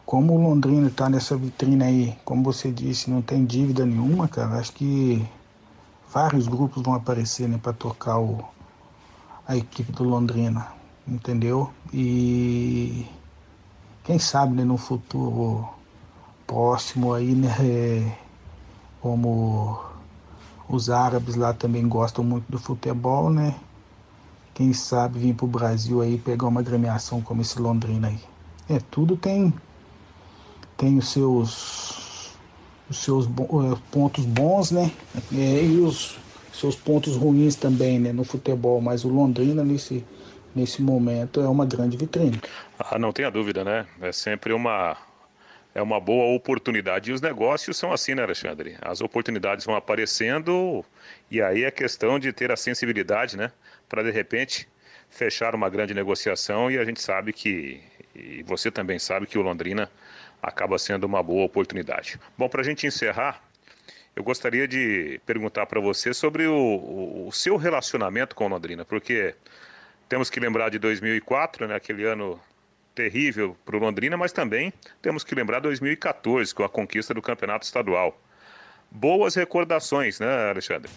como 0.05 0.35
o 0.35 0.41
Londrina 0.41 0.87
está 0.87 1.09
nessa 1.09 1.35
vitrine 1.35 1.83
aí, 1.83 2.17
como 2.23 2.41
você 2.41 2.71
disse, 2.71 3.11
não 3.11 3.21
tem 3.21 3.43
dívida 3.43 3.85
nenhuma, 3.85 4.25
cara, 4.25 4.57
acho 4.57 4.71
que 4.71 5.21
vários 6.09 6.47
grupos 6.47 6.81
vão 6.81 6.93
aparecer 6.93 7.49
né, 7.49 7.59
para 7.61 7.73
tocar 7.73 8.19
o, 8.19 8.41
a 9.45 9.57
equipe 9.57 9.91
do 9.91 10.05
Londrina, 10.05 10.65
entendeu? 11.05 11.69
E 11.91 13.05
quem 14.05 14.17
sabe 14.17 14.55
né, 14.55 14.63
no 14.63 14.77
futuro 14.77 15.67
próximo 16.47 17.13
aí, 17.13 17.35
né, 17.35 17.53
é, 17.59 18.17
como 19.01 19.77
os 20.69 20.89
árabes 20.89 21.35
lá 21.35 21.53
também 21.53 21.85
gostam 21.85 22.23
muito 22.23 22.49
do 22.49 22.57
futebol, 22.57 23.29
né? 23.29 23.55
Quem 24.55 24.73
sabe 24.73 25.19
vir 25.19 25.35
para 25.35 25.45
o 25.45 25.49
Brasil 25.49 26.01
aí 26.01 26.17
pegar 26.17 26.47
uma 26.47 26.63
gremiação 26.63 27.21
como 27.21 27.41
esse 27.41 27.59
Londrina 27.59 28.07
aí. 28.07 28.19
É, 28.67 28.79
tudo 28.89 29.15
tem 29.15 29.53
tem 30.77 30.97
os 30.97 31.09
seus 31.09 32.35
os 32.89 32.97
seus 32.97 33.25
eh, 33.27 33.77
pontos 33.91 34.25
bons, 34.25 34.71
né? 34.71 34.91
É, 35.33 35.63
e 35.63 35.79
os 35.79 36.17
seus 36.53 36.75
pontos 36.75 37.15
ruins 37.15 37.55
também, 37.55 37.99
né, 37.99 38.13
no 38.13 38.23
futebol, 38.23 38.79
mas 38.79 39.03
o 39.03 39.09
Londrina 39.09 39.63
nesse 39.63 40.03
nesse 40.55 40.81
momento 40.81 41.41
é 41.41 41.49
uma 41.49 41.65
grande 41.65 41.97
vitrine. 41.97 42.39
Ah, 42.79 42.97
não 42.97 43.11
tenha 43.11 43.29
dúvida, 43.29 43.63
né? 43.63 43.85
É 44.01 44.13
sempre 44.13 44.53
uma 44.53 44.95
é 45.73 45.81
uma 45.81 45.99
boa 45.99 46.33
oportunidade. 46.33 47.11
E 47.11 47.13
os 47.13 47.19
negócios 47.19 47.75
são 47.75 47.91
assim, 47.91 48.15
né, 48.15 48.23
Alexandre? 48.23 48.77
As 48.81 49.01
oportunidades 49.01 49.65
vão 49.65 49.75
aparecendo 49.75 50.85
e 51.29 51.41
aí 51.41 51.65
é 51.65 51.71
questão 51.71 52.17
de 52.17 52.31
ter 52.31 52.49
a 52.49 52.55
sensibilidade, 52.55 53.35
né? 53.35 53.51
Para 53.87 54.03
de 54.03 54.11
repente 54.11 54.67
fechar 55.09 55.55
uma 55.55 55.69
grande 55.69 55.93
negociação 55.93 56.69
e 56.69 56.77
a 56.77 56.83
gente 56.83 57.01
sabe 57.01 57.31
que, 57.31 57.81
e 58.13 58.43
você 58.43 58.69
também 58.69 58.99
sabe 58.99 59.25
que 59.25 59.37
o 59.37 59.41
Londrina 59.41 59.89
acaba 60.41 60.77
sendo 60.77 61.05
uma 61.05 61.23
boa 61.23 61.45
oportunidade. 61.45 62.19
Bom, 62.37 62.49
para 62.49 62.61
a 62.61 62.63
gente 62.63 62.85
encerrar, 62.85 63.41
eu 64.15 64.23
gostaria 64.23 64.67
de 64.67 65.19
perguntar 65.25 65.65
para 65.65 65.79
você 65.79 66.13
sobre 66.13 66.47
o, 66.47 67.27
o, 67.27 67.31
seu 67.31 67.57
relacionamento 67.57 68.35
com 68.35 68.45
o 68.45 68.47
Londrina, 68.47 68.85
porque 68.85 69.35
temos 70.07 70.29
que 70.29 70.39
lembrar 70.39 70.69
de 70.69 70.79
2004, 70.79 71.67
né, 71.67 71.75
aquele 71.75 72.05
ano 72.05 72.39
terrível 72.93 73.57
para 73.65 73.75
o 73.75 73.79
Londrina, 73.79 74.15
mas 74.15 74.31
também 74.31 74.71
temos 75.01 75.23
que 75.23 75.35
lembrar 75.35 75.59
2014, 75.59 76.55
com 76.55 76.63
a 76.63 76.69
conquista 76.69 77.13
do 77.13 77.21
campeonato 77.21 77.65
estadual. 77.65 78.17
Boas 78.89 79.35
recordações, 79.35 80.19
né, 80.19 80.49
Alexandre? 80.49 80.89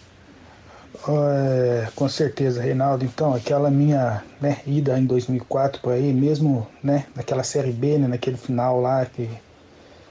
É, 0.97 1.91
com 1.95 2.09
certeza, 2.09 2.63
Reinaldo. 2.63 3.05
Então, 3.05 3.35
aquela 3.35 3.71
minha 3.71 4.25
né, 4.41 4.59
ida 4.67 4.99
em 4.99 5.07
2004 5.07 5.81
por 5.81 5.93
aí, 5.93 6.13
mesmo 6.13 6.67
né, 6.83 7.07
naquela 7.15 7.43
Série 7.43 7.73
B, 7.73 7.99
né, 7.99 8.09
naquele 8.09 8.37
final 8.37 8.81
lá 8.81 9.05
que, 9.07 9.29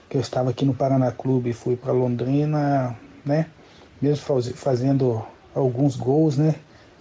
que 0.09 0.17
eu 0.17 0.21
estava 0.21 0.49
aqui 0.51 0.65
no 0.65 0.73
Paraná 0.73 1.11
Clube 1.11 1.49
e 1.49 1.53
fui 1.53 1.75
para 1.75 1.91
Londrina, 1.91 2.95
né, 3.25 3.47
mesmo 4.01 4.23
faz, 4.23 4.47
fazendo 4.49 5.25
alguns 5.53 5.95
gols, 5.95 6.37
né, 6.37 6.55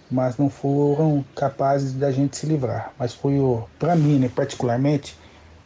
mas 0.09 0.37
não 0.37 0.49
foram 0.49 1.23
capazes 1.35 1.93
da 1.93 2.11
gente 2.11 2.37
se 2.37 2.45
livrar. 2.45 2.93
Mas 2.97 3.13
foi 3.13 3.37
para 3.79 3.95
mim, 3.95 4.19
né, 4.19 4.29
particularmente, 4.29 5.17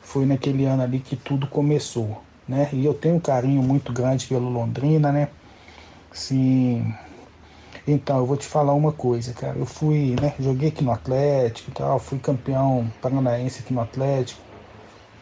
foi 0.02 0.26
naquele 0.26 0.66
ano 0.66 0.84
ali 0.84 1.00
que 1.00 1.16
tudo 1.16 1.48
começou, 1.48 2.22
né? 2.48 2.70
E 2.74 2.84
eu 2.86 2.94
tenho 2.94 3.16
um 3.16 3.20
carinho 3.20 3.62
muito 3.62 3.94
grande 3.94 4.28
pelo 4.28 4.50
Londrina, 4.50 5.12
né? 5.12 5.30
Sim. 6.12 6.94
Então, 7.88 8.18
eu 8.20 8.26
vou 8.26 8.38
te 8.38 8.46
falar 8.46 8.74
uma 8.74 8.92
coisa, 8.92 9.34
cara. 9.34 9.58
Eu 9.58 9.66
fui, 9.66 10.16
né, 10.22 10.34
joguei 10.40 10.70
aqui 10.70 10.84
no 10.84 10.92
Atlético 10.92 11.72
e 11.72 11.74
tal, 11.74 12.00
fui 12.00 12.20
campeão 12.20 12.88
paranaense 13.02 13.62
aqui 13.62 13.74
no 13.74 13.82
Atlético. 13.82 14.40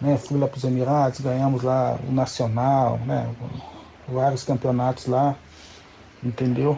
né? 0.02 0.18
Fui 0.18 0.38
lá 0.40 0.48
para 0.48 0.58
os 0.58 0.64
Emirados, 0.64 1.20
ganhamos 1.22 1.64
lá 1.64 1.98
o 2.08 2.12
Nacional, 2.12 2.98
né? 3.06 3.30
Vários 4.08 4.44
campeonatos 4.44 5.06
lá, 5.08 5.36
entendeu? 6.24 6.78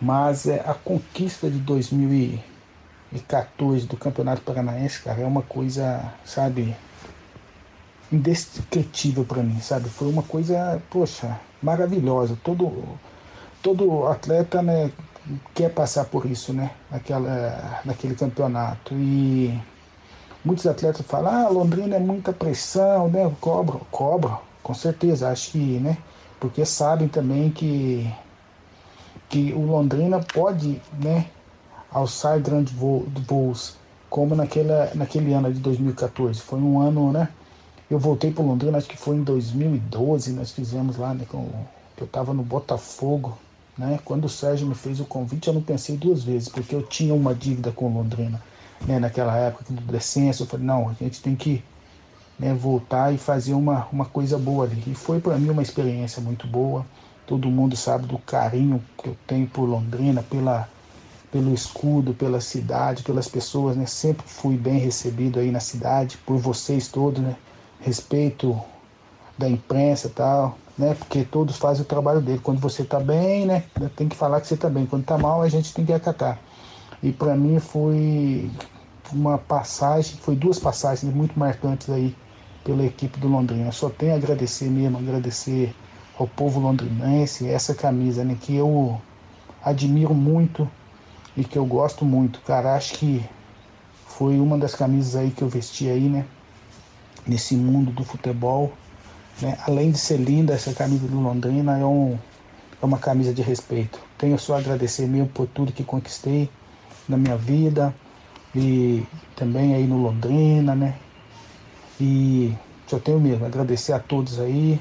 Mas 0.00 0.46
é, 0.46 0.60
a 0.66 0.74
conquista 0.74 1.48
de 1.50 1.58
2014 1.58 3.86
do 3.86 3.96
Campeonato 3.96 4.42
Paranaense, 4.42 5.02
cara, 5.02 5.20
é 5.22 5.26
uma 5.26 5.42
coisa, 5.42 6.12
sabe, 6.24 6.76
indescritível 8.10 9.24
para 9.24 9.42
mim, 9.42 9.60
sabe? 9.60 9.88
Foi 9.88 10.08
uma 10.08 10.22
coisa, 10.22 10.82
poxa, 10.90 11.38
maravilhosa. 11.62 12.36
Todo, 12.42 12.98
todo 13.62 14.06
atleta, 14.08 14.60
né, 14.60 14.90
quer 15.54 15.70
passar 15.70 16.04
por 16.06 16.26
isso, 16.26 16.52
né? 16.52 16.72
Naquela, 16.90 17.80
naquele 17.84 18.14
campeonato. 18.14 18.94
E 18.94 19.58
muitos 20.44 20.66
atletas 20.66 21.06
falam, 21.06 21.46
ah, 21.46 21.48
Londrina 21.48 21.96
é 21.96 22.00
muita 22.00 22.32
pressão, 22.32 23.08
né? 23.08 23.30
Cobra, 23.40 23.78
cobra, 23.90 24.38
com 24.62 24.74
certeza, 24.74 25.30
acho 25.30 25.52
que, 25.52 25.78
né? 25.78 25.96
Porque 26.40 26.64
sabem 26.64 27.08
também 27.08 27.50
que, 27.50 28.12
que 29.28 29.52
o 29.52 29.64
Londrina 29.64 30.20
pode, 30.34 30.82
né, 31.00 31.26
alçar 31.90 32.40
grandes 32.40 32.72
voos, 32.72 33.76
como 34.10 34.34
naquela, 34.34 34.90
naquele 34.94 35.32
ano 35.32 35.52
de 35.52 35.60
2014. 35.60 36.40
Foi 36.40 36.58
um 36.58 36.80
ano, 36.80 37.12
né? 37.12 37.28
Eu 37.88 37.98
voltei 37.98 38.32
para 38.32 38.42
Londrina, 38.42 38.78
acho 38.78 38.88
que 38.88 38.96
foi 38.96 39.16
em 39.16 39.22
2012, 39.22 40.32
nós 40.32 40.50
fizemos 40.50 40.96
lá, 40.96 41.14
né? 41.14 41.24
Com, 41.30 41.48
eu 41.96 42.06
estava 42.06 42.34
no 42.34 42.42
Botafogo, 42.42 43.38
né? 43.82 43.98
Quando 44.04 44.26
o 44.26 44.28
Sérgio 44.28 44.66
me 44.66 44.76
fez 44.76 45.00
o 45.00 45.04
convite, 45.04 45.48
eu 45.48 45.54
não 45.54 45.60
pensei 45.60 45.96
duas 45.96 46.22
vezes, 46.22 46.48
porque 46.48 46.72
eu 46.72 46.82
tinha 46.82 47.12
uma 47.12 47.34
dívida 47.34 47.72
com 47.72 47.92
Londrina. 47.92 48.40
Né? 48.86 49.00
Naquela 49.00 49.36
época 49.36 49.64
do 49.68 49.80
descenso, 49.92 50.44
eu 50.44 50.46
falei, 50.46 50.64
não, 50.64 50.88
a 50.88 50.92
gente 50.92 51.20
tem 51.20 51.34
que 51.34 51.64
né, 52.38 52.54
voltar 52.54 53.12
e 53.12 53.18
fazer 53.18 53.54
uma, 53.54 53.88
uma 53.92 54.04
coisa 54.04 54.38
boa 54.38 54.66
ali. 54.66 54.82
E 54.86 54.94
foi 54.94 55.20
para 55.20 55.36
mim 55.36 55.50
uma 55.50 55.62
experiência 55.62 56.22
muito 56.22 56.46
boa. 56.46 56.86
Todo 57.26 57.50
mundo 57.50 57.76
sabe 57.76 58.06
do 58.06 58.18
carinho 58.18 58.80
que 59.02 59.08
eu 59.08 59.16
tenho 59.26 59.48
por 59.48 59.64
Londrina, 59.64 60.22
pela, 60.22 60.68
pelo 61.32 61.52
escudo, 61.52 62.14
pela 62.14 62.40
cidade, 62.40 63.02
pelas 63.02 63.26
pessoas, 63.26 63.76
né? 63.76 63.86
Sempre 63.86 64.24
fui 64.28 64.56
bem 64.56 64.78
recebido 64.78 65.40
aí 65.40 65.50
na 65.50 65.60
cidade, 65.60 66.18
por 66.18 66.36
vocês 66.36 66.86
todos, 66.86 67.20
né? 67.20 67.36
Respeito 67.80 68.60
da 69.36 69.48
imprensa 69.48 70.06
e 70.06 70.10
tal 70.10 70.58
né? 70.82 70.94
Porque 70.94 71.24
todos 71.24 71.56
fazem 71.56 71.82
o 71.82 71.86
trabalho 71.86 72.20
dele. 72.20 72.40
Quando 72.42 72.60
você 72.60 72.82
está 72.82 72.98
bem, 72.98 73.46
né? 73.46 73.64
Tem 73.94 74.08
que 74.08 74.16
falar 74.16 74.40
que 74.40 74.48
você 74.48 74.54
está 74.54 74.68
bem. 74.68 74.84
Quando 74.84 75.02
está 75.02 75.16
mal, 75.16 75.40
a 75.40 75.48
gente 75.48 75.72
tem 75.72 75.86
que 75.86 75.92
acatar. 75.92 76.38
E 77.02 77.12
para 77.12 77.36
mim 77.36 77.60
foi 77.60 78.50
uma 79.12 79.38
passagem, 79.38 80.16
foi 80.16 80.34
duas 80.34 80.58
passagens 80.58 81.12
muito 81.14 81.38
marcantes 81.38 81.88
aí 81.88 82.14
pela 82.64 82.84
equipe 82.84 83.18
do 83.18 83.28
Londrina. 83.28 83.70
Só 83.70 83.88
tenho 83.88 84.12
a 84.12 84.16
agradecer 84.16 84.68
mesmo, 84.68 84.98
agradecer 84.98 85.74
ao 86.18 86.26
povo 86.26 86.60
londrinense, 86.60 87.48
essa 87.48 87.74
camisa, 87.74 88.24
né? 88.24 88.36
Que 88.40 88.56
eu 88.56 89.00
admiro 89.64 90.14
muito 90.14 90.68
e 91.36 91.44
que 91.44 91.56
eu 91.56 91.64
gosto 91.64 92.04
muito, 92.04 92.40
cara. 92.40 92.74
Acho 92.74 92.94
que 92.94 93.24
foi 94.06 94.38
uma 94.40 94.58
das 94.58 94.74
camisas 94.74 95.14
aí 95.14 95.30
que 95.30 95.42
eu 95.42 95.48
vesti 95.48 95.88
aí, 95.88 96.08
né? 96.08 96.24
Nesse 97.26 97.54
mundo 97.54 97.92
do 97.92 98.04
futebol 98.04 98.72
né? 99.40 99.56
Além 99.66 99.90
de 99.90 99.98
ser 99.98 100.18
linda, 100.18 100.54
essa 100.54 100.72
camisa 100.72 101.06
do 101.06 101.20
Londrina 101.20 101.78
é, 101.78 101.84
um, 101.84 102.18
é 102.80 102.84
uma 102.84 102.98
camisa 102.98 103.32
de 103.32 103.42
respeito. 103.42 103.98
Tenho 104.18 104.38
só 104.38 104.54
a 104.54 104.58
agradecer 104.58 105.06
mesmo 105.06 105.28
por 105.28 105.46
tudo 105.46 105.72
que 105.72 105.84
conquistei 105.84 106.50
na 107.08 107.16
minha 107.16 107.36
vida 107.36 107.94
e 108.54 109.02
também 109.34 109.74
aí 109.74 109.86
no 109.86 110.02
Londrina, 110.02 110.74
né? 110.74 110.96
E 112.00 112.54
só 112.86 112.98
tenho 112.98 113.20
mesmo 113.20 113.44
agradecer 113.46 113.92
a 113.92 113.98
todos 113.98 114.38
aí 114.38 114.78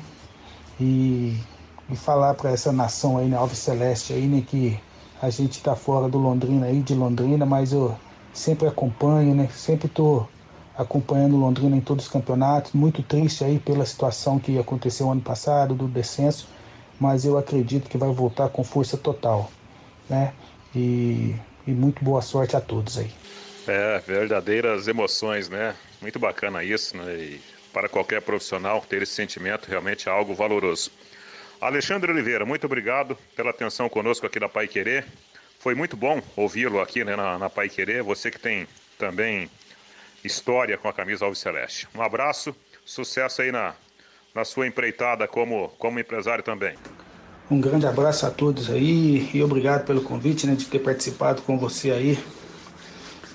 e, 0.79 1.37
e 1.89 1.95
falar 1.95 2.33
para 2.33 2.51
essa 2.51 2.71
nação 2.71 3.17
aí, 3.17 3.27
né, 3.27 3.37
Alves 3.37 3.59
Celeste 3.59 4.13
aí, 4.13 4.27
né, 4.27 4.41
que 4.41 4.79
a 5.21 5.29
gente 5.29 5.53
está 5.53 5.75
fora 5.75 6.09
do 6.09 6.17
Londrina 6.17 6.65
aí, 6.65 6.81
de 6.81 6.95
Londrina, 6.95 7.45
mas 7.45 7.71
eu 7.71 7.95
sempre 8.33 8.67
acompanho, 8.67 9.35
né? 9.35 9.47
Sempre 9.55 9.87
tô 9.87 10.25
acompanhando 10.77 11.35
Londrina 11.35 11.75
em 11.75 11.81
todos 11.81 12.05
os 12.05 12.11
campeonatos. 12.11 12.73
Muito 12.73 13.03
triste 13.03 13.43
aí 13.43 13.59
pela 13.59 13.85
situação 13.85 14.39
que 14.39 14.57
aconteceu 14.57 15.09
ano 15.09 15.21
passado, 15.21 15.73
do 15.73 15.87
descenso, 15.87 16.47
mas 16.99 17.25
eu 17.25 17.37
acredito 17.37 17.89
que 17.89 17.97
vai 17.97 18.09
voltar 18.11 18.49
com 18.49 18.63
força 18.63 18.97
total, 18.97 19.51
né? 20.09 20.33
E, 20.75 21.35
e 21.67 21.71
muito 21.71 22.03
boa 22.03 22.21
sorte 22.21 22.55
a 22.55 22.61
todos 22.61 22.97
aí. 22.97 23.11
É, 23.67 23.99
verdadeiras 24.05 24.87
emoções, 24.87 25.49
né? 25.49 25.75
Muito 26.01 26.17
bacana 26.17 26.63
isso, 26.63 26.97
né? 26.97 27.13
E 27.13 27.41
para 27.71 27.87
qualquer 27.87 28.21
profissional 28.21 28.83
ter 28.87 29.01
esse 29.01 29.13
sentimento 29.13 29.67
realmente 29.67 30.09
é 30.09 30.11
algo 30.11 30.33
valoroso. 30.33 30.91
Alexandre 31.59 32.11
Oliveira, 32.11 32.45
muito 32.45 32.65
obrigado 32.65 33.15
pela 33.35 33.51
atenção 33.51 33.87
conosco 33.87 34.25
aqui 34.25 34.39
da 34.39 34.49
Pai 34.49 34.67
Querer. 34.67 35.05
Foi 35.59 35.75
muito 35.75 35.95
bom 35.95 36.19
ouvi-lo 36.35 36.81
aqui 36.81 37.03
né, 37.03 37.15
na, 37.15 37.37
na 37.37 37.49
Pai 37.49 37.69
Querer. 37.69 38.01
Você 38.01 38.31
que 38.31 38.39
tem 38.39 38.67
também 38.97 39.47
história 40.23 40.77
com 40.77 40.87
a 40.87 40.93
camisa 40.93 41.25
Alves 41.25 41.39
Celeste. 41.39 41.87
Um 41.95 42.01
abraço, 42.01 42.55
sucesso 42.85 43.41
aí 43.41 43.51
na, 43.51 43.73
na 44.33 44.45
sua 44.45 44.67
empreitada 44.67 45.27
como, 45.27 45.69
como 45.77 45.99
empresário 45.99 46.43
também. 46.43 46.75
Um 47.49 47.59
grande 47.59 47.85
abraço 47.85 48.25
a 48.25 48.31
todos 48.31 48.69
aí 48.69 49.29
e 49.33 49.43
obrigado 49.43 49.85
pelo 49.85 50.01
convite 50.01 50.47
né, 50.47 50.55
de 50.55 50.65
ter 50.65 50.79
participado 50.79 51.41
com 51.41 51.57
você 51.57 51.91
aí 51.91 52.23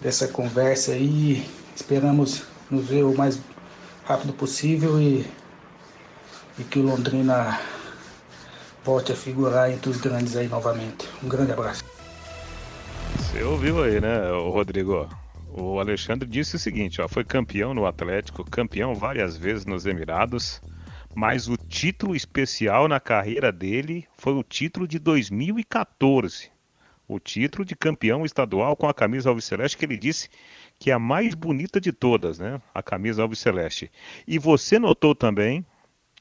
dessa 0.01 0.27
conversa 0.29 0.93
aí. 0.93 1.47
Esperamos 1.75 2.45
nos 2.71 2.89
ver 2.89 3.05
o 3.05 3.15
mais 3.15 3.39
rápido 4.05 4.33
possível 4.33 5.01
e, 5.01 5.27
e 6.59 6.65
que 6.65 6.79
o 6.79 6.83
Londrina 6.83 7.61
volte 8.83 9.13
a 9.13 9.17
figurar 9.17 9.71
entre 9.71 9.91
os 9.91 9.99
grandes 9.99 10.37
aí 10.37 10.49
novamente. 10.49 11.09
Um 11.23 11.29
grande 11.29 11.53
abraço. 11.53 11.85
Você 13.19 13.43
ouviu 13.43 13.83
aí, 13.83 14.01
né, 14.01 14.31
Rodrigo? 14.31 15.09
O 15.59 15.81
Alexandre 15.81 16.29
disse 16.29 16.57
o 16.57 16.59
seguinte: 16.59 17.01
ó, 17.01 17.09
foi 17.09 17.25
campeão 17.25 17.73
no 17.73 17.87
Atlético, 17.87 18.45
campeão 18.45 18.95
várias 18.95 19.39
vezes 19.39 19.65
nos 19.65 19.87
Emirados, 19.87 20.61
mas 21.15 21.49
o 21.49 21.57
título 21.57 22.15
especial 22.15 22.87
na 22.87 23.01
carreira 23.01 23.51
dele 23.51 24.07
foi 24.19 24.35
o 24.35 24.43
título 24.43 24.87
de 24.87 24.99
2014. 24.99 26.51
O 27.09 27.19
título 27.19 27.65
de 27.65 27.75
campeão 27.75 28.27
estadual 28.27 28.77
com 28.77 28.87
a 28.87 28.93
camisa 28.93 29.31
alviceleste, 29.31 29.79
que 29.79 29.87
ele 29.87 29.97
disse 29.97 30.29
que 30.79 30.91
é 30.91 30.93
a 30.93 30.99
mais 30.99 31.35
bonita 31.35 31.81
de 31.81 31.91
todas, 31.91 32.39
né? 32.39 32.61
A 32.75 32.83
camisa 32.83 33.23
alviceleste. 33.23 33.91
E 34.29 34.39
você 34.39 34.79
notou 34.79 35.15
também 35.15 35.65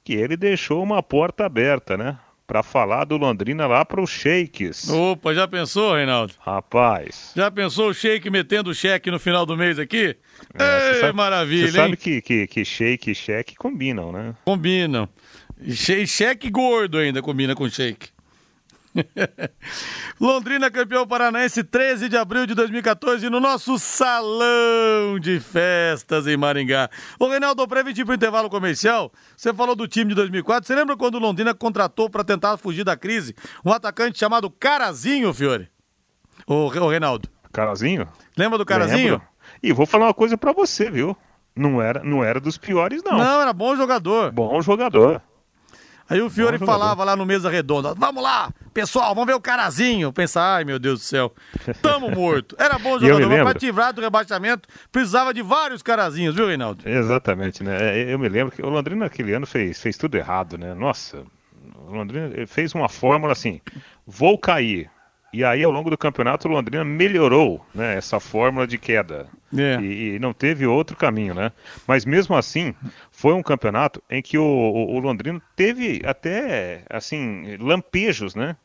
que 0.02 0.14
ele 0.14 0.38
deixou 0.38 0.82
uma 0.82 1.04
porta 1.04 1.46
aberta, 1.46 1.98
né? 1.98 2.18
Para 2.48 2.62
falar 2.62 3.06
do 3.06 3.18
Londrina 3.18 3.66
lá 3.68 3.84
para 3.84 4.02
os 4.02 4.10
Shakes. 4.10 4.90
Opa, 4.90 5.34
já 5.34 5.48
pensou, 5.48 5.96
Reinaldo? 5.96 6.34
Rapaz. 6.40 7.32
Já 7.36 7.50
pensou 7.50 7.90
o 7.90 7.94
Shake 7.94 8.30
metendo 8.30 8.70
o 8.70 8.76
cheque 8.76 9.10
no 9.10 9.20
final 9.20 9.46
do 9.46 9.58
mês 9.58 9.80
aqui? 9.80 10.16
É, 10.54 10.94
Ei, 10.94 11.02
sabe, 11.02 11.14
maravilha, 11.14 11.68
Você 11.72 11.78
sabe 11.78 11.98
que, 11.98 12.22
que, 12.22 12.48
que 12.48 12.66
shake 12.66 13.12
e 13.12 13.16
cheque 13.16 13.56
combinam, 13.56 14.12
né? 14.12 14.36
Combinam. 14.46 15.10
E 15.62 15.74
cheque 15.74 16.50
gordo 16.50 16.98
ainda 16.98 17.22
combina 17.22 17.56
com 17.56 17.68
shake. 17.70 18.10
Londrina 20.20 20.72
campeão 20.72 21.06
paranaense 21.08 21.64
13 21.64 22.10
de 22.10 22.18
abril 22.18 22.46
de 22.46 22.54
2014 22.54 23.30
no 23.30 23.40
nosso 23.40 23.78
salão 23.78 25.20
de 25.20 25.40
festas 25.40 26.28
em 26.28 26.38
Maringá. 26.38 26.90
O 27.20 27.28
Reinaldo, 27.28 27.68
para 27.68 27.82
evitar 27.82 28.06
para 28.06 28.12
o 28.12 28.16
intervalo 28.16 28.50
comercial, 28.50 29.12
você 29.36 29.54
falou 29.54 29.76
do 29.76 29.88
time 29.88 30.10
de 30.10 30.16
2004. 30.16 30.68
Você 30.68 30.76
lembra 30.76 30.96
quando 30.98 31.16
o 31.16 31.20
Londrina 31.20 31.54
contratou 31.54 32.10
para 32.10 32.24
tentar 32.24 32.58
fugir 32.58 32.84
da 32.84 32.96
crise 32.96 33.36
um 33.64 33.72
atacante 33.72 34.18
chamado 34.18 34.50
Carazinho, 34.50 35.34
Fiore? 35.34 35.70
O, 36.48 36.54
o 36.66 36.90
Reinaldo. 36.90 37.30
Carazinho? 37.52 38.08
Lembra 38.38 38.58
do 38.58 38.66
Carazinho? 38.66 39.14
Lembro. 39.14 39.28
E 39.64 39.72
vou 39.72 39.86
falar 39.86 40.08
uma 40.08 40.14
coisa 40.14 40.38
para 40.38 40.52
você, 40.52 40.90
viu? 40.90 41.16
Não 41.56 41.82
era, 41.82 42.04
não 42.04 42.24
era 42.24 42.40
dos 42.40 42.58
piores, 42.58 43.02
não. 43.04 43.18
Não, 43.18 43.42
era 43.42 43.54
bom 43.54 43.76
jogador. 43.78 44.32
Bom 44.32 44.62
jogador. 44.62 45.22
Aí 46.08 46.22
o 46.22 46.30
Fiore 46.30 46.60
falava 46.60 47.04
lá 47.04 47.16
no 47.16 47.26
Mesa 47.26 47.50
Redonda: 47.50 47.94
Vamos 47.96 48.22
lá, 48.22 48.54
pessoal, 48.74 49.16
vamos 49.16 49.26
ver 49.28 49.34
o 49.34 49.42
carazinho. 49.42 50.14
Pensa, 50.14 50.40
ai 50.42 50.64
meu 50.64 50.78
Deus 50.78 51.00
do 51.00 51.04
céu, 51.06 51.34
tamo 51.82 52.10
morto. 52.14 52.56
Era 52.60 52.78
bom 52.78 53.00
jogador, 53.00 53.28
mas 53.28 53.54
pra 53.54 53.60
livrar 53.60 53.94
do 53.94 54.02
rebaixamento 54.02 54.70
precisava 54.92 55.34
de 55.34 55.42
vários 55.42 55.82
carazinhos, 55.82 56.36
viu, 56.36 56.48
Reinaldo? 56.48 56.88
Exatamente, 56.88 57.64
né? 57.64 57.78
É, 57.80 58.14
eu 58.14 58.20
me 58.20 58.30
lembro 58.30 58.56
que 58.56 58.62
o 58.62 58.70
Londrina 58.70 59.06
naquele 59.06 59.34
ano 59.34 59.48
fez, 59.48 59.82
fez 59.82 59.98
tudo 59.98 60.16
errado, 60.16 60.58
né? 60.58 60.74
Nossa, 60.76 61.24
o 61.88 61.92
Londrina 61.92 62.30
fez 62.46 62.76
uma 62.76 62.88
fórmula 62.88 63.34
assim: 63.34 63.60
vou 64.06 64.38
cair, 64.38 64.90
e 65.36 65.44
aí, 65.44 65.66
ao 65.66 65.72
longo 65.72 65.90
do 65.90 65.98
campeonato, 65.98 66.48
o 66.48 66.52
Londrina 66.52 66.86
melhorou 66.86 67.66
né, 67.76 67.98
essa 67.98 68.22
fórmula 68.22 68.66
de 68.66 68.78
queda. 68.78 69.28
É. 69.54 69.82
E, 69.82 70.16
e, 70.16 70.20
não 70.20 70.32
teve 70.32 70.66
outro 70.66 70.96
caminho, 70.96 71.34
né? 71.34 71.52
Mas 71.86 72.06
mesmo 72.06 72.38
assim, 72.38 72.74
foi 73.12 73.34
um 73.34 73.44
campeonato 73.44 74.02
em 74.10 74.22
que 74.22 74.38
o, 74.38 74.46
o, 74.46 74.96
o 74.96 75.00
Londrina 75.00 75.42
teve 75.54 76.02
até, 76.06 76.86
assim, 76.90 77.58
lampejos, 77.58 78.34
né? 78.34 78.56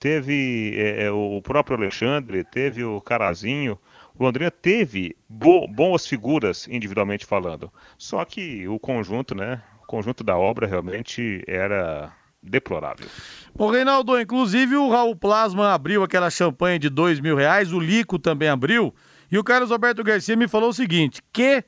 Teve 0.00 0.74
é, 0.78 1.04
é 1.04 1.10
o 1.10 1.42
próprio 1.42 1.76
Alexandre, 1.76 2.42
teve 2.42 2.82
o 2.82 3.02
Carazinho. 3.02 3.78
O 4.18 4.24
Londrina 4.24 4.50
teve 4.50 5.14
bo 5.28 5.68
boas 5.68 6.06
figuras 6.06 6.66
individualmente 6.68 7.26
falando, 7.26 7.70
só 7.98 8.24
que 8.24 8.66
o 8.66 8.78
conjunto, 8.78 9.34
né? 9.34 9.60
O 9.82 9.86
conjunto 9.86 10.24
da 10.24 10.38
obra 10.38 10.66
realmente 10.66 11.44
era 11.46 12.10
deplorável. 12.42 13.06
O 13.54 13.70
Reinaldo, 13.70 14.20
inclusive 14.20 14.76
o 14.76 14.88
Raul 14.88 15.16
Plasma 15.16 15.72
abriu 15.72 16.02
aquela 16.02 16.30
champanhe 16.30 16.78
de 16.78 16.88
dois 16.88 17.20
mil 17.20 17.36
reais, 17.36 17.72
o 17.72 17.80
Lico 17.80 18.18
também 18.18 18.48
abriu, 18.48 18.94
e 19.30 19.38
o 19.38 19.44
Carlos 19.44 19.70
Alberto 19.70 20.02
Garcia 20.02 20.36
me 20.36 20.48
falou 20.48 20.70
o 20.70 20.74
seguinte, 20.74 21.22
que 21.32 21.64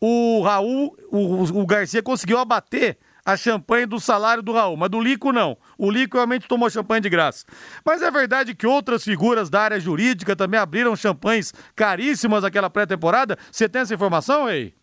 o 0.00 0.42
Raul, 0.42 0.96
o, 1.10 1.60
o 1.60 1.66
Garcia 1.66 2.02
conseguiu 2.02 2.38
abater 2.38 2.98
a 3.24 3.36
champanhe 3.36 3.86
do 3.86 4.00
salário 4.00 4.42
do 4.42 4.52
Raul, 4.52 4.76
mas 4.76 4.90
do 4.90 5.00
Lico 5.00 5.32
não. 5.32 5.56
O 5.78 5.90
Lico 5.90 6.16
realmente 6.16 6.48
tomou 6.48 6.68
champanhe 6.68 7.00
de 7.00 7.08
graça. 7.08 7.44
Mas 7.84 8.02
é 8.02 8.10
verdade 8.10 8.54
que 8.54 8.66
outras 8.66 9.04
figuras 9.04 9.48
da 9.48 9.60
área 9.60 9.78
jurídica 9.78 10.34
também 10.34 10.58
abriram 10.58 10.96
champanhes 10.96 11.54
caríssimas 11.76 12.42
naquela 12.42 12.68
pré-temporada? 12.68 13.38
Você 13.50 13.68
tem 13.68 13.82
essa 13.82 13.94
informação, 13.94 14.46
aí? 14.46 14.74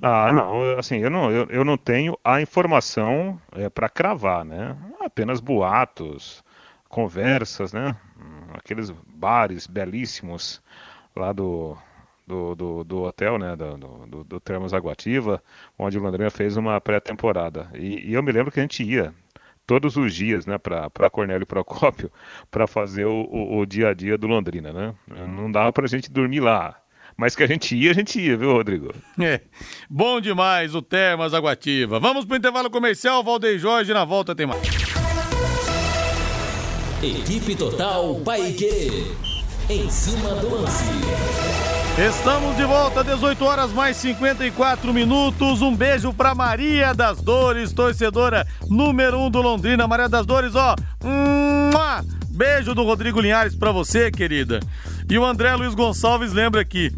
Ah, 0.00 0.32
não, 0.32 0.78
assim, 0.78 0.98
eu 0.98 1.10
não, 1.10 1.30
eu, 1.30 1.46
eu 1.48 1.64
não 1.64 1.76
tenho 1.76 2.18
a 2.22 2.40
informação 2.40 3.40
é, 3.52 3.68
para 3.68 3.88
cravar, 3.88 4.44
né? 4.44 4.76
Apenas 5.00 5.40
boatos, 5.40 6.44
conversas, 6.88 7.72
né? 7.72 7.96
Aqueles 8.52 8.90
bares 8.90 9.66
belíssimos 9.66 10.62
lá 11.16 11.32
do, 11.32 11.76
do, 12.26 12.54
do, 12.54 12.84
do 12.84 13.02
hotel, 13.02 13.38
né, 13.38 13.54
do, 13.56 14.06
do, 14.06 14.24
do 14.24 14.40
Termas 14.40 14.72
Aguativa, 14.72 15.42
onde 15.78 15.98
o 15.98 16.02
Londrina 16.02 16.30
fez 16.30 16.56
uma 16.56 16.80
pré-temporada. 16.80 17.70
E, 17.74 18.10
e, 18.10 18.14
eu 18.14 18.22
me 18.22 18.32
lembro 18.32 18.52
que 18.52 18.60
a 18.60 18.62
gente 18.62 18.82
ia 18.82 19.14
todos 19.66 19.96
os 19.96 20.14
dias, 20.14 20.46
né, 20.46 20.58
para 20.58 21.10
Cornélio 21.10 21.46
Procópio, 21.46 22.10
para 22.50 22.66
fazer 22.66 23.06
o, 23.06 23.24
o, 23.24 23.58
o, 23.58 23.66
dia 23.66 23.88
a 23.88 23.94
dia 23.94 24.18
do 24.18 24.26
Londrina, 24.26 24.72
né? 24.72 24.94
Não 25.26 25.50
dava 25.50 25.72
para 25.72 25.84
a 25.84 25.88
gente 25.88 26.10
dormir 26.10 26.40
lá. 26.40 26.76
Mas 27.16 27.36
que 27.36 27.42
a 27.42 27.46
gente 27.46 27.76
ia, 27.76 27.90
a 27.90 27.94
gente 27.94 28.20
ia, 28.20 28.36
viu, 28.36 28.52
Rodrigo? 28.52 28.92
É. 29.20 29.40
Bom 29.88 30.20
demais 30.20 30.74
o 30.74 30.82
Termas 30.82 31.32
Aguativa. 31.32 32.00
Vamos 32.00 32.24
pro 32.24 32.36
intervalo 32.36 32.70
comercial, 32.70 33.22
Valdeir 33.22 33.58
Jorge, 33.58 33.92
na 33.94 34.04
volta 34.04 34.34
tem 34.34 34.46
mais. 34.46 34.62
Equipe 37.02 37.54
Total 37.54 38.14
Paique. 38.24 39.14
Em 39.68 39.88
cima 39.88 40.34
do 40.34 40.54
lance. 40.54 40.84
Estamos 41.96 42.56
de 42.56 42.64
volta, 42.64 43.04
18 43.04 43.44
horas 43.44 43.72
mais 43.72 43.96
54 43.98 44.92
minutos. 44.92 45.62
Um 45.62 45.74
beijo 45.74 46.12
pra 46.12 46.34
Maria 46.34 46.92
das 46.92 47.22
Dores, 47.22 47.72
torcedora 47.72 48.46
número 48.68 49.18
1 49.18 49.26
um 49.26 49.30
do 49.30 49.40
Londrina. 49.40 49.86
Maria 49.86 50.08
das 50.08 50.26
Dores, 50.26 50.54
ó. 50.54 50.74
Beijo 52.30 52.74
do 52.74 52.82
Rodrigo 52.82 53.20
Linhares 53.20 53.54
pra 53.54 53.70
você, 53.70 54.10
querida. 54.10 54.58
E 55.08 55.18
o 55.18 55.24
André 55.24 55.54
Luiz 55.54 55.74
Gonçalves 55.74 56.32
lembra 56.32 56.60
aqui. 56.60 56.90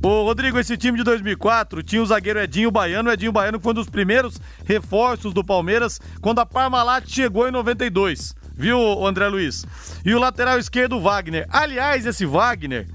Ô, 0.00 0.22
Rodrigo, 0.22 0.58
esse 0.58 0.76
time 0.76 0.96
de 0.96 1.02
2004 1.02 1.82
tinha 1.82 2.00
o 2.02 2.06
zagueiro 2.06 2.38
Edinho 2.38 2.70
Baiano. 2.70 3.10
O 3.10 3.12
Edinho 3.12 3.32
Baiano 3.32 3.58
foi 3.58 3.72
um 3.72 3.74
dos 3.74 3.88
primeiros 3.88 4.40
reforços 4.64 5.34
do 5.34 5.42
Palmeiras 5.42 6.00
quando 6.20 6.38
a 6.38 6.46
Parmalat 6.46 7.04
chegou 7.08 7.48
em 7.48 7.50
92. 7.50 8.34
Viu, 8.54 9.06
André 9.06 9.28
Luiz? 9.28 9.66
E 10.04 10.14
o 10.14 10.20
lateral 10.20 10.58
esquerdo, 10.58 11.00
Wagner. 11.00 11.46
Aliás, 11.50 12.06
esse 12.06 12.24
Wagner 12.24 12.86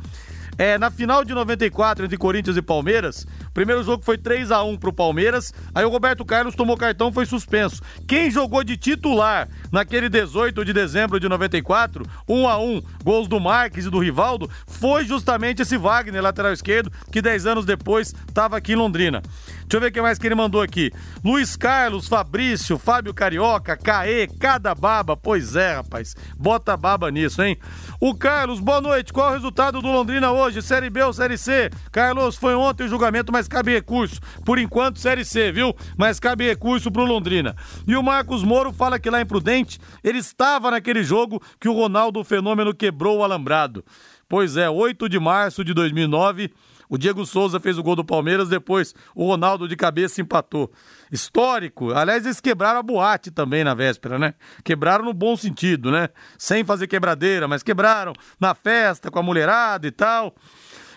é, 0.58 0.78
na 0.78 0.92
final 0.92 1.24
de 1.24 1.34
94 1.34 2.06
entre 2.06 2.18
Corinthians 2.18 2.58
e 2.58 2.62
Palmeiras, 2.62 3.26
primeiro 3.54 3.84
jogo 3.84 4.04
foi 4.04 4.18
3 4.18 4.52
a 4.52 4.64
1 4.64 4.78
pro 4.78 4.94
Palmeiras, 4.94 5.54
aí 5.74 5.86
o 5.86 5.90
Roberto 5.90 6.26
Carlos 6.26 6.56
tomou 6.56 6.78
cartão, 6.78 7.12
foi 7.12 7.26
suspenso. 7.26 7.82
Quem 8.08 8.32
jogou 8.32 8.64
de 8.64 8.78
titular 8.78 9.48
naquele 9.72 10.10
18 10.10 10.66
de 10.66 10.74
dezembro 10.74 11.20
de 11.20 11.30
94, 11.30 12.06
1 12.28 12.48
a 12.48 12.58
1, 12.58 12.82
gols 13.04 13.28
do 13.28 13.40
Marques 13.40 13.86
e 13.86 13.90
do 13.90 14.00
Rivaldo, 14.00 14.50
foi 14.68 15.06
justamente 15.06 15.62
esse 15.62 15.78
Wagner, 15.78 16.22
lateral 16.22 16.54
esquerdo, 16.54 16.92
que 17.12 17.22
10 17.22 17.46
anos 17.46 17.66
depois 17.66 18.14
estava 18.28 18.58
aqui 18.58 18.74
em 18.74 18.78
Londrina. 18.78 19.22
Deixa 19.74 19.78
eu 19.78 19.82
ver 19.82 19.88
o 19.88 19.92
que 19.92 20.02
mais 20.04 20.20
que 20.20 20.28
ele 20.28 20.36
mandou 20.36 20.62
aqui. 20.62 20.92
Luiz 21.24 21.56
Carlos, 21.56 22.08
Fabrício, 22.08 22.78
Fábio 22.78 23.12
Carioca, 23.12 23.76
Caê, 23.76 24.28
cada 24.28 24.76
baba. 24.76 25.18
Pois 25.18 25.56
é, 25.56 25.78
rapaz. 25.78 26.16
Bota 26.38 26.78
baba 26.78 27.10
nisso, 27.10 27.42
hein? 27.42 27.58
O 28.00 28.14
Carlos, 28.14 28.60
boa 28.60 28.80
noite. 28.80 29.12
Qual 29.12 29.32
o 29.32 29.34
resultado 29.34 29.82
do 29.82 29.88
Londrina 29.88 30.32
hoje? 30.32 30.62
Série 30.62 30.92
B 30.92 31.02
ou 31.02 31.12
Série 31.12 31.40
C? 31.40 31.72
Carlos, 31.92 32.36
foi 32.36 32.54
ontem 32.54 32.84
o 32.84 32.88
julgamento, 32.88 33.32
mas 33.32 33.43
cabe 33.48 33.74
recurso. 33.74 34.20
Por 34.46 34.58
enquanto, 34.58 35.00
Série 35.00 35.26
C, 35.26 35.52
viu? 35.52 35.76
Mas 35.98 36.20
cabe 36.20 36.48
recurso 36.48 36.92
pro 36.92 37.06
Londrina. 37.06 37.56
E 37.88 37.96
o 37.96 38.04
Marcos 38.04 38.44
Moro 38.44 38.72
fala 38.74 39.00
que 39.00 39.10
lá 39.10 39.22
em 39.22 39.26
Prudente, 39.26 39.80
ele 40.04 40.20
estava 40.20 40.72
naquele 40.72 41.04
jogo 41.04 41.42
que 41.60 41.70
o 41.70 41.74
Ronaldo 41.74 42.24
Fenômeno 42.24 42.74
quebrou 42.74 43.20
o 43.20 43.24
alambrado. 43.24 43.84
Pois 44.28 44.58
é, 44.58 44.70
8 44.70 45.08
de 45.08 45.20
março 45.20 45.64
de 45.64 45.74
2009 45.74 46.52
o 46.94 46.98
Diego 46.98 47.26
Souza 47.26 47.60
fez 47.60 47.80
o 47.80 47.82
gol 47.82 47.96
do 47.96 48.06
Palmeiras, 48.06 48.50
depois 48.50 48.94
o 49.16 49.26
Ronaldo 49.26 49.68
de 49.68 49.76
cabeça 49.76 50.22
empatou. 50.22 50.72
Histórico. 51.12 51.92
Aliás, 51.92 52.24
eles 52.24 52.40
quebraram 52.40 52.80
a 52.80 52.84
boate 52.84 53.32
também 53.32 53.64
na 53.64 53.74
véspera, 53.74 54.20
né? 54.20 54.36
Quebraram 54.64 55.04
no 55.04 55.12
bom 55.12 55.36
sentido, 55.36 55.90
né? 55.90 56.10
Sem 56.38 56.64
fazer 56.64 56.86
quebradeira, 56.86 57.48
mas 57.48 57.64
quebraram 57.64 58.14
na 58.40 58.54
festa 58.54 59.10
com 59.10 59.18
a 59.18 59.24
mulherada 59.24 59.88
e 59.88 59.92
tal. 59.92 60.36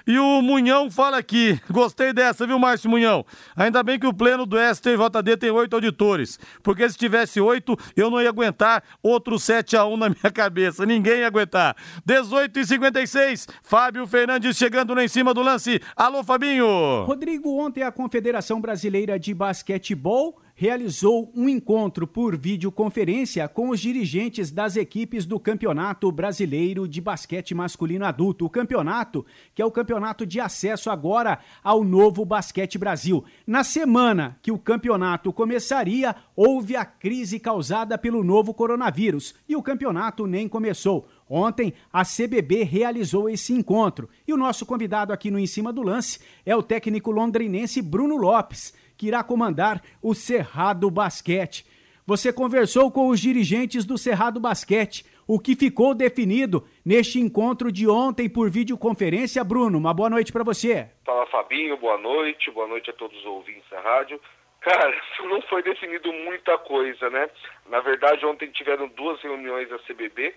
E 0.06 0.20
o 0.20 0.40
Munhão 0.40 0.88
fala 0.88 1.18
aqui, 1.18 1.60
gostei 1.68 2.12
dessa, 2.12 2.46
viu, 2.46 2.60
Márcio 2.60 2.88
Munhão? 2.88 3.26
Ainda 3.56 3.82
bem 3.82 3.98
que 3.98 4.06
o 4.06 4.14
pleno 4.14 4.46
do 4.46 4.56
STJD 4.56 5.36
tem 5.36 5.50
oito 5.50 5.74
auditores, 5.74 6.38
porque 6.62 6.88
se 6.88 6.96
tivesse 6.96 7.40
oito, 7.40 7.76
eu 7.96 8.08
não 8.08 8.22
ia 8.22 8.28
aguentar 8.28 8.84
outro 9.02 9.36
7 9.36 9.76
a 9.76 9.84
1 9.84 9.96
na 9.96 10.08
minha 10.08 10.30
cabeça, 10.32 10.86
ninguém 10.86 11.18
ia 11.18 11.26
aguentar. 11.26 11.76
18 12.04 12.56
e 12.56 12.64
56, 12.64 13.48
Fábio 13.64 14.06
Fernandes 14.06 14.56
chegando 14.56 14.94
lá 14.94 15.02
em 15.02 15.08
cima 15.08 15.34
do 15.34 15.42
lance. 15.42 15.82
Alô, 15.96 16.22
Fabinho! 16.22 17.02
Rodrigo, 17.04 17.58
ontem 17.58 17.82
a 17.82 17.90
Confederação 17.90 18.60
Brasileira 18.60 19.18
de 19.18 19.34
Basquetebol 19.34 20.40
realizou 20.58 21.30
um 21.34 21.50
encontro 21.50 22.06
por 22.06 22.34
videoconferência 22.34 23.46
com 23.46 23.68
os 23.68 23.78
dirigentes 23.78 24.50
das 24.50 24.74
equipes 24.74 25.26
do 25.26 25.38
Campeonato 25.38 26.10
Brasileiro 26.10 26.88
de 26.88 26.98
Basquete 26.98 27.54
Masculino 27.54 28.06
Adulto. 28.06 28.46
O 28.46 28.50
campeonato, 28.50 29.24
que 29.54 29.60
é 29.60 29.66
o 29.66 29.70
campeonato 29.70 30.24
de 30.24 30.40
acesso 30.40 30.88
agora 30.88 31.38
ao 31.62 31.84
novo 31.84 32.24
Basquete 32.24 32.78
Brasil. 32.78 33.22
Na 33.46 33.62
semana 33.62 34.38
que 34.40 34.50
o 34.50 34.58
campeonato 34.58 35.30
começaria, 35.30 36.16
houve 36.34 36.74
a 36.74 36.86
crise 36.86 37.38
causada 37.38 37.98
pelo 37.98 38.24
novo 38.24 38.54
coronavírus 38.54 39.34
e 39.46 39.54
o 39.54 39.62
campeonato 39.62 40.26
nem 40.26 40.48
começou. 40.48 41.06
Ontem, 41.28 41.74
a 41.92 42.02
CBB 42.04 42.62
realizou 42.62 43.28
esse 43.28 43.52
encontro 43.52 44.08
e 44.26 44.32
o 44.32 44.36
nosso 44.36 44.64
convidado 44.64 45.12
aqui 45.12 45.30
no 45.30 45.38
Em 45.38 45.46
Cima 45.46 45.72
do 45.72 45.82
Lance 45.82 46.20
é 46.46 46.56
o 46.56 46.62
técnico 46.62 47.10
londrinense 47.10 47.82
Bruno 47.82 48.16
Lopes 48.16 48.72
que 48.96 49.08
irá 49.08 49.22
comandar 49.22 49.82
o 50.02 50.14
Cerrado 50.14 50.90
Basquete. 50.90 51.64
Você 52.06 52.32
conversou 52.32 52.90
com 52.90 53.08
os 53.08 53.20
dirigentes 53.20 53.84
do 53.84 53.98
Cerrado 53.98 54.38
Basquete. 54.38 55.04
O 55.26 55.40
que 55.40 55.56
ficou 55.56 55.92
definido 55.92 56.64
neste 56.84 57.18
encontro 57.18 57.72
de 57.72 57.88
ontem 57.88 58.28
por 58.28 58.48
videoconferência, 58.48 59.42
Bruno? 59.42 59.76
Uma 59.76 59.92
boa 59.92 60.08
noite 60.08 60.32
para 60.32 60.44
você. 60.44 60.88
Fala, 61.04 61.26
Fabinho. 61.26 61.76
Boa 61.76 61.98
noite. 61.98 62.48
Boa 62.52 62.68
noite 62.68 62.90
a 62.90 62.92
todos 62.92 63.18
os 63.18 63.26
ouvintes 63.26 63.68
da 63.68 63.80
rádio. 63.80 64.20
Cara, 64.60 64.96
não 65.28 65.42
foi 65.42 65.64
definido 65.64 66.12
muita 66.12 66.56
coisa, 66.58 67.10
né? 67.10 67.28
Na 67.68 67.80
verdade, 67.80 68.24
ontem 68.24 68.50
tiveram 68.52 68.86
duas 68.88 69.20
reuniões 69.20 69.68
da 69.68 69.78
CBB 69.80 70.32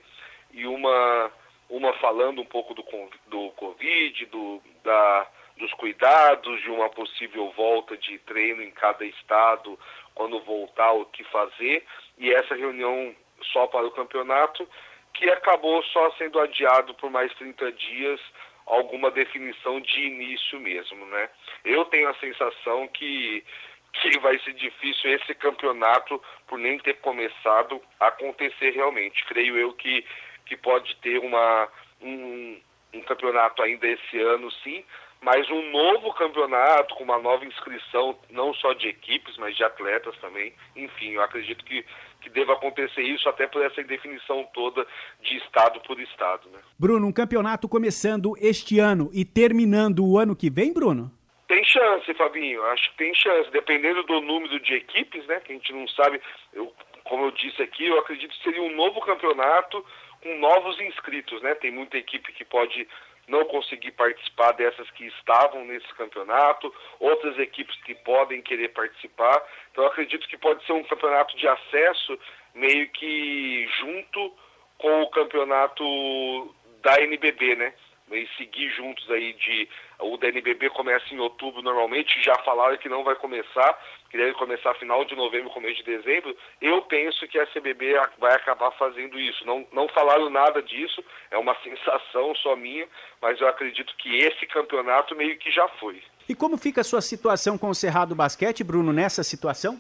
e 0.52 0.66
uma, 0.66 1.32
uma 1.70 1.94
falando 1.94 2.42
um 2.42 2.46
pouco 2.46 2.74
do, 2.74 2.84
do 3.28 3.52
Covid, 3.52 4.26
do, 4.26 4.60
da 4.84 5.28
dos 5.60 5.72
cuidados 5.74 6.62
de 6.62 6.72
uma 6.72 6.90
possível 6.90 7.52
volta 7.52 7.96
de 7.98 8.18
treino 8.20 8.64
em 8.64 8.72
cada 8.72 9.06
estado, 9.06 9.78
quando 10.16 10.40
voltar, 10.40 10.94
o 10.94 11.06
que 11.06 11.24
fazer, 11.26 11.86
e 12.18 12.32
essa 12.34 12.56
reunião 12.56 13.14
só 13.52 13.68
para 13.68 13.86
o 13.86 13.92
campeonato, 13.92 14.68
que 15.14 15.30
acabou 15.30 15.84
só 15.84 16.12
sendo 16.12 16.40
adiado 16.40 16.94
por 16.96 17.12
mais 17.12 17.34
30 17.36 17.72
dias, 17.74 18.22
alguma 18.66 19.12
definição 19.12 19.82
de 19.82 20.00
início 20.00 20.60
mesmo, 20.60 21.06
né? 21.08 21.30
Eu 21.66 21.86
tenho 21.86 22.10
a 22.10 22.16
sensação 22.16 22.88
que 22.88 23.44
que 23.92 24.20
vai 24.20 24.38
ser 24.40 24.54
difícil 24.54 25.12
esse 25.16 25.34
campeonato 25.34 26.22
por 26.48 26.60
nem 26.60 26.78
ter 26.78 26.94
começado 26.98 27.82
acontecer 28.00 28.70
realmente. 28.70 29.26
Creio 29.26 29.58
eu 29.58 29.74
que 29.74 30.06
que 30.46 30.56
pode 30.56 30.96
ter 30.98 31.18
uma 31.18 31.68
um, 32.00 32.62
um 32.94 33.02
campeonato 33.02 33.64
ainda 33.64 33.88
esse 33.88 34.20
ano, 34.20 34.52
sim, 34.64 34.86
mas 35.22 35.50
um 35.50 35.70
novo 35.72 36.14
campeonato 36.14 36.96
com 36.96 37.04
uma 37.04 37.20
nova 37.20 37.46
inscrição, 37.46 38.18
não 38.30 38.54
só 38.54 38.74
de 38.74 38.88
equipes, 38.88 39.38
mas 39.38 39.56
de 39.56 39.64
atletas 39.64 40.16
também. 40.20 40.54
Enfim, 40.76 41.12
eu 41.12 41.22
acredito 41.22 41.64
que, 41.66 41.86
que 42.22 42.30
deva 42.30 42.54
acontecer 42.54 43.02
isso 43.02 43.28
até 43.28 43.46
por 43.46 43.62
essa 43.62 43.82
indefinição 43.82 44.48
toda 44.54 44.86
de 45.22 45.38
estado 45.38 45.82
por 45.82 46.00
estado. 46.00 46.50
Né? 46.50 46.60
Bruno, 46.78 47.06
um 47.08 47.12
campeonato 47.12 47.68
começando 47.68 48.34
este 48.40 48.80
ano 48.80 49.10
e 49.14 49.26
terminando 49.26 50.06
o 50.06 50.18
ano 50.18 50.36
que 50.36 50.50
vem, 50.50 50.74
Bruno? 50.74 51.12
Tem 51.50 51.64
chance, 51.66 52.14
Fabinho. 52.14 52.64
Acho 52.66 52.92
que 52.92 52.98
tem 52.98 53.14
chance, 53.16 53.52
dependendo 53.52 54.04
do 54.04 54.22
número 54.22 54.60
de 54.60 54.76
equipes, 54.76 55.26
né? 55.26 55.40
Que 55.40 55.52
a 55.52 55.56
gente 55.56 55.74
não 55.74 55.88
sabe. 55.90 56.22
Eu, 56.54 56.72
como 57.04 57.26
eu 57.26 57.32
disse 57.32 57.62
aqui, 57.62 57.88
eu 57.88 57.98
acredito 57.98 58.30
que 58.38 58.44
seria 58.44 58.62
um 58.62 58.76
novo 58.76 59.02
campeonato 59.02 59.84
com 60.22 60.38
novos 60.38 60.80
inscritos, 60.80 61.42
né? 61.42 61.56
Tem 61.56 61.72
muita 61.72 61.98
equipe 61.98 62.32
que 62.34 62.46
pode 62.46 62.88
não 63.30 63.46
conseguir 63.46 63.92
participar 63.92 64.52
dessas 64.54 64.90
que 64.92 65.06
estavam 65.06 65.64
nesse 65.64 65.88
campeonato, 65.94 66.74
outras 67.00 67.38
equipes 67.38 67.76
que 67.84 67.96
podem 67.96 68.42
querer 68.42 68.70
participar. 68.70 69.42
Então 69.72 69.86
acredito 69.86 70.28
que 70.28 70.38
pode 70.38 70.66
ser 70.66 70.74
um 70.74 70.84
campeonato 70.84 71.38
de 71.38 71.48
acesso 71.48 72.20
meio 72.54 72.90
que 72.90 73.68
junto 73.80 74.36
com 74.78 75.02
o 75.04 75.10
campeonato 75.10 76.56
da 76.82 77.02
NBB, 77.02 77.56
né? 77.56 77.74
E 78.12 78.28
seguir 78.38 78.70
juntos 78.72 79.10
aí 79.12 79.34
de 79.34 79.70
o 80.00 80.18
da 80.18 80.30
NBB 80.30 80.70
começa 80.72 81.14
em 81.14 81.20
outubro 81.20 81.62
normalmente, 81.62 82.24
já 82.24 82.36
falaram 82.40 82.78
que 82.78 82.90
não 82.90 83.04
vai 83.04 83.14
começar, 83.16 83.80
que 84.10 84.18
deve 84.18 84.34
começar 84.34 84.74
final 84.76 85.06
de 85.06 85.16
novembro, 85.16 85.50
começo 85.52 85.78
de 85.78 85.98
dezembro. 85.98 86.36
Eu 86.62 86.82
penso 86.84 87.28
que 87.28 87.40
a 87.40 87.48
CBB 87.48 87.94
vai 88.18 88.34
acabar 88.34 88.72
fazendo 88.72 89.20
isso. 89.20 89.46
Não, 89.46 89.68
não 89.72 89.88
falaram 89.90 90.30
nada 90.30 90.62
disso, 90.62 91.04
é 91.30 91.38
uma 91.38 91.56
sensação 91.64 92.34
só 92.36 92.56
minha, 92.56 92.88
mas 93.22 93.40
eu 93.40 93.48
acredito 93.48 93.96
que 93.98 94.18
esse 94.18 94.46
campeonato 94.48 95.16
meio 95.16 95.38
que 95.38 95.52
já 95.52 95.68
foi. 95.80 96.02
E 96.28 96.36
como 96.36 96.58
fica 96.58 96.82
a 96.82 96.84
sua 96.84 97.02
situação 97.02 97.58
com 97.58 97.70
o 97.70 97.76
Cerrado 97.76 98.16
Basquete, 98.16 98.64
Bruno, 98.64 98.94
nessa 98.94 99.24
situação? 99.24 99.80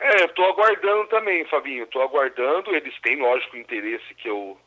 É, 0.00 0.24
eu 0.24 0.28
tô 0.30 0.44
aguardando 0.44 1.06
também, 1.06 1.44
Fabinho. 1.46 1.86
Tô 1.86 2.00
aguardando. 2.02 2.74
Eles 2.74 2.94
têm, 3.00 3.16
lógico, 3.16 3.56
interesse 3.56 4.14
que 4.14 4.28
eu 4.28 4.58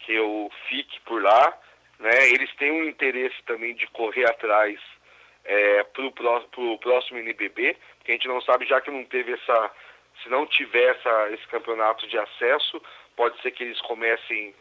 que 0.00 0.12
eu 0.12 0.50
fique 0.68 1.00
por 1.06 1.22
lá, 1.22 1.58
né? 1.98 2.28
Eles 2.28 2.54
têm 2.56 2.70
um 2.70 2.84
interesse 2.84 3.36
também 3.46 3.74
de 3.74 3.86
correr 3.86 4.28
atrás 4.28 4.78
é, 5.44 5.82
pro, 5.84 6.12
pro 6.12 6.78
próximo 6.78 7.18
NBB, 7.18 7.76
porque 8.04 8.12
a 8.12 8.14
gente 8.16 8.28
não 8.28 8.40
sabe, 8.42 8.66
já 8.66 8.82
que 8.82 8.90
não 8.90 9.02
teve 9.02 9.32
essa, 9.32 9.70
se 10.22 10.28
não 10.28 10.46
tiver 10.46 10.94
essa, 10.94 11.30
esse 11.30 11.46
campeonato 11.46 12.06
de 12.06 12.18
acesso, 12.18 12.80
pode 13.16 13.40
ser 13.40 13.50
que 13.50 13.64
eles 13.64 13.80
comecem, 13.80 14.54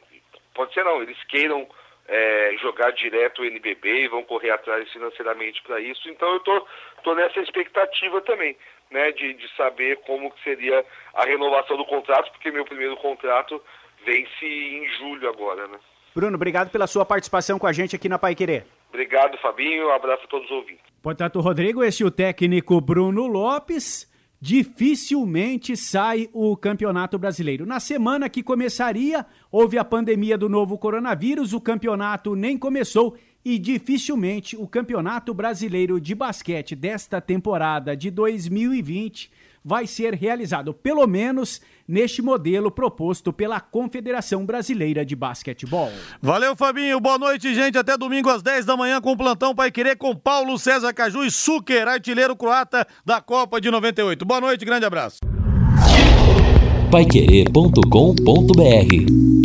pode 0.55 0.73
ser 0.73 0.85
não, 0.85 1.03
eles 1.03 1.21
queiram 1.25 1.67
é, 2.07 2.55
jogar 2.61 2.91
direto 2.91 3.41
o 3.41 3.45
NBB 3.45 4.03
e 4.03 4.07
vão 4.07 4.23
correr 4.23 4.51
atrás 4.51 4.89
financeiramente 4.93 5.61
para 5.63 5.81
isso. 5.81 6.09
Então 6.09 6.31
eu 6.31 6.39
tô, 6.39 6.65
tô 7.03 7.13
nessa 7.15 7.41
expectativa 7.41 8.21
também 8.21 8.55
né, 8.89 9.11
de, 9.11 9.33
de 9.33 9.53
saber 9.57 9.97
como 10.05 10.33
seria 10.41 10.85
a 11.13 11.25
renovação 11.25 11.75
do 11.75 11.83
contrato, 11.83 12.31
porque 12.31 12.49
meu 12.49 12.63
primeiro 12.63 12.95
contrato 12.95 13.61
vence 14.05 14.45
em 14.45 14.87
julho 14.99 15.27
agora, 15.27 15.67
né? 15.67 15.77
Bruno, 16.15 16.35
obrigado 16.35 16.71
pela 16.71 16.87
sua 16.87 17.05
participação 17.05 17.59
com 17.59 17.67
a 17.67 17.73
gente 17.73 17.93
aqui 17.93 18.07
na 18.07 18.17
Pai 18.17 18.35
Querer. 18.35 18.65
Obrigado, 18.87 19.37
Fabinho. 19.39 19.87
Um 19.87 19.91
abraço 19.91 20.23
a 20.23 20.27
todos 20.27 20.45
os 20.45 20.55
ouvintes. 20.55 20.92
Portanto, 21.03 21.41
Rodrigo, 21.41 21.83
este 21.83 22.01
é 22.01 22.05
o 22.05 22.09
técnico 22.09 22.79
Bruno 22.79 23.27
Lopes. 23.27 24.07
Dificilmente 24.39 25.75
sai 25.75 26.29
o 26.31 26.55
Campeonato 26.55 27.19
Brasileiro. 27.19 27.65
Na 27.65 27.81
semana 27.81 28.29
que 28.29 28.41
começaria, 28.41 29.25
houve 29.51 29.77
a 29.77 29.83
pandemia 29.83 30.37
do 30.37 30.47
novo 30.47 30.77
coronavírus, 30.77 31.51
o 31.51 31.59
campeonato 31.59 32.37
nem 32.37 32.57
começou 32.57 33.17
e 33.43 33.59
dificilmente 33.59 34.55
o 34.55 34.65
Campeonato 34.65 35.33
Brasileiro 35.33 35.99
de 35.99 36.15
Basquete 36.15 36.73
desta 36.73 37.19
temporada 37.19 37.97
de 37.97 38.09
2020 38.09 39.29
vai 39.63 39.87
ser 39.87 40.13
realizado, 40.13 40.73
pelo 40.73 41.07
menos 41.07 41.61
neste 41.87 42.21
modelo 42.21 42.71
proposto 42.71 43.31
pela 43.31 43.59
Confederação 43.59 44.45
Brasileira 44.45 45.05
de 45.05 45.15
Basquetebol. 45.15 45.91
Valeu, 46.21 46.55
Fabinho. 46.55 46.99
Boa 46.99 47.17
noite, 47.17 47.53
gente. 47.53 47.77
Até 47.77 47.97
domingo 47.97 48.29
às 48.29 48.41
10 48.41 48.65
da 48.65 48.75
manhã 48.75 49.01
com 49.01 49.11
o 49.11 49.17
plantão 49.17 49.55
Pai 49.55 49.71
Querer 49.71 49.97
com 49.97 50.15
Paulo 50.15 50.57
César 50.57 50.93
Caju 50.93 51.23
e 51.23 51.31
Suker, 51.31 51.87
artilheiro 51.87 52.35
croata 52.35 52.87
da 53.05 53.21
Copa 53.21 53.61
de 53.61 53.69
98. 53.69 54.25
Boa 54.25 54.41
noite, 54.41 54.65
grande 54.65 54.85
abraço. 54.85 55.19
Paiquerê.com.br 56.91 59.42